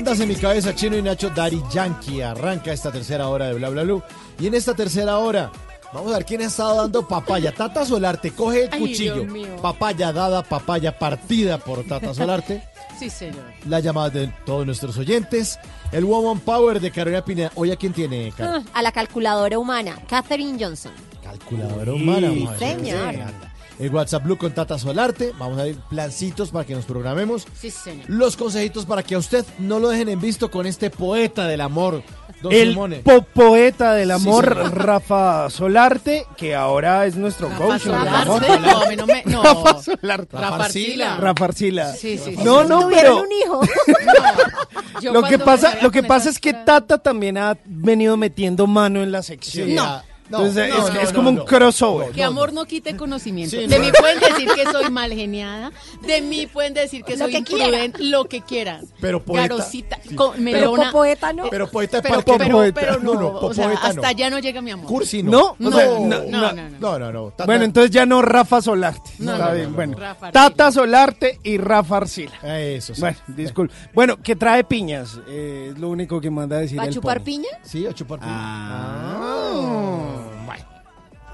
[0.00, 0.12] Sola.
[0.12, 2.22] Andas en mi cabeza, Chino y Nacho, Dari Yankee.
[2.22, 4.02] Arranca esta tercera hora de Bla Bla Blue.
[4.38, 5.50] Y en esta tercera hora
[5.92, 7.52] Vamos a ver quién ha estado dando papaya.
[7.52, 9.26] Tata Solarte, coge el Ay, cuchillo.
[9.60, 12.62] Papaya dada, papaya partida por Tata Solarte.
[12.98, 13.42] Sí, señor.
[13.66, 15.58] Las llamadas de todos nuestros oyentes.
[15.90, 17.50] El Woman Power de Carolina Pineda.
[17.54, 18.70] Hoy a quién tiene, Carolina?
[18.74, 20.92] A la calculadora humana, Catherine Johnson.
[21.22, 22.28] Calculadora humana.
[22.28, 22.58] Sí, ver.
[22.58, 23.49] señor.
[23.80, 25.32] El WhatsApp Blue con Tata Solarte.
[25.38, 27.46] Vamos a ver plancitos para que nos programemos.
[27.58, 28.04] Sí, señor.
[28.08, 31.62] Los consejitos para que a usted no lo dejen en visto con este poeta del
[31.62, 32.02] amor,
[32.42, 32.96] Don El Simone.
[32.98, 34.46] po- poeta del amor.
[34.74, 37.86] Rafa Solarte, que ahora es nuestro coach.
[37.86, 38.42] el amor.
[38.44, 39.42] Solarte, no, no me- no.
[39.42, 40.36] Rafa Solarte.
[40.36, 41.16] Rafa Arcila.
[41.16, 41.92] Rafa Arcila.
[41.94, 42.42] Sí, sí, sí.
[42.44, 43.60] No, no, Tuvieron pero un hijo.
[45.12, 49.10] Lo que pasa, lo que pasa es que Tata también ha venido metiendo mano en
[49.10, 49.74] la sección.
[49.74, 50.02] No,
[50.38, 52.10] Entonces no, es, no, es no, como un crossover.
[52.12, 53.56] Que amor no quite conocimiento.
[53.56, 53.84] Sí, de no.
[53.84, 57.38] mí pueden decir que soy mal geniada, de mí pueden decir que Lo soy que
[57.38, 58.86] imprudente, lo que quieran.
[59.00, 59.48] Pero poeta.
[59.48, 60.14] Garosita, Sí.
[60.14, 61.50] con- Pero poeta no.
[61.50, 62.74] Pero poeta es pero, pero, no.
[62.74, 63.88] pero no, No, no, o sea, poeta no.
[63.88, 64.86] hasta allá no llega mi amor.
[64.86, 65.30] Cursi no.
[65.30, 65.40] ¿No?
[65.50, 66.52] O No, sea, no, no, no, no.
[66.52, 66.78] no.
[66.80, 67.30] No, no, no.
[67.30, 69.10] Tata- Bueno, entonces ya no Rafa Solarte.
[69.18, 69.96] No, Está no, bien, no, bueno.
[69.98, 70.30] Rafa.
[70.32, 72.32] Tata Solarte y Rafa Arcila.
[72.60, 73.00] Eso sí.
[73.00, 73.74] Bueno, disculpe.
[73.92, 75.18] Bueno, que trae piñas.
[75.28, 77.48] eh, es lo único que manda a decir ¿Va a chupar piña?
[77.62, 78.30] Sí, a chupar piña.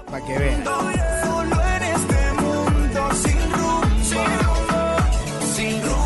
[0.07, 0.11] Ah.
[0.11, 0.63] Para que vean.
[0.63, 3.85] Solo en este mundo sin rumbo,
[5.53, 5.97] sin rumbo.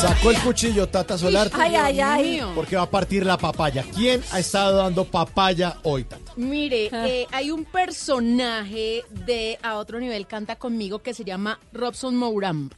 [0.00, 1.56] Sacó el cuchillo Tata Solarte.
[1.58, 2.42] Ay, ay, ay.
[2.54, 3.84] Porque va a partir la papaya.
[3.94, 6.32] ¿Quién ha estado dando papaya hoy, Tata?
[6.36, 12.14] Mire, eh, hay un personaje de A Otro Nivel Canta Conmigo que se llama Robson
[12.14, 12.70] Mouram,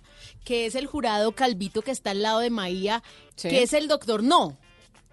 [0.48, 3.02] que es el jurado calvito que está al lado de Maía,
[3.36, 4.56] que es el doctor No.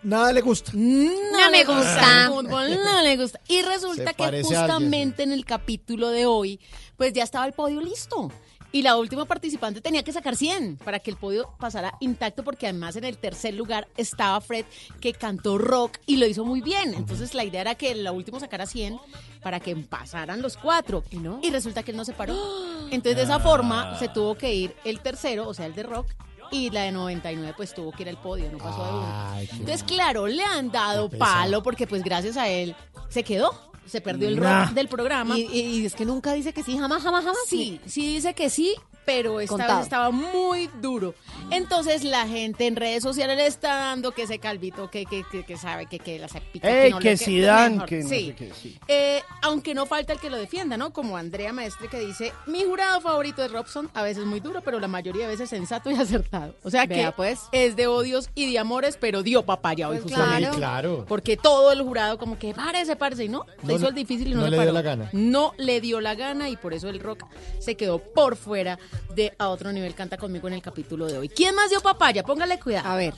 [0.02, 0.72] Nada le gusta.
[0.74, 2.30] No, me gusta.
[2.30, 3.42] no le gusta.
[3.50, 6.62] Y resulta que justamente en el capítulo de hoy,
[6.96, 8.32] pues ya estaba el podio listo.
[8.76, 12.68] Y la última participante tenía que sacar 100 para que el podio pasara intacto, porque
[12.68, 14.66] además en el tercer lugar estaba Fred,
[15.00, 16.94] que cantó rock y lo hizo muy bien.
[16.94, 19.00] Entonces la idea era que la última sacara 100
[19.42, 21.06] para que pasaran los cuatro.
[21.42, 22.36] Y, resulta que él no se paró.
[22.92, 26.08] Entonces de esa forma se tuvo que ir el tercero, o sea, el de rock.
[26.52, 29.40] Y la de 99 pues tuvo que ir al podio, no pasó de uno.
[29.54, 32.76] Entonces, claro, le han dado palo porque pues gracias a él
[33.08, 34.66] se quedó, se perdió el Nah.
[34.66, 35.38] rock del programa.
[35.38, 37.40] Y, y- y es que nunca dice que sí, jamás, jamás, jamás.
[37.48, 38.74] Sí, sí dice que sí,
[39.06, 39.76] pero esta Contado.
[39.78, 41.14] vez estaba muy duro.
[41.52, 45.44] Entonces la gente en redes sociales le está dando que ese calvito que, que, que,
[45.44, 48.28] que sabe que, que la pica, Eh, no que si dan, que no sí.
[48.30, 48.80] sé qué, sí.
[48.88, 50.92] Eh, aunque no falta el que lo defienda, ¿no?
[50.92, 54.80] Como Andrea Maestre que dice, mi jurado favorito es Robson, a veces muy duro, pero
[54.80, 56.56] la mayoría de veces sensato y acertado.
[56.64, 57.42] O sea Vea, que pues.
[57.52, 60.58] es de odios y de amores, pero dio papaya hoy Pues justamente.
[60.58, 61.06] Claro.
[61.08, 64.32] Porque todo el jurado como que párese, párese, y no, No hizo el difícil y
[64.34, 64.74] no, no se le dio paró.
[64.74, 65.10] la gana.
[65.14, 67.26] No le dio la gana y por eso el rock
[67.60, 68.80] se quedó por fuera
[69.16, 71.30] de A Otro Nivel Canta Conmigo en el capítulo de hoy.
[71.30, 72.24] ¿Quién más dio papaya?
[72.24, 72.90] Póngale cuidado.
[72.90, 73.14] A ver.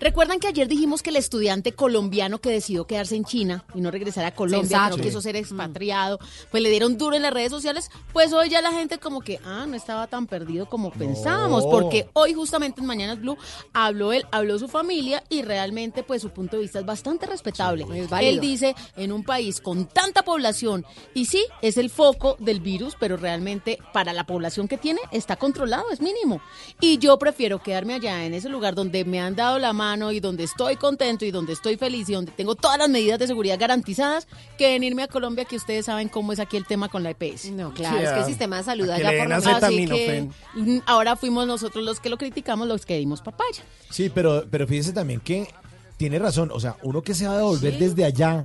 [0.00, 3.90] Recuerdan que ayer dijimos que el estudiante colombiano que decidió quedarse en China y no
[3.90, 6.18] regresar a Colombia, que no quiso ser expatriado,
[6.50, 9.38] pues le dieron duro en las redes sociales, pues hoy ya la gente como que,
[9.44, 13.36] ah, no estaba tan perdido como pensábamos, porque hoy justamente en Mañanas Blue
[13.72, 17.86] habló él, habló su familia y realmente pues su punto de vista es bastante respetable.
[18.20, 22.96] él dice, en un país con tanta población, y sí, es el foco del virus,
[22.98, 26.40] pero realmente para la población que tiene está controlado, es mínimo.
[26.80, 29.81] Y yo prefiero quedarme allá en ese lugar donde me han dado la mano
[30.12, 33.26] y donde estoy contento y donde estoy feliz y donde tengo todas las medidas de
[33.26, 37.02] seguridad garantizadas que venirme a Colombia que ustedes saben cómo es aquí el tema con
[37.02, 37.50] la EPS.
[37.50, 41.46] No, claro, es que el sistema de salud allá por Así que mm, ahora fuimos
[41.48, 43.62] nosotros los que lo criticamos, los que dimos papaya.
[43.90, 45.48] Sí, pero, pero fíjese también que
[45.96, 46.50] tiene razón.
[46.52, 48.44] O sea, uno que se va a devolver desde allá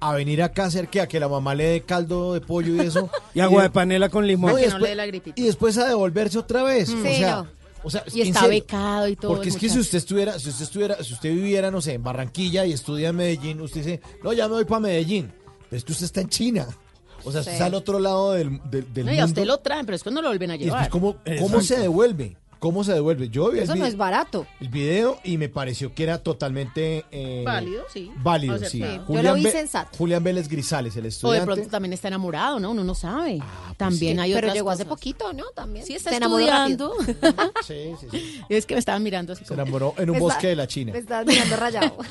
[0.00, 2.74] a venir acá a hacer que a que la mamá le dé caldo de pollo
[2.74, 3.10] y eso.
[3.34, 4.52] Y agua de panela con limón.
[4.52, 6.88] No, y no después, le dé la y después a devolverse otra vez.
[6.88, 7.59] Sí, o sea, no.
[7.82, 8.60] O sea, Y está serio.
[8.60, 9.32] becado y todo.
[9.34, 12.02] Porque es que si usted estuviera, si usted estuviera, si usted viviera, no sé, en
[12.02, 15.32] Barranquilla y estudia en Medellín, usted dice, no, ya me voy para Medellín.
[15.68, 16.66] Pero es que usted está en China.
[17.24, 17.56] O sea, usted Sí.
[17.56, 19.40] está al otro lado del, del, del No, y a mundo.
[19.40, 20.90] usted lo traen, pero después no lo vuelven a y después, llevar.
[20.90, 22.36] ¿cómo, ¿cómo se devuelve?
[22.60, 23.30] ¿Cómo se devuelve?
[23.30, 24.46] Yo vi el, Eso no es barato.
[24.60, 27.04] el video y me pareció que era totalmente...
[27.10, 28.12] eh, Válido, sí.
[28.22, 28.82] Válido, O sea, sí.
[28.82, 29.00] sí.
[29.08, 29.96] Yo lo vi sensato.
[29.96, 31.46] Julián Vélez Grisales, el O de estudiante.
[31.46, 32.70] pronto también está enamorado, ¿no?
[32.72, 33.38] Uno no sabe.
[33.38, 34.20] pues también sí.
[34.22, 35.44] hay Pero otras llegó hace poquito, ¿no?
[35.54, 35.86] También.
[35.86, 36.92] Sí, está Se estudiando.
[37.66, 38.40] Sí, sí, sí.
[38.50, 39.62] es que me estaban mirando así Se como...
[39.62, 40.92] enamoró en un bosque de la China.
[40.92, 41.96] Me estás mirando rayado.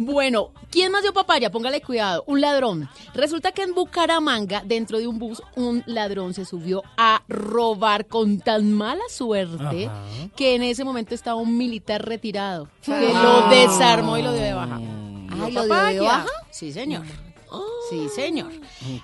[0.00, 1.50] Bueno, ¿quién más dio papaya?
[1.50, 2.24] Póngale cuidado.
[2.26, 2.90] Un ladrón.
[3.14, 8.38] Resulta que en Bucaramanga, dentro de un bus, un ladrón se subió a robar con
[8.40, 9.88] tan mala suerte
[10.36, 13.22] que en ese momento estaba un militar retirado que Ah.
[13.22, 14.76] lo desarmó y lo dio de baja.
[14.76, 16.26] Ay, ¿lo dio de baja?
[16.50, 17.02] Sí, señor.
[17.90, 18.50] Sí, señor.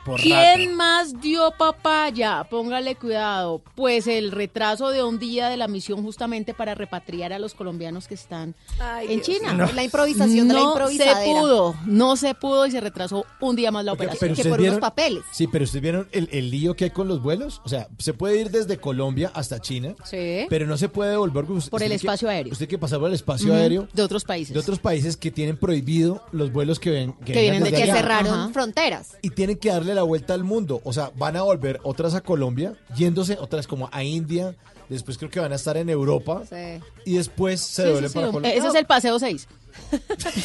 [0.04, 0.74] Por ¿Quién rata.
[0.74, 2.44] más dio papaya?
[2.44, 3.60] Póngale cuidado.
[3.74, 8.08] Pues el retraso de un día de la misión justamente para repatriar a los colombianos
[8.08, 8.54] que están
[9.02, 9.22] en Dios.
[9.22, 9.52] China.
[9.52, 9.70] No.
[9.72, 11.20] La improvisación de la No improvisadera.
[11.20, 14.18] se pudo, no se pudo y se retrasó un día más la operación.
[14.20, 17.60] pero ustedes vieron- Sí, pero ustedes vieron el, el lío que hay con los vuelos.
[17.64, 20.46] O sea, se puede ir desde Colombia hasta China, Sí.
[20.48, 22.52] pero no se puede volver Por el que- espacio aéreo.
[22.52, 24.54] Usted que pasar por el espacio aéreo De otros países.
[24.54, 27.94] de otros países que tienen prohibido los vuelos que, ven, Que vienen de que allá.
[27.96, 28.69] cerraron fronteras.
[29.22, 30.80] Y tienen que darle la vuelta al mundo.
[30.84, 34.54] O sea, van a volver otras a Colombia, yéndose otras como a India,
[34.88, 36.82] después creo que van a estar en Europa Sí.
[37.04, 38.54] y después se Sí, devuelven sí, para sí, Colombia.
[38.58, 39.48] Ese es el paseo 6.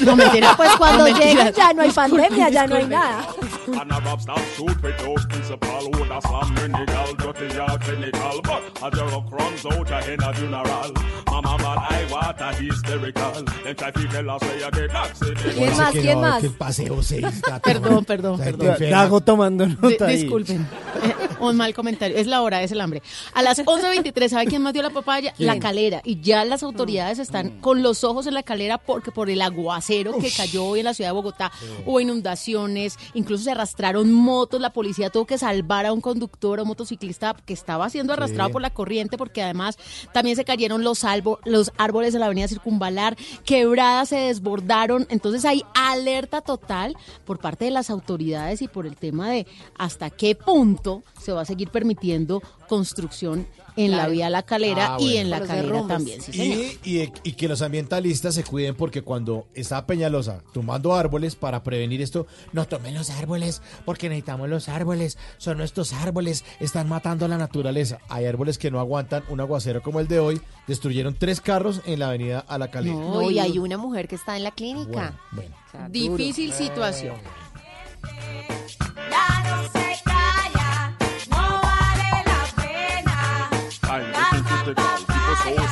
[0.05, 0.55] No, mentira.
[0.55, 3.27] Pues cuando No, lleguen ya no hay pandemia, ya no hay nada.
[3.67, 8.41] And a rap start shoot with those principal Would a slam minigal, dirty or clinical
[8.43, 10.91] But a joke runs out a hen a funeral
[11.31, 15.55] Mama man, I want a hysterical Then try to tell us where you get accident
[15.57, 17.25] Bueno, ese que no, que el paseo 6
[17.63, 18.75] Perdón, perdón, perdón.
[18.89, 20.17] Dago tomando nota ahí.
[20.21, 20.67] disculpen,
[21.39, 22.17] un mal comentario.
[22.17, 23.01] Es la hora, es el hambre.
[23.33, 25.33] A las 11.23, ¿sabe quién más dio la papaya?
[25.35, 25.47] ¿Quién?
[25.47, 26.01] La calera.
[26.03, 30.17] Y ya las autoridades están con los ojos en la calera porque por el aguacero
[30.17, 31.51] que cayó hoy en la ciudad de Bogotá.
[31.85, 36.67] Hubo inundaciones, incluso se arrastraron motos, la policía tuvo que salvar a un conductor, un
[36.67, 38.53] motociclista que estaba siendo arrastrado Sí.
[38.53, 39.77] por la corriente porque además
[40.13, 43.15] también se cayeron los, albo- los árboles de la avenida Circunvalar,
[43.45, 46.95] quebradas se desbordaron, entonces hay alerta total
[47.25, 49.45] por parte de las autoridades y por el tema de
[49.77, 53.47] hasta qué punto se va a seguir permitiendo construcción
[53.77, 55.19] en la vía La Calera Ah, y bueno.
[55.19, 56.57] en la calera también, sí, señor.
[56.83, 61.61] Y, y- y que los ambientalistas se cuiden porque cuando está Peñalosa tumbando árboles para
[61.61, 67.25] prevenir esto, no tomen los árboles porque necesitamos los árboles, son nuestros árboles, están matando
[67.25, 67.99] a la naturaleza.
[68.07, 71.99] Hay árboles que no aguantan un aguacero como el de hoy, destruyeron tres carros en
[71.99, 72.95] la avenida a la calera.
[72.95, 75.19] No, y hay una mujer que está en la clínica.
[75.33, 76.57] Bueno, O sea, Difícil duro.
[76.63, 77.15] situación.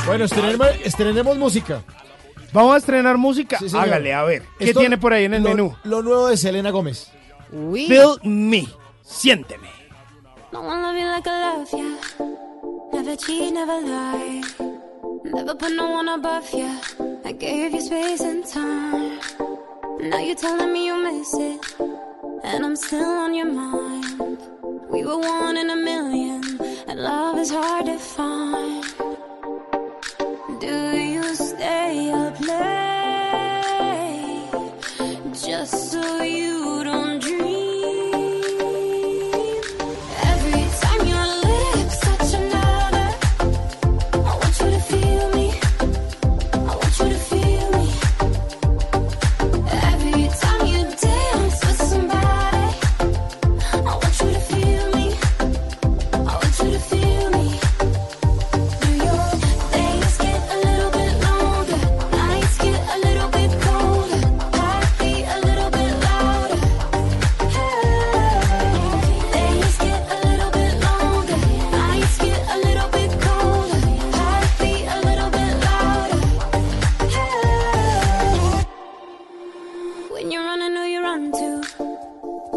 [0.05, 1.81] Bueno, estrenemos, estrenemos música.
[2.51, 3.57] Vamos a estrenar música.
[3.57, 3.85] Sí, señor.
[3.85, 4.43] Hágale, a ver.
[4.59, 5.75] ¿Qué Esto- tiene por ahí en el lo- menú?
[5.83, 7.09] Lo nuevo de Selena Gómez.
[7.51, 8.67] Feel me.
[9.03, 9.69] Siénteme.
[10.51, 12.25] No one love you like I love ya.
[12.93, 14.41] Never cheat, never lie.
[15.23, 16.79] Never put no one above ya.
[17.25, 19.19] I gave you space and time.
[19.99, 21.59] Now you're telling me you miss it.
[22.43, 24.37] And I'm still on your mind.
[24.91, 26.41] We were one in a million.
[26.87, 28.83] And love is hard to find.
[31.33, 32.82] Do you stay or play?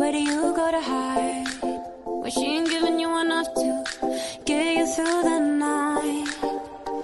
[0.07, 1.49] Where do you go to hide?
[2.05, 3.85] When she ain't giving you enough to
[4.45, 6.29] get you through the night.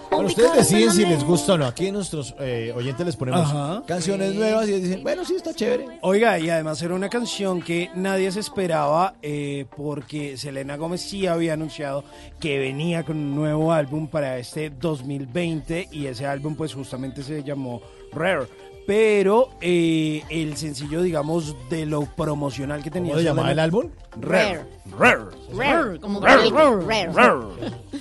[0.08, 1.66] Bueno, ustedes deciden si les gusta o no.
[1.66, 3.82] Aquí nuestros eh, oyentes les ponemos Ajá.
[3.88, 5.98] canciones nuevas y dicen, bueno, sí, está chévere.
[6.02, 11.26] Oiga, y además era una canción que nadie se esperaba eh, porque Selena Gómez sí
[11.26, 12.04] había anunciado
[12.38, 17.42] que venía con un nuevo álbum para este 2020 y ese álbum pues justamente se
[17.42, 18.46] llamó Rare.
[18.86, 23.12] Pero eh, el sencillo, digamos, de lo promocional que tenía.
[23.12, 23.90] ¿Cómo se llamaba el álbum?
[24.20, 24.64] Rare.
[24.98, 25.24] Rare.
[25.54, 26.50] Rare, como Rare.
[26.50, 27.12] rare.
[27.12, 27.40] Rare.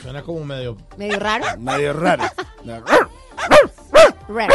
[0.01, 0.77] Suena como medio...
[0.97, 1.45] Medio raro.
[1.59, 2.23] Medio raro.
[4.27, 4.53] Rare.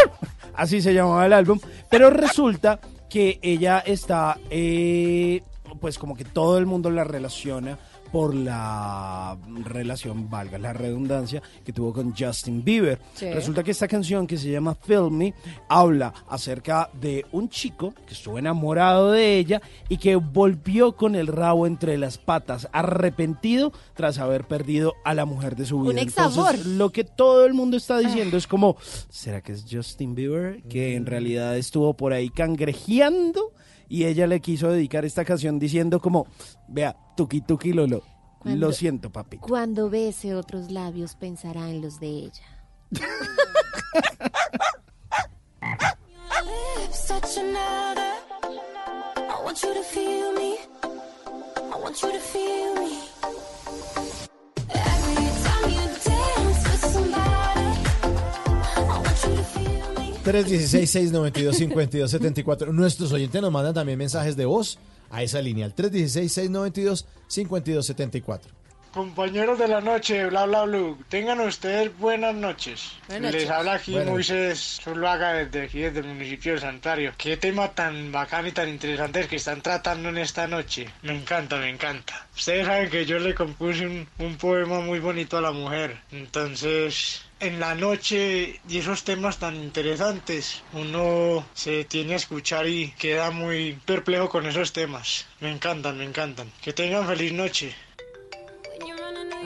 [0.55, 1.61] Así se llamaba el álbum.
[1.89, 5.43] Pero resulta que ella está, eh,
[5.81, 7.78] pues como que todo el mundo la relaciona
[8.16, 12.98] por la relación, valga la redundancia, que tuvo con Justin Bieber.
[13.12, 13.30] Sí.
[13.30, 15.34] Resulta que esta canción que se llama Feel Me
[15.68, 19.60] habla acerca de un chico que estuvo enamorado de ella
[19.90, 25.26] y que volvió con el rabo entre las patas, arrepentido tras haber perdido a la
[25.26, 25.93] mujer de su vida.
[25.93, 25.98] Un.
[25.98, 28.78] Entonces, lo que todo el mundo está diciendo es como,
[29.10, 30.62] ¿será que es Justin Bieber?
[30.70, 33.52] Que en realidad estuvo por ahí cangrejeando
[33.89, 36.27] y ella le quiso dedicar esta canción diciendo como,
[36.69, 38.03] vea, tuki tuki lolo,
[38.39, 39.39] Cuando- lo siento papi.
[39.39, 42.45] Cuando bese otros labios pensará en los de ella.
[49.29, 50.59] I want you to feel me.
[50.83, 54.06] I want you to feel me.
[60.27, 62.73] 316-692-5274.
[62.73, 64.78] Nuestros oyentes nos mandan también mensajes de voz
[65.11, 68.40] a esa línea, al 316-692-5274.
[68.93, 72.93] Compañeros de la noche, bla bla blue, tengan ustedes buenas noches.
[73.09, 73.51] Buenas Les noches.
[73.59, 77.12] habla aquí Buenas Moisés Zuluaga desde aquí, desde el municipio de Santario.
[77.19, 80.89] Qué tema tan bacán y tan interesante es que están tratando en esta noche.
[81.03, 82.27] Me encanta, me encanta.
[82.35, 85.98] Ustedes saben que yo le compuse un, un poema muy bonito a la mujer.
[86.11, 92.93] Entonces, en la noche y esos temas tan interesantes, uno se tiene a escuchar y
[92.93, 95.27] queda muy perplejo con esos temas.
[95.41, 96.51] Me encantan, me encantan.
[96.63, 97.75] Que tengan feliz noche.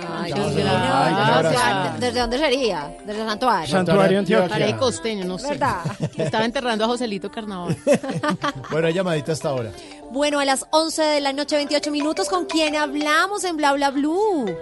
[0.09, 2.01] Ay, gracias.
[2.01, 2.97] ¿Desde dónde sería?
[3.05, 3.71] ¿Desde Santuario?
[3.71, 4.49] Santuario, Antioquia.
[4.49, 5.49] Paré costeño, no sé.
[5.49, 5.81] ¿Verdad?
[6.17, 7.77] Estaba enterrando a Joselito Carnaval.
[8.71, 9.73] Bueno, hay llamadita hasta ahora.
[10.11, 13.91] Bueno, a las 11 de la noche, 28 minutos, ¿con quién hablamos en Bla Bla
[13.91, 14.57] Blue?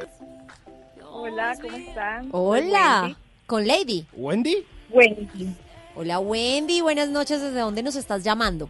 [1.20, 2.28] Hola, ¿cómo están?
[2.30, 3.16] Hola,
[3.46, 4.06] con Lady.
[4.12, 4.64] ¿Wendy?
[4.88, 5.48] Wendy.
[5.96, 6.80] Hola, Wendy.
[6.80, 7.42] Buenas noches.
[7.42, 8.68] ¿Desde dónde nos estás llamando?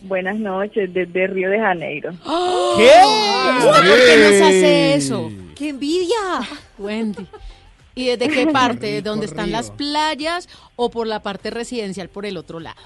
[0.00, 2.12] Buenas noches, desde Río de Janeiro.
[2.12, 2.90] ¿Qué?
[3.62, 5.30] ¿Por qué nos hace eso?
[5.54, 6.16] ¡Qué envidia!
[6.78, 7.26] Wendy.
[7.94, 9.02] ¿Y desde qué parte?
[9.02, 12.80] ¿Dónde están las playas o por la parte residencial por el otro lado?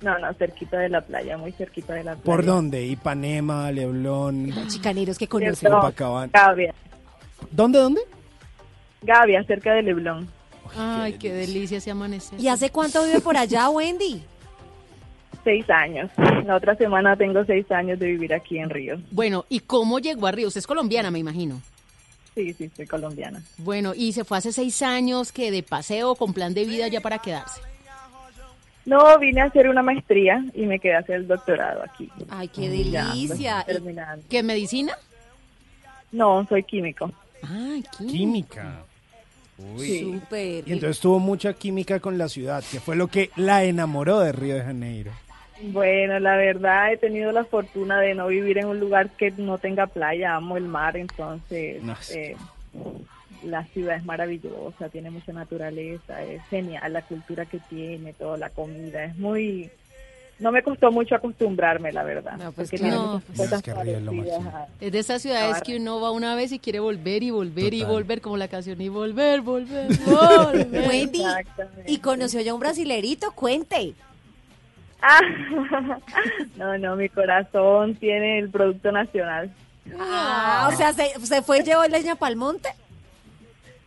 [0.00, 2.24] No, no, cerquita de la playa, muy cerquita de la playa.
[2.24, 2.86] ¿Por dónde?
[2.86, 4.68] Ipanema, Leblon.
[4.68, 5.72] Chicaneros que conocen.
[7.50, 8.00] ¿Dónde, dónde?
[9.02, 10.28] Gavia, cerca de Leblon.
[10.76, 12.38] Ay, qué delicia ese amanecer.
[12.40, 14.22] ¿Y hace cuánto vive por allá, Wendy?
[15.42, 16.10] Seis años.
[16.44, 19.00] La otra semana tengo seis años de vivir aquí en Río.
[19.10, 20.48] Bueno, ¿y cómo llegó a Río?
[20.48, 21.60] Usted es colombiana, me imagino.
[22.34, 23.42] Sí, sí, soy colombiana.
[23.58, 27.00] Bueno, y se fue hace seis años que de paseo con plan de vida ya
[27.00, 27.60] para quedarse.
[28.84, 32.08] No, vine a hacer una maestría y me quedé a hacer el doctorado aquí.
[32.28, 33.64] Ay, qué Ya, pues, delicia.
[33.66, 34.24] terminando.
[34.28, 34.92] ¿Qué medicina?
[36.12, 37.10] No, soy químico.
[37.42, 38.84] Ay, Química.
[39.78, 40.00] Sí.
[40.00, 40.66] Súper.
[40.66, 44.32] Y entonces tuvo mucha química con la ciudad, que fue lo que la enamoró de
[44.32, 45.10] Río de Janeiro.
[45.62, 49.58] Bueno, la verdad he tenido la fortuna de no vivir en un lugar que no
[49.58, 52.14] tenga playa, amo el mar, entonces No, sí.
[52.18, 52.36] eh,
[53.44, 58.48] la ciudad es maravillosa, tiene mucha naturaleza, es genial la cultura que tiene, toda la
[58.48, 59.70] comida, es muy...
[60.40, 62.32] No me costó mucho acostumbrarme, la verdad.
[62.54, 63.22] pues porque tiene claro.
[63.36, 67.30] muchas cosas Es de esas ciudades que uno va una vez y quiere volver y
[67.30, 70.88] volver y volver, como la canción, y volver, volver, volver.
[70.88, 71.22] Wendy.
[71.86, 73.32] ¿y conoció ya un brasilerito?
[73.32, 73.94] Cuente.
[75.02, 75.20] Ah,
[76.56, 79.50] no, no, mi corazón tiene el producto nacional.
[79.98, 82.70] Ah, o sea, ¿se, se fue y llevó leña pa'l monte?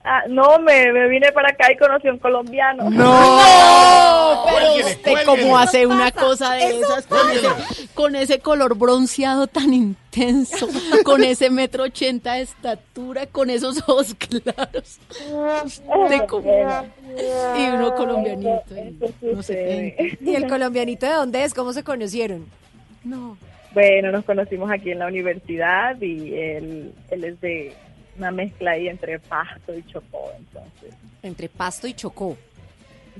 [0.05, 2.89] Ah, no, me, me vine para acá y conocí a un colombiano.
[2.89, 4.43] ¡No!
[4.45, 8.39] Pero usted cómo hace Eso una pasa, cosa de eso esas con ese, con ese
[8.39, 10.67] color bronceado tan intenso,
[11.05, 14.99] con ese metro ochenta de estatura, con esos ojos claros.
[16.03, 16.51] Usted como-
[17.57, 18.63] y uno colombianito.
[19.21, 20.17] no sé.
[20.19, 21.53] ¿Y el colombianito de dónde es?
[21.53, 22.45] ¿Cómo se conocieron?
[23.05, 23.37] No.
[23.73, 27.73] Bueno, nos conocimos aquí en la universidad y él, él es de
[28.17, 30.93] una mezcla ahí entre Pasto y Chocó, entonces.
[31.21, 32.37] Entre Pasto y Chocó.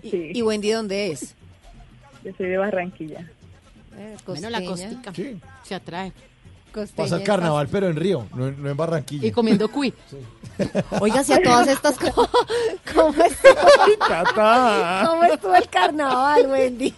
[0.02, 0.32] ¿Y, Sí.
[0.34, 1.36] y Wendy dónde es?
[2.24, 3.30] Yo soy de Barranquilla.
[4.26, 5.14] Bueno, la costica
[5.64, 6.11] se atrae.
[6.95, 9.28] Pasa el carnaval, pero en Río, no, en- no en Barranquilla.
[9.28, 9.94] Y comiendo cuy.
[10.99, 12.28] Oiga, si a todas estas cosas...
[12.95, 13.56] ¿Cómo estuvo,
[15.07, 16.94] ¿Cómo estuvo el carnaval, Wendy?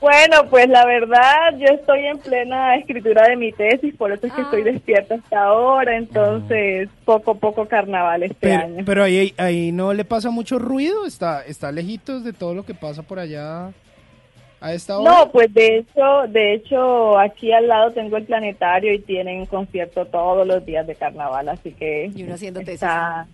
[0.00, 4.32] Bueno, pues la verdad, yo estoy en plena escritura de mi tesis, por eso es
[4.32, 4.44] que Ah.
[4.44, 8.82] estoy despierta hasta ahora, entonces poco a poco carnaval este Pero, año.
[8.86, 12.72] pero ahí, ahí no le pasa mucho ruido, está, está lejitos de todo lo que
[12.72, 13.72] pasa por allá
[14.62, 15.10] a esta hora.
[15.10, 20.06] No, pues de hecho, de hecho aquí al lado tengo el planetario y tienen concierto
[20.06, 22.74] todos los días de carnaval, así que y uno haciendo tesis.
[22.74, 23.26] está...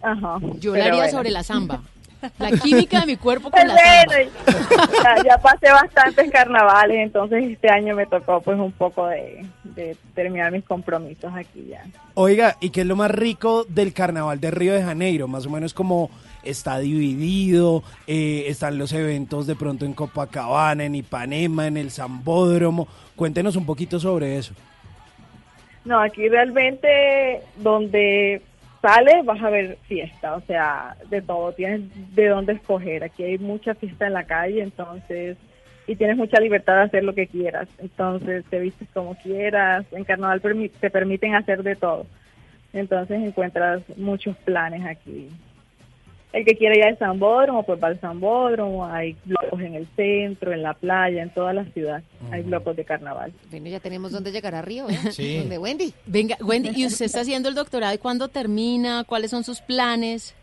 [0.00, 0.38] Ajá.
[0.60, 1.10] Yo la haría bueno.
[1.18, 1.82] sobre la samba.
[2.38, 7.94] La química de mi cuerpo con la ya, ya pasé bastantes carnavales, entonces este año
[7.94, 11.84] me tocó pues un poco de, de terminar mis compromisos aquí ya.
[12.14, 15.28] Oiga, ¿y qué es lo más rico del carnaval de Río de Janeiro?
[15.28, 16.10] Más o menos como
[16.42, 22.86] está dividido, eh, están los eventos de pronto en Copacabana, en Ipanema, en el Zambódromo.
[23.16, 24.54] Cuéntenos un poquito sobre eso.
[25.84, 28.42] No, aquí realmente donde
[28.84, 31.80] sales vas a ver fiesta, o sea, de todo, tienes
[32.14, 33.02] de dónde escoger.
[33.02, 35.38] Aquí hay mucha fiesta en la calle, entonces,
[35.86, 37.66] y tienes mucha libertad de hacer lo que quieras.
[37.78, 39.86] Entonces, te vistes como quieras.
[39.90, 40.42] En carnaval
[40.80, 42.06] te permiten hacer de todo.
[42.74, 45.30] Entonces, encuentras muchos planes aquí.
[46.34, 50.52] El que quiera ir al Zambódromo, pues va al Zambódromo, hay blocos en el centro,
[50.52, 53.32] en la playa, en toda la ciudad, hay blocos de carnaval.
[53.50, 54.98] Bueno, ya tenemos dónde llegar a Río, ¿eh?
[55.12, 55.38] Sí.
[55.38, 55.94] Donde Wendy.
[56.06, 59.04] Venga, Wendy, ¿y usted está haciendo el doctorado y cuándo termina?
[59.04, 60.34] ¿Cuáles son sus planes?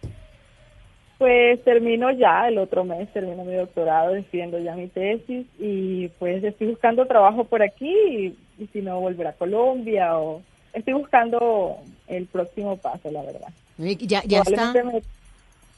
[1.18, 6.43] Pues termino ya, el otro mes termino mi doctorado, defiendo ya mi tesis y pues
[6.43, 10.41] estoy buscando trabajo por aquí y, y si no volver a Colombia o
[10.73, 11.77] estoy buscando
[12.07, 13.49] el próximo paso, la verdad.
[13.77, 15.01] Ya, ya está, me-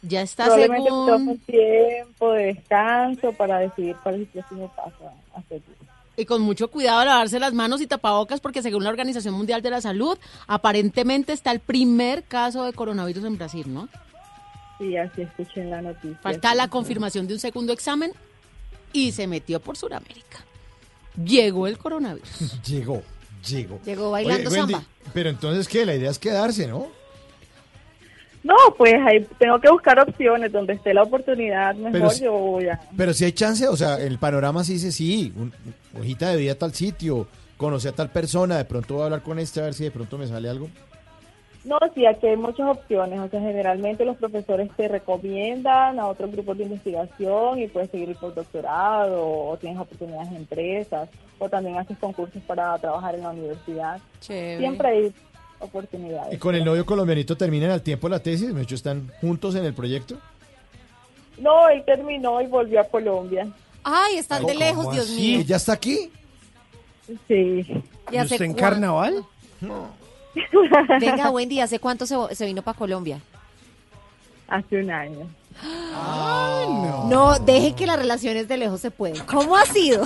[0.04, 1.28] ya está Probablemente según...
[1.30, 5.64] un tiempo de descanso para decidir cuál es el próximo paso a seguir.
[6.16, 9.62] Y con mucho cuidado a lavarse las manos y tapabocas porque según la Organización Mundial
[9.64, 13.90] de la Salud, aparentemente está el primer caso de coronavirus en Brasil, ¿no?
[14.78, 16.20] Sí, así escuché en la noticia.
[16.22, 18.12] Falta la confirmación de un segundo examen
[18.92, 20.46] y se metió por Sudamérica.
[21.24, 22.62] Llegó el coronavirus.
[22.68, 23.02] Llegó,
[23.48, 23.80] llegó.
[23.84, 24.88] Llegó bailando Wendy, samba.
[25.14, 25.86] Pero entonces, ¿qué?
[25.86, 26.88] La idea es quedarse, ¿no?
[28.44, 31.92] No, pues ahí tengo que buscar opciones donde esté la oportunidad mejor.
[31.94, 32.80] Pero si- yo voy a.
[32.96, 35.54] Pero si hay chance, o sea, el panorama sí dice sí, un,
[35.98, 39.22] hojita de vida a tal sitio, conocí a tal persona, de pronto voy a hablar
[39.22, 40.68] con este a ver si de pronto me sale algo.
[41.64, 43.18] No, sí, aquí hay muchas opciones.
[43.22, 48.10] O sea, generalmente los profesores te recomiendan a otros grupos de investigación y puedes seguir
[48.10, 51.08] el postdoctorado o tienes oportunidades en empresas
[51.40, 54.02] o también haces concursos para trabajar en la universidad.
[54.20, 55.14] Siempre hay
[55.64, 56.34] oportunidades.
[56.34, 58.54] ¿Y con el novio colombianito terminan al tiempo la tesis?
[58.54, 60.18] ¿De hecho están juntos en el proyecto?
[61.38, 63.48] No, él terminó y volvió a Colombia.
[63.84, 65.40] Ay, están de lejos, Dios mío.
[65.40, 66.12] ¿Y ya está aquí?
[67.28, 67.84] Sí.
[68.12, 69.26] ¿Y usted en carnaval?
[71.00, 73.20] Venga, Wendy, ¿hace cuánto se, se vino para Colombia?
[74.48, 75.28] Hace un año.
[77.10, 79.24] No, deje que las relaciones de lejos se pueden.
[79.26, 80.04] ¿Cómo ha sido?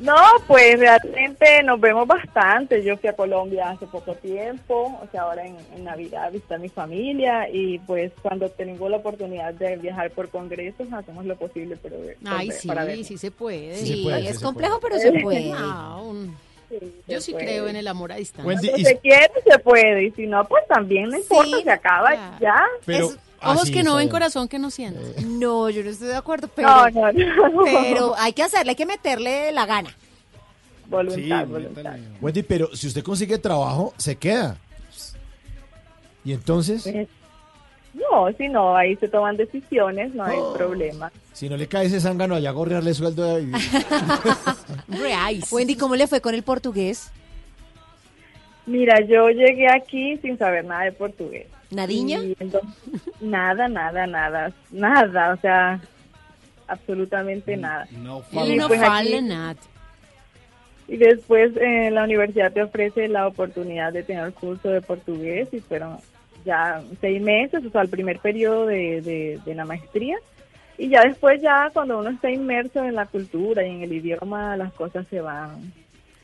[0.00, 0.14] No,
[0.46, 2.82] pues realmente nos vemos bastante.
[2.82, 6.58] Yo fui a Colombia hace poco tiempo, o sea, ahora en, en Navidad visité a
[6.58, 11.76] mi familia y pues cuando tengo la oportunidad de viajar por congresos hacemos lo posible
[11.82, 11.96] pero,
[12.26, 13.04] Ay, sí, para ver.
[13.04, 13.74] sí se puede.
[13.76, 14.98] Sí, se puede, sí es se complejo, puede.
[15.00, 15.52] pero se puede.
[17.06, 17.44] Yo sí puede.
[17.46, 18.46] creo en el amor a distancia.
[18.48, 22.38] Wendy, y- se quiere, se puede, y si no, pues también no importa, se acaba
[22.40, 22.64] ya.
[22.84, 25.22] Pero, Es- ojos sí, que no ven, corazón que no siente.
[25.24, 27.62] No, yo no estoy de acuerdo, pero, No, no, no.
[27.64, 29.94] pero hay que hacerle, hay que meterle la gana.
[30.88, 31.96] Voluntad, voluntad.
[32.20, 34.56] Wendy, pero si usted consigue trabajo, se queda.
[36.24, 36.82] ¿Y entonces?
[36.84, 37.08] Pues,
[37.94, 41.10] No, si no, ahí se toman decisiones, no hay problema.
[41.32, 43.40] Si no le cae ese zángano allá gorrearle sueldo.
[43.40, 43.50] y-
[45.50, 47.10] Wendy, ¿cómo le fue con el portugués?
[48.66, 51.46] Mira, yo llegué aquí sin saber nada de portugués.
[51.70, 52.20] ¿Nadiña?
[52.38, 52.70] Entonces,
[53.20, 55.80] nada, nada, nada, nada, o sea,
[56.68, 57.86] absolutamente nada.
[57.92, 59.56] No Y no fale aquí- nada.
[60.88, 65.58] Y después eh, la universidad te ofrece la oportunidad de tener curso de portugués y
[65.60, 65.96] fueron
[66.44, 70.16] ya seis meses, o sea, el primer periodo de, de, de la maestría.
[70.78, 74.56] Y ya después, ya cuando uno está inmerso en la cultura y en el idioma,
[74.56, 75.72] las cosas se van,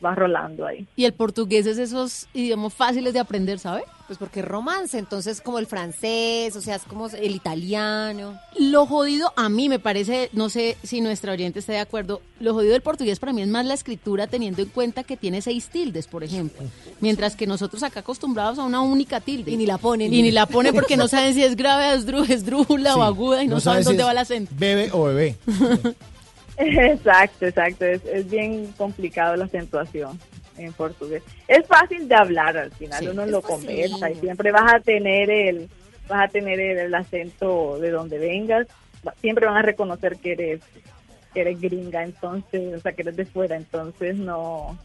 [0.02, 0.86] van rolando ahí.
[0.96, 3.84] Y el portugués es esos idiomas fáciles de aprender, ¿sabe?
[4.06, 8.38] Pues porque es romance, entonces como el francés, o sea, es como el italiano.
[8.58, 12.52] Lo jodido a mí me parece, no sé si nuestra oyente está de acuerdo, lo
[12.52, 15.68] jodido del portugués para mí es más la escritura teniendo en cuenta que tiene seis
[15.68, 16.62] tildes, por ejemplo.
[17.00, 19.52] Mientras que nosotros acá acostumbrados a una única tilde.
[19.52, 20.12] Y ni la ponen.
[20.12, 23.42] Y ni la ponen porque no saben si es grave, es, esdrújula o Sí, aguda
[23.42, 24.52] y no, sabe saben dónde es va el acento.
[24.58, 25.36] Bebe o bebé.
[26.58, 27.84] Exacto, exacto.
[27.84, 30.18] Es, es bien complicado la acentuación
[30.58, 31.22] en portugués.
[31.48, 35.30] Es fácil de hablar al final, Sí, uno lo conversa y siempre vas a tener
[35.30, 35.68] el
[36.08, 38.66] vas a tener el, el acento de donde vengas.
[39.20, 40.60] Siempre van a reconocer que eres
[41.32, 44.76] que eres gringa, entonces, o sea, que eres de fuera, entonces no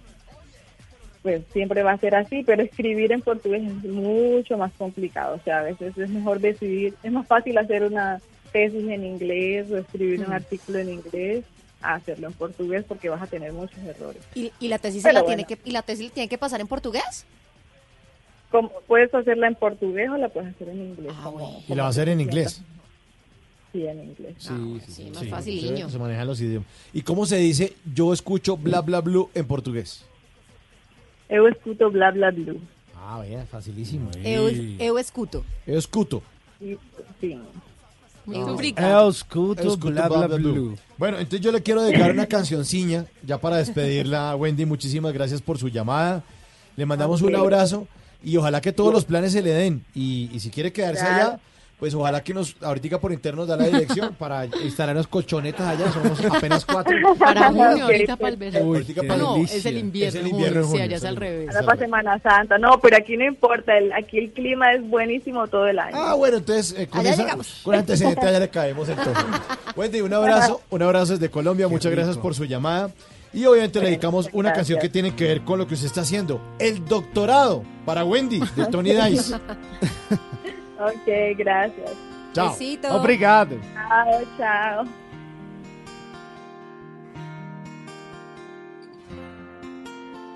[1.22, 5.40] pues siempre va a ser así, pero escribir en portugués es mucho más complicado, o
[5.44, 8.22] sea, a veces es mejor decidir, es más fácil hacer una
[8.54, 10.34] tesis en inglés o escribir un Mm.
[10.34, 11.44] artículo en inglés
[11.82, 14.22] a hacerlo en portugués porque vas a tener muchos errores.
[14.36, 15.26] ¿Y, y la tesis la bueno.
[15.28, 17.26] tiene que y la tesis tiene que pasar en portugués?
[18.52, 21.14] Como, puedes hacerla en portugués o la puedes hacer en inglés.
[21.24, 22.62] como- Y la va a hacer en inglés.
[23.74, 24.36] Sí, en inglés.
[24.40, 25.88] Sí, sí, más faciliño.
[25.88, 26.68] Se, se manejan los idiomas.
[26.94, 30.06] ¿Y cómo se dice yo escucho bla bla blue en portugués?
[31.30, 32.60] Eu escuto bla bla blue.
[32.96, 34.10] Ah, vea, facilísimo.
[34.24, 34.50] Eu,
[34.80, 35.44] eu escuto.
[35.68, 36.24] Eu escuto.
[37.20, 37.38] Sí,
[39.78, 40.78] bla, bla, blue.
[40.98, 44.66] Bueno, entonces yo le quiero dedicar una cancioncilla ya para despedirla, Wendy.
[44.66, 46.24] Muchísimas gracias por su llamada.
[46.76, 47.42] Le mandamos un Ok.
[47.42, 47.88] abrazo
[48.24, 49.84] y ojalá que todos los planes se le den.
[49.96, 51.40] Y, y si quiere quedarse allá,
[51.80, 55.92] pues ojalá que nos, ahorita por interno da la dirección para instalar unas colchonetas allá,
[55.92, 56.96] somos apenas cuatro.
[57.20, 58.66] Para junio, ahorita para el verano.
[58.66, 60.20] Uy, qué no, es el invierno.
[60.20, 61.50] Es el invierno junio, sí, allá es al revés.
[61.56, 62.58] Ahora para Semana Santa.
[62.58, 63.78] No, pero aquí no importa.
[63.78, 65.96] el- aquí el clima es buenísimo todo el año.
[65.96, 67.62] Ah, bueno, entonces eh, con, Allá esa, llegamos.
[67.64, 69.24] con antecedente allá le caemos entonces.
[69.76, 72.90] Wendy, un abrazo, un abrazo desde Colombia, muchas gracias por su llamada.
[73.34, 74.56] Y obviamente le dedicamos una Gracias.
[74.58, 76.42] canción que tiene que ver con lo que usted está haciendo.
[76.60, 79.36] El doctorado para Wendy, de Tony Dice.
[80.80, 81.92] Ok, gracias.
[82.34, 82.50] Chao.
[82.50, 82.96] Besito.
[82.96, 83.58] Obrigado.
[83.74, 84.86] Chao, chao.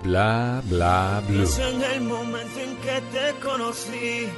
[0.02, 1.36] Bla bla blue.
[1.36, 4.28] Pienso en el momento en que te conocí.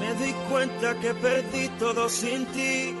[0.00, 2.96] Me di cuenta que perdí todo sin ti.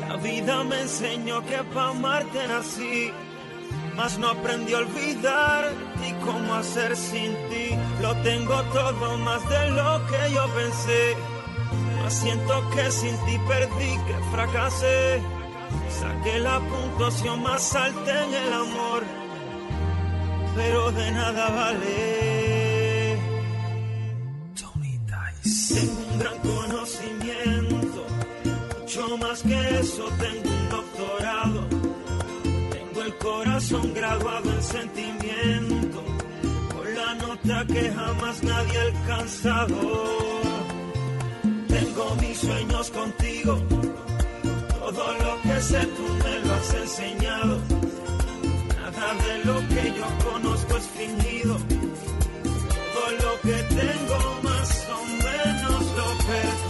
[0.00, 3.12] La vida me enseñó que para amarte nací.
[3.96, 5.72] Mas no aprendí a olvidar
[6.06, 7.70] y cómo hacer sin ti.
[8.02, 11.16] Lo tengo todo más de lo que yo pensé.
[12.02, 15.20] Mas siento que sin ti perdí, que fracasé.
[16.00, 19.26] Saqué la puntuación más alta en el amor
[20.56, 22.46] pero de nada vale.
[25.68, 28.06] Tengo un gran conocimiento,
[28.80, 31.75] mucho más que eso, tengo un doctorado.
[33.06, 36.02] El corazón graduado en sentimiento,
[36.74, 39.76] con la nota que jamás nadie ha alcanzado.
[41.68, 43.62] Tengo mis sueños contigo,
[44.80, 47.60] todo lo que sé tú me lo has enseñado.
[48.74, 51.56] Nada de lo que yo conozco es fingido.
[52.94, 56.65] Todo lo que tengo más o menos lo perdí.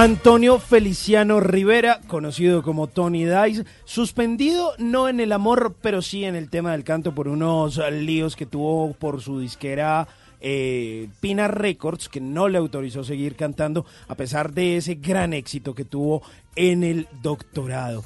[0.00, 6.36] Antonio Feliciano Rivera, conocido como Tony Dice, suspendido no en el amor, pero sí en
[6.36, 10.06] el tema del canto por unos líos que tuvo por su disquera
[10.40, 15.74] eh, Pina Records, que no le autorizó seguir cantando, a pesar de ese gran éxito
[15.74, 16.22] que tuvo
[16.54, 18.04] en el doctorado.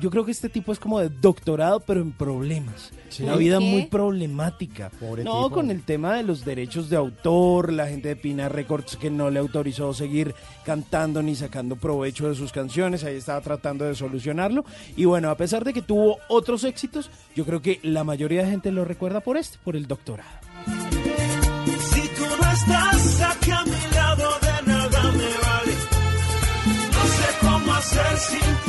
[0.00, 2.90] Yo creo que este tipo es como de doctorado, pero en problemas.
[3.08, 3.24] Sí.
[3.24, 3.64] Una vida ¿Qué?
[3.64, 4.90] muy problemática.
[4.90, 5.50] Pobre no, tipo.
[5.50, 9.30] con el tema de los derechos de autor, la gente de Pina Records que no
[9.30, 10.34] le autorizó seguir
[10.64, 14.64] cantando ni sacando provecho de sus canciones, ahí estaba tratando de solucionarlo.
[14.96, 18.50] Y bueno, a pesar de que tuvo otros éxitos, yo creo que la mayoría de
[18.50, 20.28] gente lo recuerda por este, por el doctorado.
[20.66, 25.74] Si tú no estás aquí a mi lado, de nada me vale.
[26.92, 28.67] No sé cómo hacer sin ti.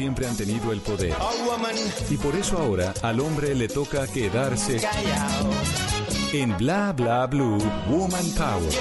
[0.00, 1.14] Siempre han tenido el poder.
[2.08, 4.80] Y por eso ahora al hombre le toca quedarse
[6.32, 8.72] en Bla Bla Blue Woman Power.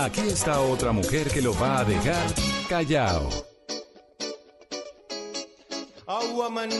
[0.00, 2.26] Aquí está otra mujer que lo va a dejar
[2.68, 3.28] callado.
[6.08, 6.70] Oh woman,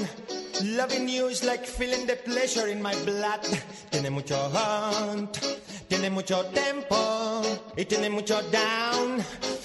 [0.77, 3.47] loving you is like feeling the pleasure in my blood.
[3.91, 5.39] Tiene mucho hunt,
[5.89, 7.26] tiene mucho tempo
[7.77, 9.23] y tiene mucho down.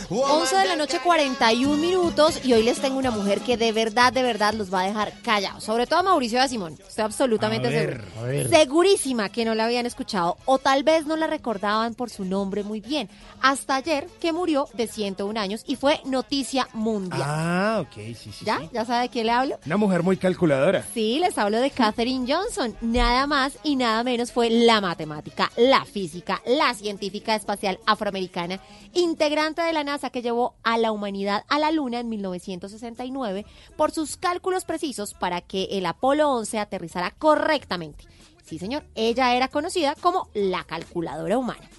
[0.10, 2.44] Woman, 11 de la noche, 41 minutos.
[2.44, 5.14] Y hoy les tengo una mujer que de verdad, de verdad los va a dejar
[5.22, 5.64] callados.
[5.64, 6.78] Sobre todo a Mauricio de Simón.
[6.86, 8.22] Estoy absolutamente A ver, segura.
[8.22, 8.50] a ver.
[8.50, 10.36] Segurísima que no la habían escuchado.
[10.46, 13.10] O tal vez no la recordaban por su nombre muy bien.
[13.42, 17.22] Hasta ayer que murió de 101 años y fue noticia mundial.
[17.24, 18.44] Ah, ok, sí, sí.
[18.46, 18.60] ¿Ya?
[18.60, 18.70] sí.
[18.74, 19.60] ¿Ya sabe de quién le hablo?
[19.66, 20.86] Una mujer muy calculadora.
[20.94, 22.76] Sí, les hablo de Katherine Johnson.
[22.82, 28.60] Nada más y nada menos fue la matemática, la física, la científica espacial afroamericana,
[28.94, 33.46] integrante de la NASA que llevó a la humanidad a la Luna en 1969
[33.78, 38.06] por sus cálculos precisos para que el Apolo 11 aterrizara correctamente.
[38.44, 41.70] Sí, señor, ella era conocida como la calculadora humana.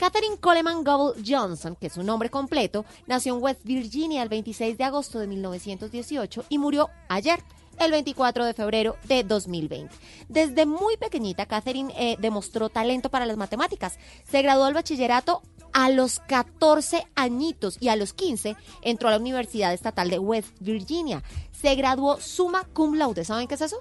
[0.00, 4.78] Catherine Coleman Goble Johnson, que es su nombre completo, nació en West Virginia el 26
[4.78, 7.42] de agosto de 1918 y murió ayer,
[7.80, 9.94] el 24 de febrero de 2020.
[10.28, 13.98] Desde muy pequeñita, Catherine eh, demostró talento para las matemáticas.
[14.30, 15.42] Se graduó del bachillerato
[15.72, 20.48] a los 14 añitos y a los 15 entró a la Universidad Estatal de West
[20.60, 21.22] Virginia.
[21.52, 23.24] Se graduó summa cum laude.
[23.24, 23.78] ¿Saben qué es eso?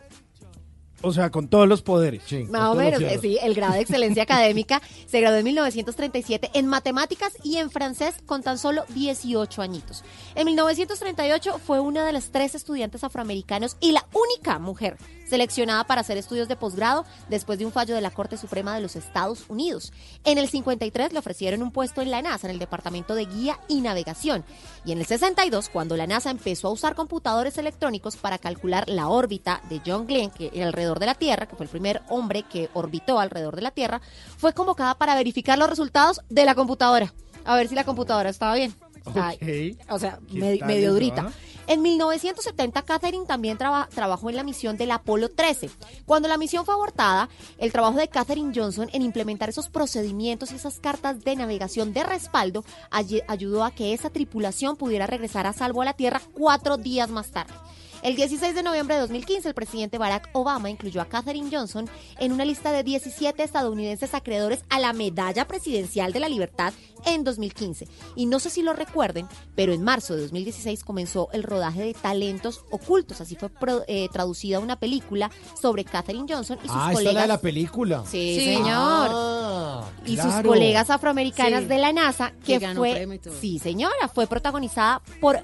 [1.01, 2.23] O sea, con todos los poderes.
[2.49, 6.67] Más o menos, eh, sí, el grado de excelencia académica se graduó en 1937 en
[6.67, 10.03] matemáticas y en francés con tan solo 18 añitos.
[10.35, 14.97] En 1938 fue una de las tres estudiantes afroamericanos y la única mujer
[15.29, 18.81] seleccionada para hacer estudios de posgrado después de un fallo de la Corte Suprema de
[18.81, 19.93] los Estados Unidos.
[20.23, 23.59] En el 53 le ofrecieron un puesto en la NASA, en el Departamento de Guía
[23.67, 24.43] y Navegación.
[24.85, 29.07] Y en el 62, cuando la NASA empezó a usar computadores electrónicos para calcular la
[29.07, 32.69] órbita de John Glenn, que alrededor de la Tierra, que fue el primer hombre que
[32.73, 34.01] orbitó alrededor de la Tierra,
[34.37, 37.13] fue convocada para verificar los resultados de la computadora.
[37.45, 38.75] A ver si la computadora estaba bien.
[39.15, 41.21] Ay, o sea, ¿Qué me- tal medio durita.
[41.27, 41.31] ah?
[41.67, 45.69] En 1970, Catherine también traba- trabajó en la misión del Apolo 13.
[46.05, 47.29] Cuando la misión fue abortada,
[47.59, 52.03] el trabajo de Catherine Johnson en implementar esos procedimientos y esas cartas de navegación de
[52.03, 56.77] respaldo ay- ayudó a que esa tripulación pudiera regresar a salvo a la Tierra cuatro
[56.77, 57.53] días más tarde.
[58.01, 62.31] El 16 de noviembre de 2015, el presidente Barack Obama incluyó a Katherine Johnson en
[62.31, 66.73] una lista de 17 estadounidenses acreedores a la Medalla Presidencial de la Libertad
[67.05, 67.87] en 2015.
[68.15, 71.93] Y no sé si lo recuerden, pero en marzo de 2016 comenzó el rodaje de
[71.93, 73.19] Talentos Ocultos.
[73.19, 75.29] Así fue pro- eh, traducida una película
[75.61, 77.13] sobre Katherine Johnson y sus Ah, colegas.
[77.15, 78.03] la de la película.
[78.05, 78.45] Sí, Sí.
[78.55, 79.09] señor.
[79.13, 81.67] Ah, y sus colegas afroamericanas Sí.
[81.67, 85.39] de la NASA, Que que ganó fue, sí señora, fue protagonizada por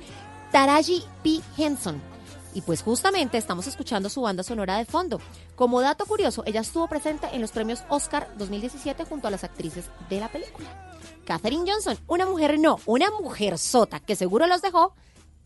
[0.53, 1.41] Taraji P.
[1.57, 2.01] Henson.
[2.55, 5.19] Y pues justamente estamos escuchando su banda sonora de fondo.
[5.55, 9.89] Como dato curioso, ella estuvo presente en los premios Oscar 2017 junto a las actrices
[10.09, 10.67] de la película.
[11.25, 14.95] Katherine Johnson, una mujer no, una mujer sota que seguro los dejó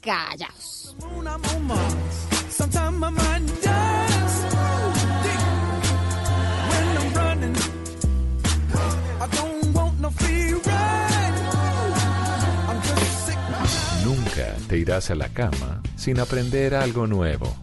[0.02, 0.96] callados.
[14.40, 17.54] Nunca te irás a la cama sin aprender algo nuevo.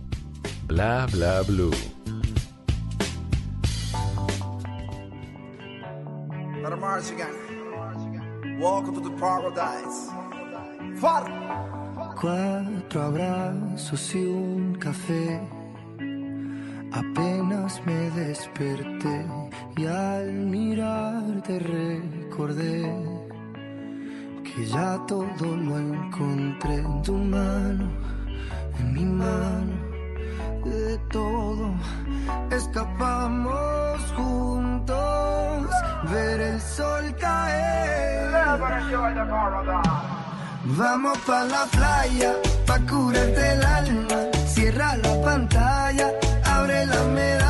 [0.66, 1.70] Bla bla blue.
[6.62, 8.61] Let a march again.
[8.61, 10.11] Welcome to the paradise.
[11.01, 11.24] Far.
[12.20, 15.40] Cuatro abrazos y un café.
[16.93, 19.27] Apenas me desperté
[19.77, 23.15] y al mirarte recordé
[24.57, 27.91] que ya todo lo encontré en tu mano,
[28.78, 29.74] en mi mano,
[30.65, 31.74] de todo
[32.51, 35.66] escapamos juntos,
[36.11, 38.33] ver el sol caer.
[40.65, 42.33] Vamos pa la playa,
[42.66, 44.19] pa curarte el alma.
[44.47, 46.11] Cierra la pantalla,
[46.45, 47.45] abre la medalla.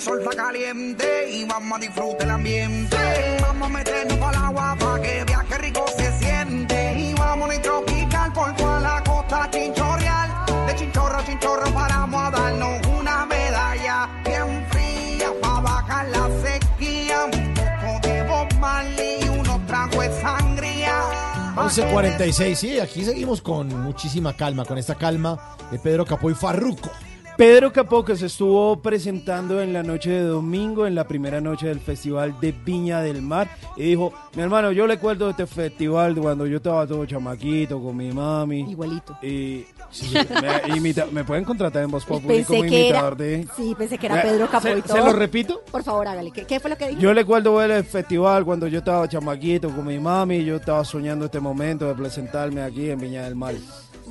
[0.00, 2.96] Sol está caliente y vamos a disfrutar el ambiente.
[3.42, 6.98] Vamos a meternos para el agua para que viaje rico se siente.
[6.98, 10.30] Y vamos a tropical por toda la costa chinchorreal.
[10.66, 17.24] De chinchorro a chinchorro paramos a darnos una medalla bien fría para bajar la sequía.
[17.26, 21.00] Un poco de Bob Marley y unos tragos de sangría.
[21.56, 26.90] 11.46, sí, aquí seguimos con muchísima calma, con esta calma de Pedro Capó y Farruco.
[27.40, 31.68] Pedro Capó que se estuvo presentando en la noche de domingo, en la primera noche
[31.68, 33.48] del Festival de Viña del Mar,
[33.78, 37.82] y dijo, mi hermano, yo le cuento de este festival cuando yo estaba todo chamaquito
[37.82, 38.70] con mi mami.
[38.70, 39.16] Igualito.
[39.22, 43.48] Y, sí, me, imita- me pueden contratar en Voz Populi como era, imitador de...
[43.56, 44.96] sí, pensé que era Pedro Capó ¿se- y todo.
[44.98, 45.62] se lo repito?
[45.72, 46.32] Por favor, hágale.
[46.32, 47.00] ¿Qué, qué fue lo que dijo?
[47.00, 50.84] Yo le cuento del festival cuando yo estaba chamaquito con mi mami y yo estaba
[50.84, 53.54] soñando este momento de presentarme aquí en Viña del Mar.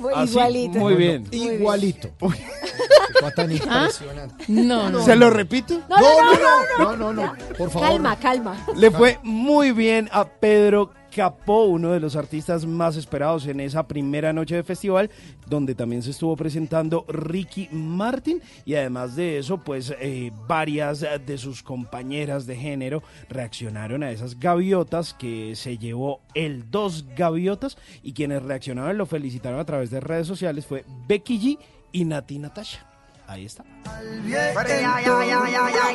[0.00, 0.78] Muy Así, igualito.
[0.78, 1.26] Muy bien.
[1.30, 2.10] Igualito.
[2.18, 4.44] Fue tan impresionante.
[4.48, 5.04] No, no.
[5.04, 5.82] ¿Se lo repito?
[5.88, 6.36] No, no, no,
[6.78, 7.88] no, no, no, no, por favor.
[7.88, 8.66] Calma, calma.
[8.74, 13.88] Le fue muy bien a Pedro escapó uno de los artistas más esperados en esa
[13.88, 15.10] primera noche de festival,
[15.48, 21.36] donde también se estuvo presentando Ricky Martin y además de eso, pues eh, varias de
[21.36, 28.12] sus compañeras de género reaccionaron a esas gaviotas que se llevó el dos gaviotas y
[28.12, 31.58] quienes reaccionaron lo felicitaron a través de redes sociales fue Becky G
[31.90, 32.86] y Nati Natasha.
[33.26, 33.64] Ahí está.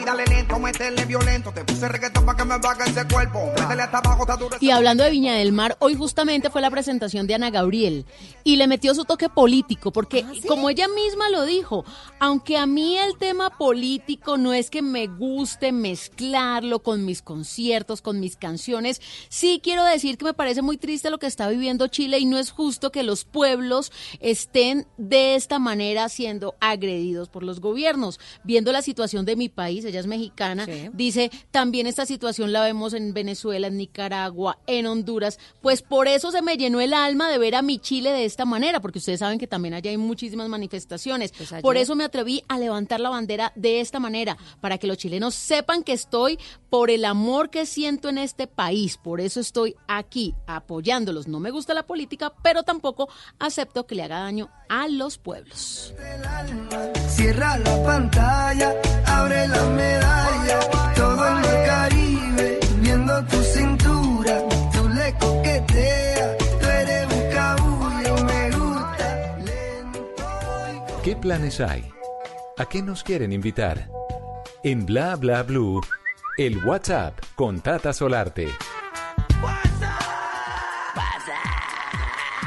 [0.06, 1.52] Dale lento, métele violento.
[1.52, 3.52] Te puse reggaetón para que me baje ese cuerpo.
[3.58, 4.58] Métele hasta abajo, está duro.
[4.60, 8.06] Y hablando de Viña del Mar, hoy justamente fue la presentación de Ana Gabriel
[8.44, 11.86] y le metió su toque político, porque como ella misma lo dijo,
[12.20, 18.02] aunque a mí el tema político no es que me guste mezclarlo con mis conciertos,
[18.02, 21.88] con mis canciones, sí quiero decir que me parece muy triste lo que está viviendo
[21.88, 27.44] Chile y no es justo que los pueblos estén de esta manera siendo agredidos por
[27.44, 27.75] los gobiernos.
[28.44, 32.94] Viendo la situación de mi país, ella es mexicana, dice, también esta situación la vemos
[32.94, 37.38] en Venezuela, en Nicaragua, en Honduras, pues por eso se me llenó el alma de
[37.38, 40.50] ver a mi Chile de esta manera, porque ustedes saben que también allá hay muchísimas
[40.50, 41.34] manifestaciones.
[41.62, 45.36] por eso me atreví a levantar la bandera de esta manera, para que los chilenos
[45.36, 46.40] sepan que estoy
[46.70, 51.28] por el amor que siento en este país, por eso estoy aquí apoyándolos.
[51.28, 55.94] No me gusta la política, pero tampoco acepto que le haga daño a los pueblos.
[57.10, 58.74] Cierra la pantalla,
[59.06, 60.60] abre la medalla.
[60.96, 64.42] Todo el mar Caribe viendo tu cintura.
[64.74, 69.08] Tú le coqueteas, tú eres un cabullo, me gusta.
[71.04, 71.84] ¿Qué planes hay?
[72.58, 73.90] ¿A qué nos quieren invitar?
[74.64, 75.82] En Bla Bla Blue,
[76.38, 78.48] el WhatsApp con Tata Solarte.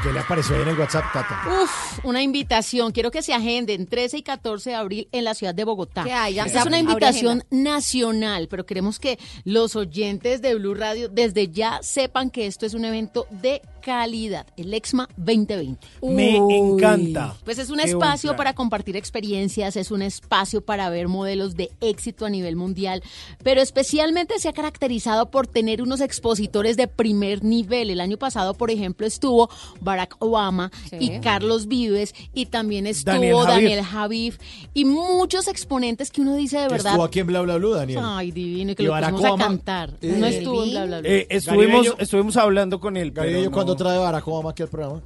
[0.03, 1.41] ¿Qué le apareció ahí en el WhatsApp, Tata?
[1.61, 2.91] Uf, una invitación.
[2.93, 6.03] Quiero que se agenden 13 y 14 de abril en la ciudad de Bogotá.
[6.05, 11.09] Que haya- Esta es una invitación nacional, pero queremos que los oyentes de Blue Radio
[11.09, 15.87] desde ya sepan que esto es un evento de calidad, el EXMA 2020.
[16.01, 17.35] Me encanta.
[17.45, 21.71] Pues es un Qué espacio para compartir experiencias, es un espacio para ver modelos de
[21.81, 23.01] éxito a nivel mundial,
[23.43, 27.89] pero especialmente se ha caracterizado por tener unos expositores de primer nivel.
[27.89, 29.49] El año pasado, por ejemplo, estuvo
[29.81, 30.97] Barack Obama Sí.
[30.99, 34.37] y Carlos Vives y también estuvo Daniel Daniel Javif.
[34.73, 36.87] Y muchos exponentes que uno dice de verdad.
[36.93, 37.99] Estuvo aquí en Bla Bla Blue, Daniel.
[38.03, 39.47] Ay, divino, y que Y lo Barack pusimos a Obama.
[39.47, 39.89] cantar.
[40.01, 41.09] Eh, no estuvo en bla, bla, bla.
[41.09, 43.11] Eh, estuvimos, Garibeño- estuvimos hablando con él.
[43.11, 45.01] pero Garibeño, no- cuando trae Barack Obama aquí al programa?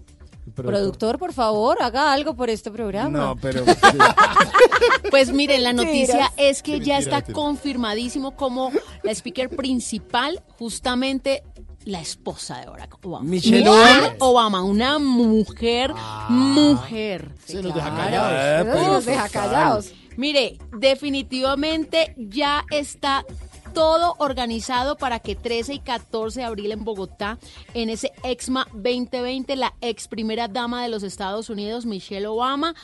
[0.56, 0.65] Productor.
[0.65, 3.18] Productor, por favor, haga algo por este programa.
[3.18, 3.64] No, pero.
[5.10, 8.72] Pues miren, la noticia es que ya está confirmadísimo como
[9.03, 11.44] la speaker principal, justamente
[11.85, 13.23] la esposa de Barack Obama.
[13.23, 14.15] Michelle Obama.
[14.19, 15.94] Obama, una mujer,
[16.30, 17.31] mujer.
[17.45, 18.68] Se nos deja callados.
[18.73, 19.94] pero nos deja callados.
[20.18, 23.26] Mire, definitivamente ya está
[23.73, 27.37] todo organizado para que 13 y 14 de abril en Bogotá,
[27.73, 32.75] en ese EXMA 2020, la ex primera dama de los Estados Unidos, Michelle Obama,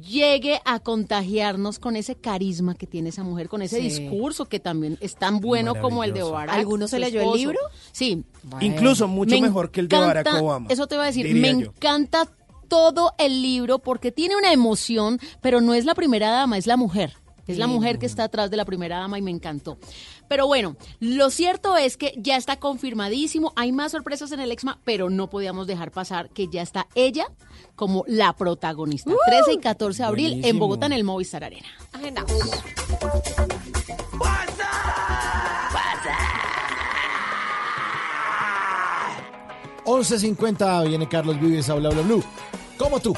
[0.00, 3.82] llegue a contagiarnos con ese carisma que tiene esa mujer, con ese Sí.
[3.82, 6.22] discurso que también es tan bueno como el de.
[6.22, 6.56] Barack.
[6.56, 7.58] ¿Alguno se leyó el libro?
[7.92, 8.24] Sí.
[8.60, 10.66] Incluso mucho Me mejor que el de Barack Obama.
[10.70, 11.58] Eso te iba a decir, me yo.
[11.70, 12.28] encanta
[12.68, 16.76] todo el libro porque tiene una emoción, pero no es la primera dama, es la
[16.76, 17.14] mujer.
[17.46, 19.78] Es la mujer que está atrás de la primera dama y me encantó.
[20.28, 23.52] Pero bueno, lo cierto es que ya está confirmadísimo.
[23.56, 27.28] Hay más sorpresas en el EXMA, pero no podíamos dejar pasar que ya está ella
[27.76, 29.12] como la protagonista.
[29.26, 30.58] 13 y 14 de abril en.
[30.58, 31.68] Bogotá en el Movistar Arena.
[31.92, 32.32] Agendamos.
[39.84, 42.24] 11.50 viene Carlos Vives a Bla Bla Blue.
[42.76, 42.98] Como.
[42.98, 43.14] Tú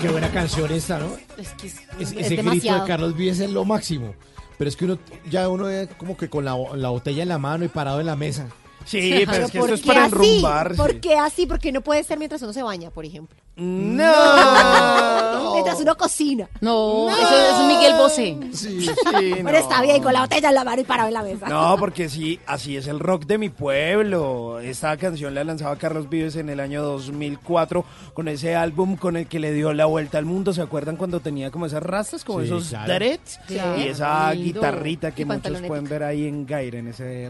[0.00, 1.08] qué buena canción esta, ¿no?
[1.36, 4.14] Es que es, Es- es ese grito de Carlos Vives es lo máximo.
[4.58, 4.98] Pero es que uno,
[5.30, 8.06] ya uno ve como que con la, la botella en la mano y parado en
[8.06, 8.46] la mesa.
[8.84, 10.14] Sí, pero es que esto ¿por es para así?
[10.14, 10.76] enrumbarse.
[10.76, 11.46] ¿Por qué así?
[11.46, 13.36] Porque no puede ser mientras uno se baña, por ejemplo.
[13.56, 15.52] No.
[15.52, 16.48] Mientras uno cocina.
[16.60, 17.18] No, eso
[17.50, 18.38] es un Miguel Bosé.
[18.52, 18.92] Sí, sí,
[19.44, 21.46] Pero está bien, con la botella en la mano y parado en la mesa.
[21.48, 24.60] No, porque sí, así es el rock de mi pueblo.
[24.60, 27.84] Esta canción la lanzaba Carlos Vives en el año 2004
[28.14, 30.52] con ese álbum con el que le dio la vuelta al mundo.
[30.54, 32.94] ¿Se acuerdan cuando tenía como esas rastas, como Sí, esos claro.
[32.94, 33.40] dreads?
[33.48, 33.58] Sí.
[33.78, 34.60] Y esa Lindo.
[34.60, 37.28] guitarrita que Y muchos pueden ver ahí en Gaira, en ese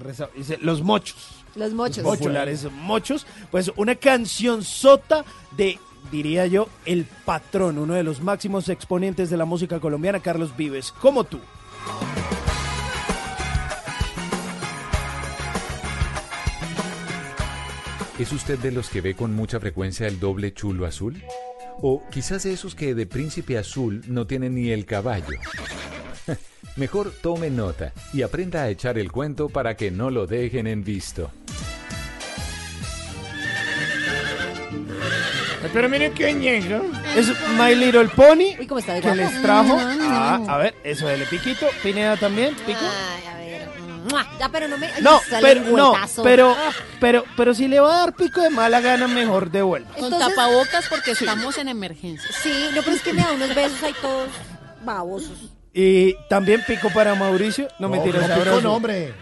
[0.60, 1.16] Los mochos.
[1.55, 2.05] Los mochos.
[2.05, 3.27] Los populares mochos.
[3.51, 5.24] Pues una canción sota
[5.56, 5.78] de
[6.10, 10.93] diría yo, el patrón, uno de los máximos exponentes de la música colombiana, Carlos Vives,
[10.93, 11.40] como tú.
[18.18, 21.22] ¿Es usted de los que ve con mucha frecuencia el doble chulo azul?
[21.81, 25.39] O quizás de esos que de príncipe azul no tienen ni el caballo.
[26.77, 30.85] Mejor tome nota y aprenda a echar el cuento para que no lo dejen en
[30.85, 31.31] visto.
[35.72, 36.82] Pero miren qué ñengo.
[37.16, 37.28] Es
[37.59, 39.22] My Little Pony Uy, cómo está de que guapo.
[39.22, 39.76] les trajo.
[39.80, 40.51] Ah, mm.
[40.51, 41.66] a ver, eso del piquito.
[41.82, 42.80] Pineda también, pico.
[42.82, 43.68] Ay, a ver.
[44.10, 44.26] ¡Mua!
[44.40, 44.86] Ya, pero no me.
[44.86, 45.94] ay, No, pero, no,
[46.24, 46.72] pero, Ah.
[46.98, 49.90] pero, pero si le va a dar pico de mala gana, mejor devuelva.
[49.94, 52.28] Con Entonces- tapabocas porque estamos en emergencia.
[52.42, 54.28] Sí, no, pero es que me da unos besos ahí todos
[54.84, 55.38] babosos.
[55.72, 57.68] Y también pico para Mauricio.
[57.78, 59.14] No, me tiras no, pico no, hombre.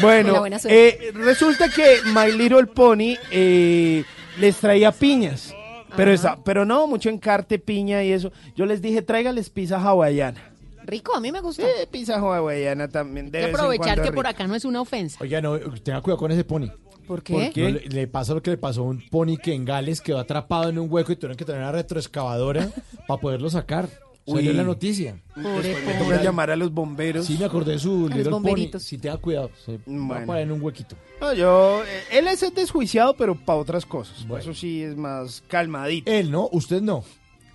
[0.00, 1.08] Bueno, Hola, buena suerte.
[1.08, 4.04] eh, resulta que My Little Pony eh,
[4.38, 5.54] les traía piñas.
[5.96, 8.30] Pero, esa, pero no, mucho encarte, piña y eso.
[8.54, 10.52] Yo les dije, tráigales pizza hawaiana.
[10.84, 11.64] Rico, a mí me gusta.
[11.90, 13.26] Pizza hawaiana también.
[13.26, 15.18] Hay que aprovechar que por acá no es una ofensa.
[15.20, 16.68] Oiga, no, tenga cuidado con ese pony.
[17.06, 17.32] ¿Por qué?
[17.32, 17.62] ¿Por qué?
[17.62, 20.18] No, le, le pasa lo que le pasó a un pony que en Gales quedó
[20.18, 22.68] atrapado en un hueco y tuvieron que tener una retroexcavadora
[23.06, 23.88] para poderlo sacar.
[24.36, 25.20] Salió la noticia.
[25.34, 27.26] Después me toca llamar a los bomberos.
[27.26, 28.30] Sí, me acordé de su Little Pony.
[28.32, 28.82] bomberitos.
[28.82, 29.50] Sí, tenga cuidado.
[29.64, 30.26] Se va a Bueno.
[30.26, 30.96] parar en un huequito.
[31.20, 34.26] No, yo, eh, él es desjuiciado, pero para otras cosas.
[34.38, 36.10] Eso sí es más calmadito.
[36.10, 36.48] Él, ¿no?
[36.52, 37.04] Usted no.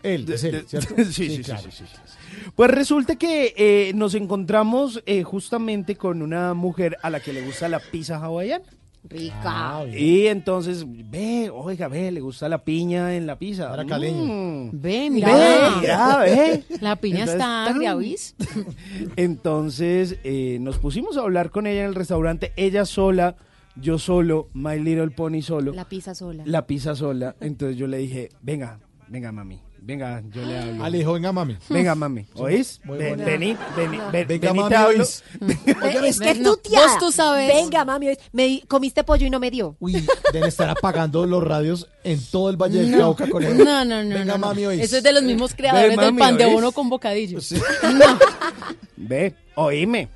[0.02, 0.95] Él, es él, ¿cierto?
[0.98, 1.62] sí, sí, sí, claro.
[1.64, 2.50] sí, sí, sí.
[2.56, 7.41] Pues resulta que eh, nos encontramos eh, justamente con una mujer a la que le
[7.45, 8.66] gusta la pizza hawaiana.
[9.10, 9.42] Rica.
[9.80, 13.74] Ah, Y entonces, ve, oiga, ve, le gusta la piña en la pizza.
[13.74, 14.24] Era caleño.
[14.24, 14.70] Mm.
[14.74, 16.18] Ve, Ve, mira.
[16.20, 16.64] ve.
[16.82, 17.96] La piña Entonces, está agria.
[19.16, 23.36] Entonces eh, nos pusimos a hablar con ella en el restaurante, ella sola,
[23.76, 26.44] yo solo, My Little Pony solo, La pizza sola.
[26.46, 27.36] la pizza sola.
[27.42, 30.90] Entonces yo le dije, venga, venga mami, venga, yo le hablo.
[30.90, 31.58] Le dijo, venga, mami.
[31.70, 32.80] Venga mami, ¿oís?
[32.86, 35.00] Ven, vení, vení, ven, Venga, vení, mami, te hablo.
[35.00, 35.24] ¿oís?
[36.04, 36.80] Es que no, tu tía.
[36.80, 37.48] vos tú sabes.
[37.54, 39.76] Venga, mami, me di- comiste pollo y no me dio.
[39.80, 42.98] Uy, deben estar apagando los radios en todo el Valle del No.
[43.16, 43.54] Cauca con eso.
[43.64, 44.10] No, no, no.
[44.10, 44.48] Venga, no, no.
[44.48, 44.82] mami, ¿oís?
[44.82, 46.54] Eso es de los mismos creadores mami, del pan de ¿oís?
[46.54, 47.40] bono con bocadillo.
[48.98, 50.08] Ve, oíme,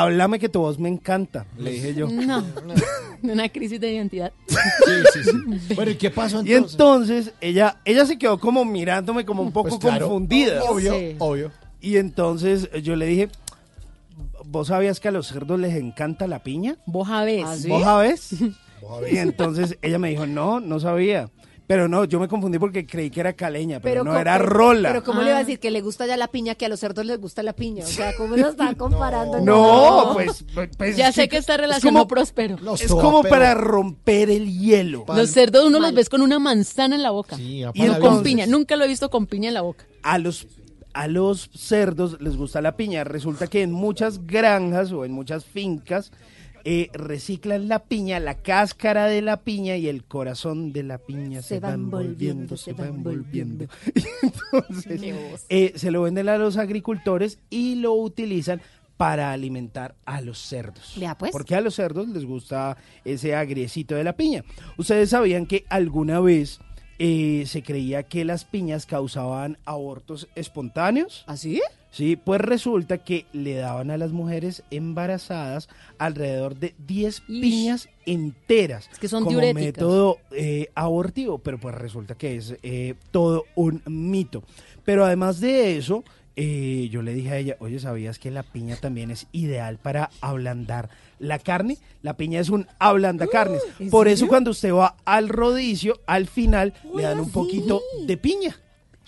[0.00, 2.08] háblame que tu voz me encanta, le dije yo.
[2.08, 2.44] No.
[3.22, 4.32] Una crisis de identidad.
[4.48, 5.74] Sí, sí, sí.
[5.74, 6.72] Bueno, ¿y qué pasó Y entonces?
[6.72, 10.62] entonces ella, ella se quedó como mirándome como un poco Pues claro, confundida.
[10.64, 11.16] Obvio, Sí.
[11.18, 11.50] obvio.
[11.80, 13.28] Y entonces yo le dije,
[14.44, 16.76] ¿vos sabías que a los cerdos les encanta la piña?
[16.86, 17.44] Vos sabés.
[17.46, 17.68] ¿Ah, sí?
[17.68, 18.30] ¿Vos sabés?
[19.10, 21.30] Y entonces ella me dijo, no, no sabía.
[21.66, 24.90] Pero no, yo me confundí porque creí que era caleña, pero, no era rola.
[24.90, 25.44] Pero ¿cómo le va a Ah.
[25.44, 27.84] decir que le gusta ya la piña, que a los cerdos les gusta la piña?
[27.84, 29.40] O sea, ¿cómo lo está comparando?
[29.40, 30.44] no, pues,
[30.76, 32.58] pues, Ya es sé que esta es relación como- no prosperó.
[32.60, 35.06] Los Es como para romper el hielo.
[35.08, 37.36] Los cerdos uno los ves con una manzana en la boca.
[37.36, 38.46] Sí, Y No con piña.
[38.46, 39.86] Nunca lo he visto con piña en la boca.
[40.02, 40.46] a los
[40.92, 43.02] a los cerdos les gusta la piña.
[43.02, 46.12] Resulta que en muchas granjas o en muchas fincas
[46.64, 51.42] eh, reciclan la piña, la cáscara de la piña y el corazón de la piña
[51.42, 53.66] se, va envolviendo, se va envolviendo.
[54.22, 55.00] Entonces
[55.50, 58.62] eh, se lo venden a los agricultores y lo utilizan
[58.96, 60.96] para alimentar a los cerdos.
[61.18, 61.32] Pues.
[61.32, 64.44] Porque a los cerdos les gusta ese agriecito de la piña.
[64.78, 66.60] Ustedes sabían que alguna vez
[66.98, 71.24] eh, se creía que las piñas causaban abortos espontáneos.
[71.26, 71.60] ¿Así?
[71.94, 77.40] Sí, pues resulta que le daban a las mujeres embarazadas alrededor de 10 Ish.
[77.40, 78.88] piñas enteras.
[78.90, 79.64] Es que son como diuréticas.
[79.64, 84.42] método eh, abortivo, pero pues resulta que es eh, todo un mito.
[84.84, 86.02] Pero además de eso,
[86.34, 90.10] eh, yo le dije a ella, oye, ¿sabías que la piña también es ideal para
[90.20, 90.90] ablandar
[91.20, 91.78] la carne?
[92.02, 93.62] La piña es un ablanda carnes.
[93.78, 97.80] ¿en Por eso cuando usted va al rodicio, al final Uy, le dan un poquito
[98.04, 98.56] de piña.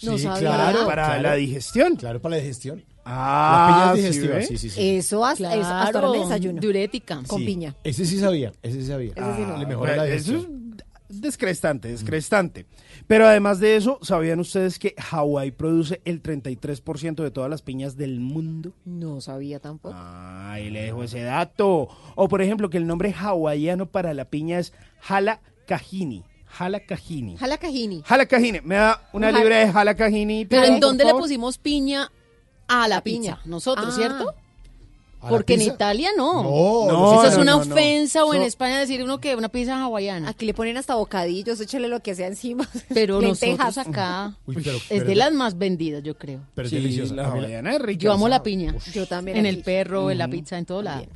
[0.02, 0.51] No Sí, sabía.
[0.51, 1.23] claro, para claro.
[1.23, 1.97] la digestión.
[1.97, 2.85] Claro, para la digestión.
[3.05, 4.43] Ah, la piña es ¿sí ve?
[4.47, 4.97] sí, sí, sí.
[4.97, 6.60] Eso hasta, eso hasta ahora desayuno.
[6.60, 7.23] Diurética.
[7.27, 7.74] Con Sí, piña.
[7.85, 9.12] Ese sí sabía, ese sí sabía.
[9.14, 9.56] Ese sí no.
[9.59, 10.77] Le mejora la Pues, eso digestión.
[11.09, 12.66] es descrestante, descrestante.
[13.06, 17.97] Pero además de eso, ¿sabían ustedes que Hawái produce el 33% de todas las piñas
[17.97, 18.73] del mundo?
[18.85, 19.94] No sabía tampoco.
[19.97, 21.89] Ahí le dejo ese dato.
[22.16, 24.73] O por ejemplo, que el nombre hawaiano para la piña es
[25.09, 25.36] Halakahini.
[25.66, 26.24] Halakahini.
[26.59, 27.37] Jalacajini.
[28.07, 28.61] Halakahini.
[28.65, 30.45] Me da una Jala- libre de Halakahini.
[30.47, 32.11] Pero ¿en dónde le pusimos piña
[32.69, 33.37] a la, piña.
[33.37, 33.49] pizza?
[33.49, 33.97] Nosotros, Ah.
[33.97, 34.35] ¿cierto?
[35.20, 35.62] ¿A la Porque en?
[35.62, 36.43] Italia no.
[36.43, 37.73] No, No, Eso es una no, no.
[37.74, 40.28] ofensa o en So- España decir uno que una pizza hawaiana.
[40.28, 42.69] Aquí le ponen hasta bocadillos, échale lo que sea encima.
[42.95, 43.59] Pero Lentejas.
[43.77, 46.41] nosotros acá Uy, pero- es pero- de las más vendidas, yo creo.
[46.55, 47.15] Pero es Sí, deliciosa.
[47.15, 48.01] la hawaiana es rica.
[48.05, 48.74] Yo amo la piña.
[48.93, 49.39] Yo también.
[49.39, 51.07] En aquí, el perro, en la pizza, en todo lado.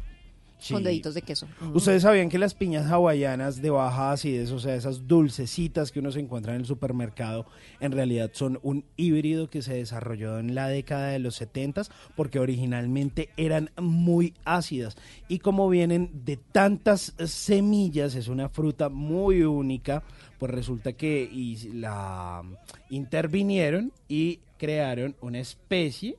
[0.61, 0.75] Sí.
[0.75, 1.49] Con deditos de queso.
[1.73, 6.13] Ustedes sabían que las piñas hawaianas de baja acidez, o sea, esas dulcecitas que uno
[6.13, 7.47] se encuentra en el supermercado,
[7.81, 11.71] en realidad son un híbrido que se desarrolló en la década de los 70
[12.17, 14.97] porque originalmente eran muy ácidas.
[15.29, 20.03] Y como vienen de tantas semillas, es una fruta muy única,
[20.39, 22.43] pues resulta que y la
[22.89, 26.17] intervinieron y crearon una especie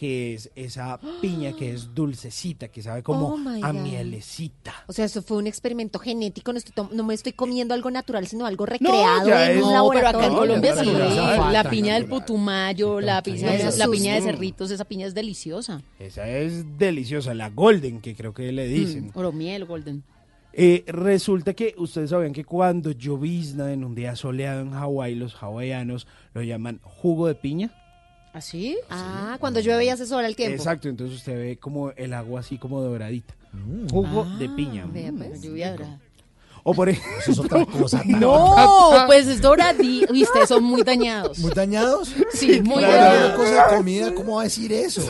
[0.00, 4.72] que es esa piña que es dulcecita, que sabe como Oh, a mielecita.
[4.86, 6.54] O sea, eso fue un experimento genético.
[6.54, 9.74] No, estoy no me estoy comiendo algo natural, sino algo No, recreado ya en un
[9.74, 10.26] No, pero acá laboratorio.
[10.30, 10.86] en Colombia sí.
[10.86, 11.52] natural.
[11.52, 15.82] La piña del putumayo, la piña, la de cerritos, esa piña es deliciosa.
[15.98, 19.08] Esa es deliciosa, la golden, que creo que le dicen.
[19.08, 20.02] Mm, Oro miel, golden.
[20.54, 25.34] Eh, resulta que ustedes sabían que cuando llovizna en un día soleado en Hawái, los
[25.34, 27.70] hawaianos lo llaman jugo de piña.
[28.32, 28.78] ¿Así?
[28.88, 30.56] Ah, cuando llueve ya se sobra el tiempo.
[30.56, 33.34] Exacto, entonces usted ve como el agua así como doradita.
[33.90, 34.86] Jugo de piña.
[34.86, 35.18] vea, Mm.
[35.18, 35.42] pues.
[35.42, 35.98] Lluvia dorada.
[36.62, 38.02] O por Eso es otra cosa.
[38.06, 38.54] No,
[39.06, 40.04] pues es doradí.
[40.12, 41.38] Viste, son muy dañados.
[41.40, 42.14] ¿Muy dañados?
[42.32, 43.32] Sí, muy Claro, dañados.
[43.36, 45.02] cosa de comida, ¿cómo va a decir eso?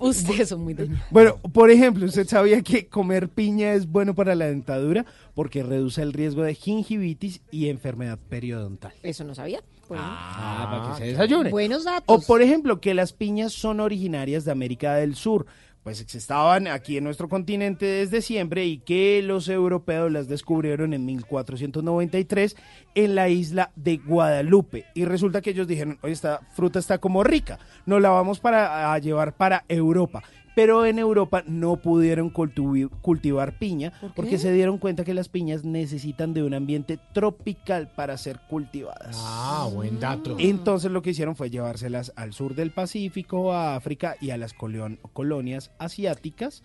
[0.00, 1.00] Ustedes son muy dañados.
[1.10, 5.04] Bueno, por ejemplo, ¿usted sabía que comer piña es bueno para la dentadura?
[5.34, 8.92] Porque reduce el riesgo de gingivitis y enfermedad periodontal.
[9.02, 9.60] Eso no sabía.
[9.92, 11.50] Bueno, Ah, para que se desayune.
[11.50, 12.24] buenos O datos.
[12.26, 15.46] por ejemplo, que las piñas son originarias de América del Sur,
[15.82, 21.04] pues estaban aquí en nuestro continente desde siempre y que los europeos las descubrieron en
[21.04, 22.56] 1493
[22.94, 24.84] en la isla de Guadalupe.
[24.94, 28.92] Y resulta que ellos dijeron, oye, esta fruta está como rica, nos la vamos para,
[28.92, 30.22] a llevar para Europa.
[30.54, 36.34] Pero en Europa no pudieron cultivar piña porque se dieron cuenta que las piñas necesitan
[36.34, 39.16] de un ambiente tropical para ser cultivadas.
[39.18, 40.36] Ah, buen dato.
[40.38, 44.52] Entonces lo que hicieron fue llevárselas al sur del Pacífico, a África y a las
[44.52, 46.62] colonias asiáticas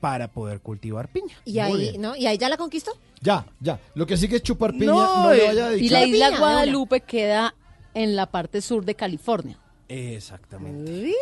[0.00, 1.34] para poder cultivar piña.
[1.44, 2.00] y Muy ahí, bien.
[2.02, 2.16] ¿no?
[2.16, 2.92] ¿Y ahí ya la conquistó?
[3.20, 3.80] Ya, ya.
[3.94, 6.26] Lo que sí que es chupar piña, No, no, le vaya a Y la isla
[6.28, 7.54] piña, Guadalupe queda
[7.94, 9.58] en la parte sur de California.
[9.88, 11.14] Exactamente.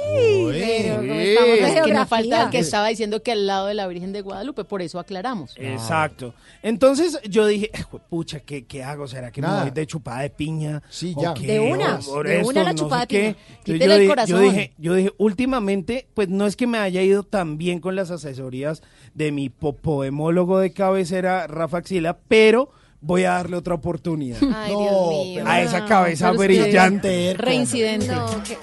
[0.51, 1.19] Pero ¿cómo sí.
[1.21, 3.87] estamos de Es que no falta el que estaba diciendo que al lado de la
[3.87, 5.55] Virgen de Guadalupe, por eso aclaramos.
[5.57, 6.35] Exacto.
[6.63, 9.07] Entonces yo dije, "Eh, pucha, ¿qué, qué hago?
[9.07, 9.59] ¿Será que Nada.
[9.65, 10.83] me voy de chupada de piña?
[10.91, 11.35] Sí, ¿O ya.
[11.35, 11.47] qué?
[11.47, 13.87] De una, ¿O de una la no chupada de qué?" piña.
[13.87, 14.37] Yo, el corazón.
[14.43, 17.95] yo dije, yo dije, últimamente, pues no es que me haya ido tan bien con
[17.95, 18.83] las asesorías
[19.15, 22.71] de mi popoemólogo de cabecera, Rafa Axila, pero
[23.07, 25.35] voy a darle otra oportunidad Ay, No, Dios mío.
[25.37, 27.35] pero- a esa cabeza brillante.
[27.39, 28.09] Reincidente.
[28.09, 28.59] No, que-